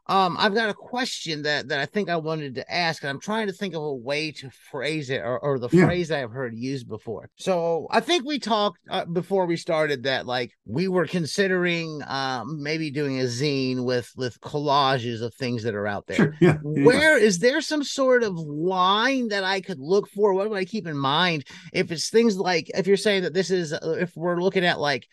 Um, 0.09 0.35
I've 0.39 0.55
got 0.55 0.69
a 0.69 0.73
question 0.73 1.43
that 1.43 1.67
that 1.69 1.79
I 1.79 1.85
think 1.85 2.09
I 2.09 2.15
wanted 2.15 2.55
to 2.55 2.73
ask, 2.73 3.03
and 3.03 3.09
I'm 3.11 3.19
trying 3.19 3.45
to 3.47 3.53
think 3.53 3.75
of 3.75 3.83
a 3.83 3.93
way 3.93 4.31
to 4.33 4.49
phrase 4.71 5.11
it, 5.11 5.21
or, 5.21 5.37
or 5.39 5.59
the 5.59 5.69
Yeah. 5.71 5.85
phrase 5.85 6.11
I've 6.11 6.31
heard 6.31 6.55
used 6.55 6.89
before. 6.89 7.29
So 7.35 7.87
I 7.91 7.99
think 7.99 8.25
we 8.25 8.39
talked 8.39 8.79
uh, 8.89 9.05
before 9.05 9.45
we 9.45 9.55
started 9.55 10.03
that 10.03 10.25
like 10.25 10.51
we 10.65 10.87
were 10.87 11.05
considering 11.05 12.01
um 12.07 12.61
maybe 12.61 12.89
doing 12.89 13.19
a 13.19 13.25
zine 13.25 13.85
with 13.85 14.11
with 14.17 14.39
collages 14.41 15.21
of 15.21 15.33
things 15.35 15.61
that 15.63 15.75
are 15.75 15.87
out 15.87 16.07
there. 16.07 16.15
sure 16.17 16.35
yeah, 16.41 16.57
yeah, 16.63 16.71
yeah. 16.75 16.85
Where 16.85 17.17
is 17.17 17.37
there 17.39 17.61
some 17.61 17.83
sort 17.83 18.23
of 18.23 18.33
line 18.35 19.27
that 19.27 19.43
I 19.43 19.61
could 19.61 19.79
look 19.79 20.09
for? 20.09 20.33
What 20.33 20.47
do 20.47 20.55
I 20.55 20.65
keep 20.65 20.87
in 20.87 20.97
mind 20.97 21.45
if 21.71 21.91
it's 21.91 22.09
things 22.09 22.35
like 22.35 22.71
if 22.73 22.87
you're 22.87 22.97
saying 22.97 23.23
that 23.23 23.35
this 23.35 23.51
is 23.51 23.73
uh, 23.73 23.95
if 23.99 24.15
we're 24.15 24.41
looking 24.41 24.65
at 24.65 24.79
like 24.79 25.07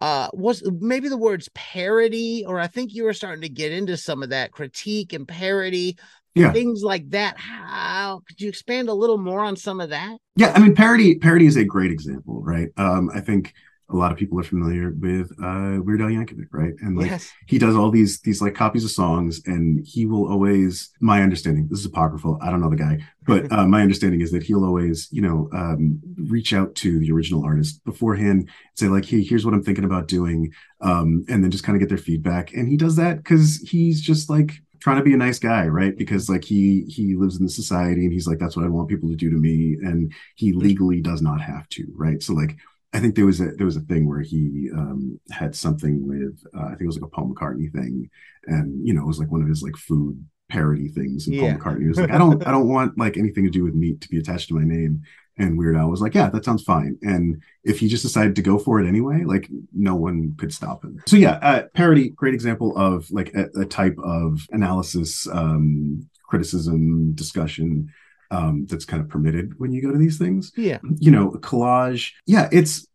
uh 0.00 0.28
was 0.32 0.62
maybe 0.80 1.08
the 1.08 1.16
words 1.16 1.48
parody 1.54 2.44
or 2.46 2.58
I 2.60 2.66
think 2.66 2.94
you 2.94 3.04
were 3.04 3.14
starting 3.14 3.42
to 3.42 3.48
get 3.48 3.72
into 3.72 3.96
some 3.96 4.22
of 4.22 4.30
that 4.30 4.52
critique 4.52 5.12
and 5.12 5.26
parody 5.26 5.96
Yeah. 6.34 6.52
things 6.52 6.82
like 6.82 7.10
that. 7.10 7.38
How 7.38 8.20
could 8.26 8.40
you 8.40 8.48
expand 8.48 8.88
a 8.88 8.94
little 8.94 9.18
more 9.18 9.40
on 9.40 9.56
some 9.56 9.80
of 9.80 9.90
that? 9.90 10.18
Yeah, 10.36 10.52
I 10.54 10.58
mean 10.58 10.74
parody 10.74 11.16
parody 11.18 11.46
is 11.46 11.56
a 11.56 11.64
great 11.64 11.90
example, 11.90 12.42
right? 12.42 12.68
Um, 12.76 13.10
I 13.14 13.20
think 13.20 13.54
a 13.88 13.96
lot 13.96 14.10
of 14.10 14.18
people 14.18 14.38
are 14.40 14.44
familiar 14.44 14.92
with 14.98 15.30
uh 15.42 15.80
Weird 15.82 16.00
Al 16.00 16.08
Yankovic, 16.08 16.48
right? 16.50 16.74
And 16.80 16.96
like 16.96 17.10
yes. 17.10 17.32
he 17.46 17.58
does 17.58 17.76
all 17.76 17.90
these 17.90 18.20
these 18.20 18.42
like 18.42 18.54
copies 18.54 18.84
of 18.84 18.90
songs 18.90 19.40
and 19.46 19.84
he 19.86 20.06
will 20.06 20.28
always 20.28 20.90
my 21.00 21.22
understanding 21.22 21.68
this 21.68 21.80
is 21.80 21.86
apocryphal 21.86 22.38
i 22.42 22.50
don't 22.50 22.60
know 22.60 22.70
the 22.70 22.76
guy 22.76 22.98
but 23.24 23.50
uh, 23.56 23.66
my 23.66 23.82
understanding 23.82 24.20
is 24.20 24.32
that 24.32 24.42
he'll 24.42 24.64
always 24.64 25.08
you 25.10 25.22
know 25.22 25.48
um, 25.52 26.00
reach 26.16 26.52
out 26.52 26.74
to 26.74 26.98
the 26.98 27.12
original 27.12 27.44
artist 27.44 27.84
beforehand 27.84 28.48
say 28.74 28.88
like 28.88 29.04
hey 29.04 29.22
here's 29.22 29.44
what 29.44 29.54
i'm 29.54 29.62
thinking 29.62 29.84
about 29.84 30.08
doing 30.08 30.52
um, 30.80 31.24
and 31.28 31.42
then 31.42 31.50
just 31.50 31.64
kind 31.64 31.76
of 31.76 31.80
get 31.80 31.88
their 31.88 31.98
feedback 31.98 32.52
and 32.52 32.68
he 32.68 32.76
does 32.76 32.96
that 32.96 33.18
because 33.18 33.58
he's 33.58 34.00
just 34.00 34.28
like 34.28 34.52
trying 34.80 34.98
to 34.98 35.02
be 35.02 35.14
a 35.14 35.18
nice 35.18 35.38
guy 35.38 35.66
right 35.66 35.96
because 35.96 36.28
like 36.28 36.44
he 36.44 36.82
he 36.88 37.14
lives 37.14 37.36
in 37.36 37.44
the 37.44 37.50
society 37.50 38.04
and 38.04 38.12
he's 38.12 38.26
like 38.26 38.38
that's 38.38 38.56
what 38.56 38.64
i 38.64 38.68
want 38.68 38.88
people 38.88 39.08
to 39.08 39.16
do 39.16 39.30
to 39.30 39.36
me 39.36 39.76
and 39.82 40.12
he 40.34 40.52
legally 40.52 41.00
does 41.00 41.22
not 41.22 41.40
have 41.40 41.68
to 41.68 41.86
right 41.96 42.22
so 42.22 42.32
like 42.32 42.56
I 42.92 43.00
think 43.00 43.14
there 43.14 43.26
was 43.26 43.40
a 43.40 43.52
there 43.52 43.66
was 43.66 43.76
a 43.76 43.80
thing 43.80 44.08
where 44.08 44.20
he 44.20 44.70
um, 44.72 45.20
had 45.30 45.54
something 45.54 46.06
with 46.06 46.42
uh, 46.56 46.66
I 46.66 46.68
think 46.70 46.82
it 46.82 46.86
was 46.86 46.96
like 46.96 47.08
a 47.08 47.14
Paul 47.14 47.32
McCartney 47.34 47.70
thing, 47.72 48.08
and 48.46 48.86
you 48.86 48.94
know 48.94 49.02
it 49.02 49.06
was 49.06 49.18
like 49.18 49.30
one 49.30 49.42
of 49.42 49.48
his 49.48 49.62
like 49.62 49.76
food 49.76 50.24
parody 50.48 50.88
things. 50.88 51.26
And 51.26 51.36
Yeah. 51.36 51.56
Paul 51.56 51.74
McCartney 51.74 51.88
was 51.88 51.98
like, 51.98 52.10
I 52.10 52.18
don't 52.18 52.46
I 52.46 52.50
don't 52.50 52.68
want 52.68 52.96
like 52.96 53.16
anything 53.16 53.44
to 53.44 53.50
do 53.50 53.64
with 53.64 53.74
meat 53.74 54.00
to 54.02 54.08
be 54.08 54.18
attached 54.18 54.48
to 54.48 54.54
my 54.54 54.64
name. 54.64 55.02
And 55.38 55.58
Weird 55.58 55.76
Al 55.76 55.90
was 55.90 56.00
like, 56.00 56.14
yeah, 56.14 56.30
that 56.30 56.46
sounds 56.46 56.62
fine. 56.62 56.96
And 57.02 57.42
if 57.62 57.78
he 57.78 57.88
just 57.88 58.02
decided 58.02 58.34
to 58.36 58.42
go 58.42 58.58
for 58.58 58.80
it 58.80 58.88
anyway, 58.88 59.24
like 59.24 59.50
no 59.74 59.94
one 59.94 60.34
could 60.38 60.50
stop 60.52 60.82
him. 60.82 61.02
So 61.06 61.16
yeah, 61.16 61.32
uh, 61.42 61.62
parody, 61.74 62.08
great 62.08 62.32
example 62.32 62.74
of 62.78 63.10
like 63.10 63.34
a, 63.34 63.50
a 63.60 63.66
type 63.66 63.98
of 64.02 64.46
analysis, 64.50 65.28
um, 65.30 66.08
criticism, 66.26 67.12
discussion 67.12 67.92
um, 68.30 68.66
that's 68.68 68.84
kind 68.84 69.02
of 69.02 69.08
permitted 69.08 69.52
when 69.58 69.72
you 69.72 69.80
go 69.82 69.92
to 69.92 69.98
these 69.98 70.18
things 70.18 70.52
Yeah. 70.56 70.78
you 70.98 71.10
know 71.10 71.30
collage 71.40 72.12
yeah 72.26 72.48
it's 72.52 72.86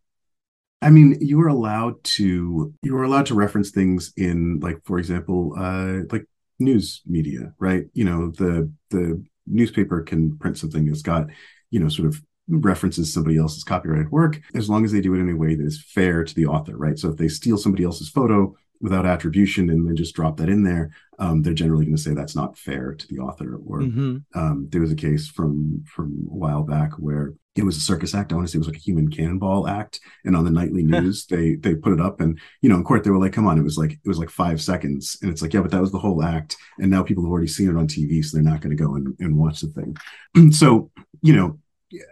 i 0.82 0.89
mean 0.89 1.17
you 1.22 1.39
are 1.41 1.48
allowed 1.48 2.04
to 2.04 2.74
you 2.82 2.96
are 2.98 3.04
allowed 3.04 3.26
to 3.28 3.36
reference 3.36 3.72
things 3.72 4.12
in 4.17 4.60
like 4.62 4.80
for 4.84 4.98
example 5.00 5.54
uh 5.58 6.00
like 6.12 6.26
news 6.60 7.02
media 7.06 7.54
right 7.60 7.86
you 7.94 8.04
know 8.04 8.32
the 8.32 8.72
the 8.89 9.24
newspaper 9.48 10.02
can 10.02 10.38
print 10.38 10.58
something 10.58 10.86
that's 10.86 11.02
got 11.02 11.26
you 11.72 11.80
know, 11.80 11.88
sort 11.88 12.08
of 12.10 12.22
references 12.50 13.13
somebody 13.13 13.38
else's 13.38 13.63
copyrighted 13.63 14.12
work, 14.12 14.41
as 14.54 14.70
long 14.70 14.84
as 14.84 14.91
they 14.91 15.00
do 15.00 15.13
it 15.15 15.20
in 15.20 15.30
a 15.30 15.36
way 15.38 15.56
that 15.56 15.65
is 15.65 15.82
fair 15.82 16.22
to 16.26 16.36
the 16.36 16.46
author, 16.46 16.76
right? 16.76 17.00
So 17.00 17.10
if 17.10 17.15
they 17.15 17.30
steal 17.30 17.58
somebody 17.58 17.86
else's 17.86 18.10
photo 18.10 18.54
without 18.82 19.06
attribution 19.06 19.70
and 19.70 19.88
then 19.88 19.96
just 19.96 20.15
drop 20.15 20.38
that 20.38 20.50
in 20.50 20.63
there, 20.63 20.91
um, 21.20 21.41
they're 21.41 21.54
generally 21.54 21.86
going 21.86 21.96
to 21.96 22.02
say 22.02 22.13
that's 22.13 22.36
not 22.36 22.58
fair 22.58 22.94
to 22.96 23.08
the 23.08 23.20
author. 23.20 23.60
Or 23.65 23.80
Mm-hmm. 23.82 24.17
um, 24.39 24.67
there 24.70 24.82
was 24.82 24.91
a 24.91 24.96
case 24.96 25.28
from 25.28 25.84
from 25.86 26.28
a 26.32 26.36
while 26.36 26.63
back 26.63 26.94
where 26.94 27.34
it 27.56 27.63
was 27.63 27.76
a 27.76 27.82
circus 27.82 28.15
act. 28.15 28.32
I 28.32 28.36
want 28.36 28.48
to 28.48 28.52
say 28.52 28.56
it 28.56 28.60
was 28.60 28.67
like 28.67 28.78
a 28.78 28.80
human 28.80 29.10
cannonball 29.10 29.67
act, 29.67 30.00
and 30.24 30.36
on 30.38 30.46
the 30.46 30.52
nightly 30.52 30.84
news 30.84 31.26
they 31.26 31.56
they 31.56 31.76
put 31.76 31.94
it 31.94 32.00
up, 32.02 32.22
and 32.22 32.39
you 32.62 32.70
know 32.70 32.76
in 32.78 32.84
court 32.84 33.04
they 33.04 33.10
were 33.10 33.20
like, 33.20 33.34
"Come 33.34 33.46
on, 33.46 33.60
it 33.60 33.63
was 33.63 33.78
like 33.78 33.91
it 33.91 34.08
was 34.08 34.17
like 34.20 34.30
five 34.30 34.62
seconds," 34.62 35.17
and 35.22 35.30
it's 35.30 35.41
like, 35.41 35.54
"Yeah, 35.54 35.62
but 35.62 35.72
that 35.72 35.82
was 35.82 35.91
the 35.91 36.00
whole 36.00 36.24
act," 36.24 36.56
and 36.80 36.89
now 36.89 37.04
people 37.04 37.24
have 37.24 37.32
already 37.32 37.48
seen 37.48 37.70
it 37.70 37.76
on 37.78 37.88
TV, 37.88 38.24
so 38.24 38.38
they're 38.38 38.44
not 38.52 38.62
going 38.62 38.76
to 38.76 38.82
go 38.84 38.96
and, 38.96 39.15
and 39.20 39.38
watch 39.38 39.60
the 39.62 39.67
thing. 39.67 40.52
so 40.52 40.91
you 41.22 41.36
know, 41.36 41.60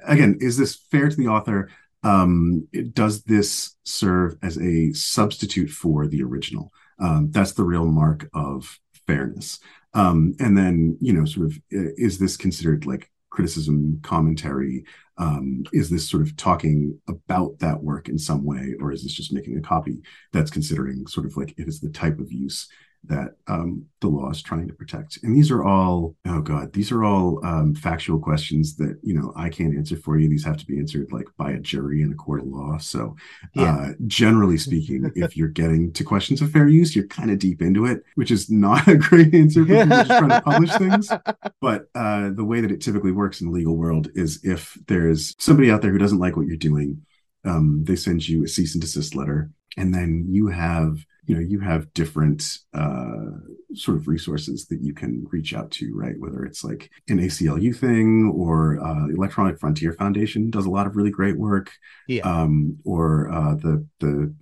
again, 0.05 0.37
is 0.41 0.57
this 0.57 0.75
fair 0.91 1.09
to 1.09 1.15
the 1.15 1.27
author? 1.29 1.69
Um, 2.03 2.67
does 2.93 3.23
this 3.23 3.75
serve 3.83 4.37
as 4.41 4.57
a 4.57 4.93
substitute 4.93 5.69
for 5.69 6.07
the 6.07 6.23
original? 6.23 6.71
Um, 6.99 7.31
that's 7.31 7.53
the 7.53 7.63
real 7.63 7.85
mark 7.85 8.29
of 8.33 8.79
fairness. 9.07 9.59
Um, 9.93 10.35
and 10.39 10.57
then, 10.57 10.97
you 11.01 11.13
know, 11.13 11.25
sort 11.25 11.47
of, 11.47 11.59
is 11.69 12.19
this 12.19 12.37
considered 12.37 12.85
like 12.85 13.09
criticism, 13.29 13.99
commentary? 14.03 14.85
Um, 15.17 15.65
is 15.73 15.89
this 15.89 16.09
sort 16.09 16.23
of 16.23 16.35
talking 16.37 16.99
about 17.07 17.59
that 17.59 17.81
work 17.81 18.07
in 18.07 18.17
some 18.17 18.45
way, 18.45 18.75
or 18.79 18.91
is 18.91 19.03
this 19.03 19.13
just 19.13 19.33
making 19.33 19.57
a 19.57 19.61
copy 19.61 20.01
that's 20.31 20.51
considering 20.51 21.07
sort 21.07 21.25
of 21.25 21.35
like 21.35 21.51
if 21.51 21.59
it 21.59 21.67
is 21.67 21.79
the 21.79 21.89
type 21.89 22.19
of 22.19 22.31
use 22.31 22.69
that 23.05 23.29
um, 23.47 23.85
the 24.01 24.07
law 24.07 24.29
is 24.29 24.41
trying 24.41 24.67
to 24.67 24.73
protect? 24.73 25.19
And 25.23 25.35
these 25.35 25.51
are 25.51 25.63
all, 25.63 26.15
oh 26.25 26.41
God, 26.41 26.73
these 26.73 26.91
are 26.91 27.03
all 27.03 27.43
um, 27.45 27.73
factual 27.73 28.19
questions 28.19 28.75
that, 28.75 28.99
you 29.01 29.13
know, 29.13 29.33
I 29.35 29.49
can't 29.49 29.75
answer 29.75 29.95
for 29.95 30.19
you. 30.19 30.29
These 30.29 30.45
have 30.45 30.57
to 30.57 30.65
be 30.65 30.77
answered 30.77 31.11
like 31.11 31.27
by 31.37 31.51
a 31.51 31.59
jury 31.59 32.01
in 32.01 32.11
a 32.11 32.15
court 32.15 32.41
of 32.41 32.47
law. 32.47 32.77
So, 32.77 33.15
Yeah. 33.53 33.75
uh, 33.75 33.93
generally 34.07 34.57
speaking, 34.57 35.11
if 35.15 35.35
you're 35.37 35.47
getting 35.47 35.91
to 35.93 36.03
questions 36.03 36.41
of 36.41 36.51
fair 36.51 36.67
use, 36.67 36.95
you're 36.95 37.07
kind 37.07 37.31
of 37.31 37.39
deep 37.39 37.61
into 37.61 37.85
it, 37.85 38.03
which 38.15 38.31
is 38.31 38.49
not 38.49 38.87
a 38.89 38.95
great 38.97 39.33
answer 39.33 39.65
for 39.65 39.73
people 39.73 40.03
just 40.03 40.17
trying 40.17 40.29
to 40.29 40.41
publish 40.41 40.77
things. 40.77 41.11
But 41.61 41.89
uh, 41.93 42.29
the 42.33 42.45
way 42.45 42.61
that 42.61 42.71
it 42.71 42.81
typically 42.81 43.11
works 43.11 43.41
in 43.41 43.47
the 43.47 43.53
legal 43.53 43.75
world 43.75 44.09
is 44.15 44.39
if 44.43 44.77
there's 44.87 45.35
somebody 45.39 45.69
out 45.71 45.81
there 45.81 45.91
who 45.91 45.97
doesn't 45.97 46.19
like 46.19 46.37
what 46.37 46.47
you're 46.47 46.55
doing, 46.57 47.01
um, 47.43 47.83
they 47.83 47.95
send 47.95 48.27
you 48.27 48.43
a 48.43 48.47
cease 48.47 48.75
and 48.75 48.81
desist 48.81 49.15
letter, 49.15 49.49
and 49.77 49.93
then 49.93 50.25
you 50.29 50.47
have 50.47 51.05
you 51.29 51.35
know 51.35 51.41
you 51.41 51.59
have 51.59 51.93
different 51.93 52.57
uh, 52.73 53.29
sort 53.75 53.97
of 53.97 54.07
resources 54.07 54.65
that 54.69 54.81
you 54.81 54.93
can 54.95 55.25
reach 55.31 55.53
out 55.53 55.69
to, 55.77 55.91
right? 55.95 56.19
Whether 56.19 56.43
it's 56.43 56.63
like 56.63 56.89
an 57.07 57.19
ACLU 57.19 57.75
thing 57.75 58.33
or 58.35 58.83
uh, 58.83 59.07
Electronic 59.09 59.59
Frontier 59.59 59.93
Foundation 59.93 60.49
does 60.49 60.65
a 60.65 60.71
lot 60.71 60.87
of 60.87 60.95
really 60.95 61.11
great 61.11 61.37
work, 61.37 61.69
Yeah. 62.07 62.23
um, 62.23 62.77
or 62.83 63.31
uh, 63.31 63.53
the 63.55 63.85
the 63.99 64.33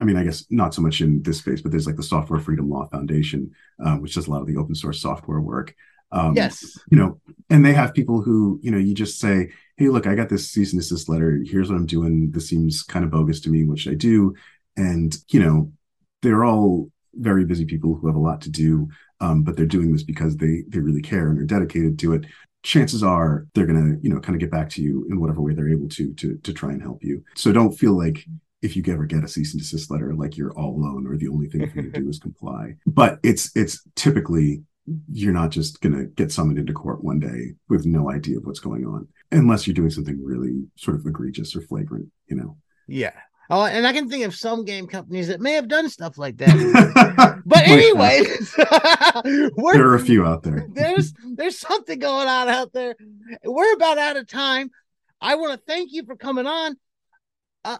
I 0.00 0.06
mean, 0.06 0.16
I 0.16 0.24
guess 0.24 0.46
not 0.48 0.72
so 0.72 0.80
much 0.80 1.02
in 1.02 1.22
this 1.22 1.40
space, 1.40 1.60
but 1.60 1.70
there's 1.70 1.86
like 1.86 1.96
the 1.96 2.02
Software 2.02 2.40
Freedom 2.40 2.70
Law 2.70 2.86
Foundation, 2.88 3.50
um, 3.84 4.00
which 4.00 4.14
does 4.14 4.28
a 4.28 4.30
lot 4.30 4.40
of 4.40 4.46
the 4.46 4.56
open 4.56 4.74
source 4.74 5.02
software 5.02 5.40
work. 5.40 5.74
Um, 6.10 6.34
yes. 6.34 6.76
you 6.90 6.96
know, 6.98 7.20
and 7.50 7.64
they 7.64 7.74
have 7.74 7.92
people 7.94 8.22
who, 8.22 8.58
you 8.62 8.70
know, 8.70 8.78
you 8.78 8.94
just 8.94 9.20
say, 9.20 9.50
Hey, 9.76 9.88
look, 9.88 10.06
I 10.06 10.14
got 10.14 10.28
this 10.30 10.50
cease 10.50 10.72
and 10.72 10.80
desist 10.80 11.08
letter. 11.10 11.38
Here's 11.44 11.68
what 11.68 11.76
I'm 11.76 11.86
doing. 11.86 12.30
This 12.32 12.48
seems 12.48 12.82
kind 12.82 13.04
of 13.04 13.10
bogus 13.10 13.40
to 13.42 13.50
me. 13.50 13.64
What 13.64 13.78
should 13.78 13.92
I 13.92 13.96
do? 13.96 14.34
And, 14.76 15.14
you 15.28 15.40
know, 15.40 15.70
they're 16.22 16.44
all 16.44 16.90
very 17.14 17.44
busy 17.44 17.64
people 17.64 17.94
who 17.96 18.06
have 18.06 18.16
a 18.16 18.20
lot 18.20 18.40
to 18.42 18.50
do, 18.50 18.88
um, 19.20 19.42
but 19.42 19.56
they're 19.56 19.66
doing 19.66 19.92
this 19.92 20.02
because 20.02 20.36
they 20.36 20.64
they 20.68 20.78
really 20.78 21.02
care 21.02 21.28
and 21.30 21.38
are 21.38 21.44
dedicated 21.44 21.98
to 22.00 22.14
it. 22.14 22.26
Chances 22.62 23.02
are 23.02 23.46
they're 23.54 23.66
gonna, 23.66 23.96
you 24.02 24.10
know, 24.10 24.20
kind 24.20 24.36
of 24.36 24.40
get 24.40 24.50
back 24.50 24.68
to 24.70 24.82
you 24.82 25.06
in 25.10 25.20
whatever 25.20 25.40
way 25.40 25.54
they're 25.54 25.68
able 25.72 25.88
to 25.88 26.12
to 26.14 26.36
to 26.36 26.52
try 26.52 26.70
and 26.72 26.82
help 26.82 27.02
you. 27.02 27.24
So 27.34 27.52
don't 27.52 27.72
feel 27.72 27.96
like 27.96 28.24
if 28.62 28.76
you 28.76 28.84
ever 28.88 29.06
get 29.06 29.24
a 29.24 29.28
cease 29.28 29.54
and 29.54 29.60
desist 29.62 29.90
letter, 29.90 30.14
like 30.14 30.36
you're 30.36 30.52
all 30.52 30.76
alone 30.76 31.06
or 31.06 31.16
the 31.16 31.28
only 31.28 31.48
thing 31.48 31.66
for 31.70 31.78
you 31.78 31.90
to 31.90 32.00
do 32.00 32.08
is 32.08 32.18
comply. 32.18 32.74
But 32.86 33.18
it's 33.22 33.54
it's 33.56 33.82
typically 33.96 34.62
you're 35.12 35.32
not 35.32 35.50
just 35.50 35.80
going 35.80 35.92
to 35.96 36.06
get 36.06 36.32
summoned 36.32 36.58
into 36.58 36.72
court 36.72 37.04
one 37.04 37.20
day 37.20 37.52
with 37.68 37.86
no 37.86 38.10
idea 38.10 38.38
of 38.38 38.44
what's 38.44 38.58
going 38.58 38.84
on 38.86 39.06
unless 39.30 39.66
you're 39.66 39.74
doing 39.74 39.90
something 39.90 40.18
really 40.22 40.64
sort 40.76 40.96
of 40.96 41.06
egregious 41.06 41.54
or 41.54 41.60
flagrant 41.60 42.08
you 42.26 42.34
know 42.34 42.56
Yeah. 42.88 43.12
Oh, 43.50 43.64
and 43.64 43.84
I 43.84 43.92
can 43.92 44.08
think 44.08 44.24
of 44.24 44.34
some 44.34 44.64
game 44.64 44.86
companies 44.86 45.26
that 45.26 45.40
may 45.40 45.54
have 45.54 45.66
done 45.66 45.88
stuff 45.88 46.16
like 46.18 46.36
that. 46.38 47.40
But 47.46 47.66
anyway, 47.66 48.22
there 49.72 49.88
are 49.88 49.94
a 49.96 50.00
few 50.00 50.24
out 50.24 50.42
there 50.44 50.66
there's 50.72 51.12
there's 51.24 51.58
something 51.58 51.98
going 51.98 52.28
on 52.28 52.48
out 52.48 52.72
there. 52.72 52.94
We're 53.44 53.74
about 53.74 53.98
out 53.98 54.16
of 54.16 54.28
time. 54.28 54.70
I 55.20 55.34
want 55.34 55.52
to 55.52 55.64
thank 55.66 55.92
you 55.92 56.04
for 56.04 56.14
coming 56.14 56.46
on. 56.46 56.76
Uh, 57.64 57.78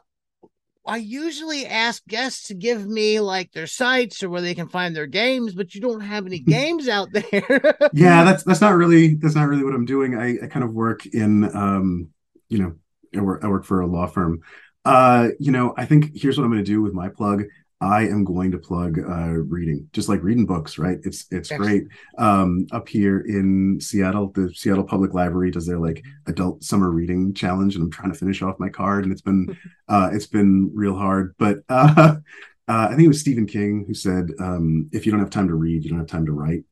I 0.85 0.97
usually 0.97 1.67
ask 1.67 2.05
guests 2.07 2.49
to 2.49 2.55
give 2.55 2.85
me 2.85 3.21
like 3.21 3.53
their 3.53 3.69
sites 3.69 4.23
or 4.23 4.31
where 4.31 4.41
they 4.41 4.55
can 4.55 4.69
find 4.69 4.97
their 4.97 5.07
games, 5.07 5.55
but 5.55 5.75
you 5.75 5.81
don't 5.81 6.01
have 6.01 6.27
any 6.27 6.41
games 6.41 6.89
out 6.89 7.13
there. 7.13 7.79
yeah 7.93 8.25
that's 8.25 8.43
that's 8.43 8.61
not 8.61 8.75
really 8.75 9.15
that's 9.15 9.35
not 9.35 9.49
really 9.49 9.65
what 9.65 9.75
i'm 9.75 9.85
doing 9.85 10.17
i, 10.17 10.45
I 10.45 10.47
kind 10.47 10.65
of 10.65 10.73
work 10.73 11.07
in 11.07 11.45
um 11.57 12.09
you 12.49 12.59
know 12.59 12.75
I 13.17 13.21
work, 13.21 13.45
I 13.45 13.49
work 13.49 13.65
for 13.65 13.81
a 13.81 13.87
law 13.87 14.07
firm 14.07 14.41
uh 14.85 15.29
you 15.39 15.53
know 15.53 15.75
i 15.77 15.85
think 15.85 16.11
here's 16.15 16.39
what 16.39 16.45
i'm 16.45 16.51
going 16.51 16.65
to 16.65 16.71
do 16.71 16.83
with 16.83 16.93
my 16.93 17.09
plug. 17.09 17.45
I 17.83 18.03
am 18.09 18.25
going 18.25 18.51
to 18.51 18.59
plug 18.59 18.99
uh 18.99 19.31
reading 19.31 19.89
just 19.95 20.09
like 20.11 20.23
reading 20.23 20.45
books 20.45 20.77
right? 20.79 20.99
It's 21.03 21.27
it's 21.31 21.51
great. 21.51 21.85
Um 22.19 22.67
up 22.73 22.87
here 22.89 23.21
in 23.21 23.81
seattle 23.81 24.33
the 24.33 24.53
seattle 24.55 24.85
public 24.85 25.15
library 25.15 25.51
does 25.51 25.67
their 25.67 25.79
like 25.79 26.05
adult 26.27 26.63
summer 26.63 26.91
reading 26.91 27.33
challenge 27.33 27.77
and 27.77 27.85
i'm 27.85 27.91
trying 27.91 28.13
to 28.13 28.19
finish 28.19 28.43
off 28.43 28.61
my 28.61 28.69
card 28.69 29.05
and 29.05 29.13
it's 29.13 29.23
been 29.23 29.57
uh 29.89 30.11
it's 30.13 30.27
been 30.27 30.71
real 30.75 30.97
hard. 30.97 31.35
But 31.39 31.61
uh 31.71 32.17
uh, 32.71 32.87
I 32.87 32.91
think 32.91 33.03
it 33.03 33.09
was 33.09 33.21
Stephen 33.21 33.47
King 33.47 33.85
who 33.85 33.95
said, 33.95 34.31
um, 34.39 34.89
"If 34.93 35.05
you 35.05 35.11
don't 35.11 35.21
have 35.21 35.31
time 35.31 35.49
to 35.49 35.55
read, 35.55 35.83
you 35.83 35.91
don't 35.91 35.99
have 35.99 36.07
time 36.07 36.27
to 36.27 36.33
write." 36.33 36.65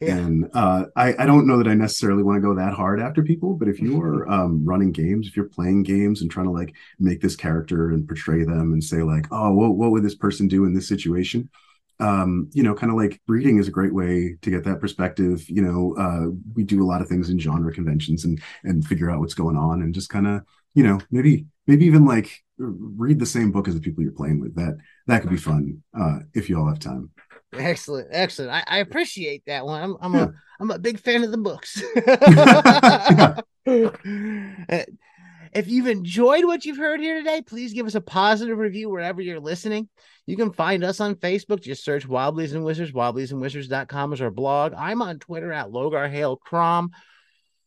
Yeah. 0.00 0.16
And 0.16 0.50
uh, 0.52 0.84
I, 0.94 1.14
I 1.18 1.26
don't 1.26 1.46
know 1.46 1.56
that 1.56 1.68
I 1.68 1.74
necessarily 1.74 2.22
want 2.22 2.36
to 2.36 2.46
go 2.46 2.54
that 2.54 2.74
hard 2.74 3.00
after 3.00 3.22
people, 3.22 3.54
but 3.54 3.68
if 3.68 3.80
you 3.80 3.98
are 4.02 4.28
um, 4.30 4.62
running 4.62 4.92
games, 4.92 5.26
if 5.26 5.36
you're 5.36 5.48
playing 5.48 5.84
games 5.84 6.20
and 6.20 6.30
trying 6.30 6.46
to 6.46 6.52
like 6.52 6.74
make 6.98 7.22
this 7.22 7.34
character 7.34 7.90
and 7.90 8.06
portray 8.06 8.44
them 8.44 8.74
and 8.74 8.84
say 8.84 9.02
like, 9.02 9.26
oh, 9.30 9.52
what, 9.52 9.76
what 9.76 9.92
would 9.92 10.02
this 10.02 10.14
person 10.14 10.48
do 10.48 10.66
in 10.66 10.74
this 10.74 10.86
situation? 10.86 11.48
Um, 11.98 12.50
you 12.52 12.62
know, 12.62 12.74
kind 12.74 12.92
of 12.92 12.98
like 12.98 13.22
reading 13.26 13.56
is 13.56 13.68
a 13.68 13.72
great 13.72 13.94
way 13.94 14.36
to 14.42 14.50
get 14.50 14.64
that 14.64 14.80
perspective. 14.80 15.48
You 15.48 15.62
know, 15.62 15.94
uh, 15.96 16.30
we 16.54 16.62
do 16.62 16.82
a 16.82 16.86
lot 16.86 17.00
of 17.00 17.08
things 17.08 17.30
in 17.30 17.38
genre 17.38 17.72
conventions 17.72 18.26
and 18.26 18.38
and 18.64 18.84
figure 18.84 19.10
out 19.10 19.20
what's 19.20 19.32
going 19.32 19.56
on 19.56 19.80
and 19.80 19.94
just 19.94 20.10
kind 20.10 20.26
of, 20.26 20.42
you 20.74 20.82
know, 20.84 21.00
maybe 21.10 21.46
maybe 21.66 21.86
even 21.86 22.04
like 22.04 22.44
read 22.58 23.18
the 23.18 23.24
same 23.24 23.50
book 23.50 23.66
as 23.66 23.74
the 23.74 23.80
people 23.80 24.02
you're 24.02 24.12
playing 24.12 24.40
with. 24.40 24.54
That 24.56 24.76
that 25.06 25.22
could 25.22 25.30
be 25.30 25.38
fun 25.38 25.82
uh, 25.98 26.18
if 26.34 26.50
you 26.50 26.58
all 26.58 26.68
have 26.68 26.80
time. 26.80 27.10
Excellent, 27.58 28.08
excellent. 28.10 28.52
I, 28.52 28.64
I 28.66 28.78
appreciate 28.78 29.44
that 29.46 29.64
one. 29.66 29.82
I'm 29.82 29.96
I'm 30.00 30.14
Yeah. 30.14 30.24
a 30.24 30.28
I'm 30.60 30.70
a 30.70 30.78
big 30.78 30.98
fan 30.98 31.24
of 31.24 31.30
the 31.30 31.38
books. 31.38 31.82
Uh, 34.68 34.82
if 35.52 35.68
you've 35.68 35.86
enjoyed 35.86 36.44
what 36.44 36.64
you've 36.64 36.76
heard 36.76 37.00
here 37.00 37.16
today, 37.16 37.40
please 37.42 37.72
give 37.72 37.86
us 37.86 37.94
a 37.94 38.00
positive 38.00 38.58
review 38.58 38.90
wherever 38.90 39.20
you're 39.22 39.40
listening. 39.40 39.88
You 40.26 40.36
can 40.36 40.52
find 40.52 40.84
us 40.84 41.00
on 41.00 41.14
Facebook. 41.14 41.62
Just 41.62 41.82
search 41.84 42.06
Wobblies 42.06 42.52
and 42.52 42.64
Wizards. 42.64 42.92
Wobbliesandwizards.com 42.92 44.12
is 44.12 44.20
our 44.20 44.30
blog. 44.30 44.74
I'm 44.76 45.00
on 45.02 45.18
Twitter 45.18 45.52
at 45.52 45.68
Logar 45.68 46.10
Hale 46.10 46.36
Crom. 46.36 46.90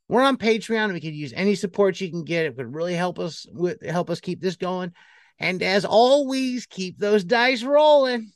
We're 0.07 0.21
on 0.21 0.37
Patreon. 0.37 0.93
We 0.93 1.01
could 1.01 1.15
use 1.15 1.33
any 1.35 1.55
support 1.55 1.99
you 1.99 2.09
can 2.11 2.23
get. 2.23 2.45
It 2.45 2.57
would 2.57 2.75
really 2.75 2.95
help 2.95 3.17
us 3.17 3.45
with 3.51 3.83
help 3.85 4.09
us 4.09 4.19
keep 4.19 4.39
this 4.39 4.55
going. 4.55 4.93
And 5.39 5.63
as 5.63 5.85
always, 5.85 6.65
keep 6.65 6.97
those 6.99 7.23
dice 7.23 7.63
rolling. 7.63 8.27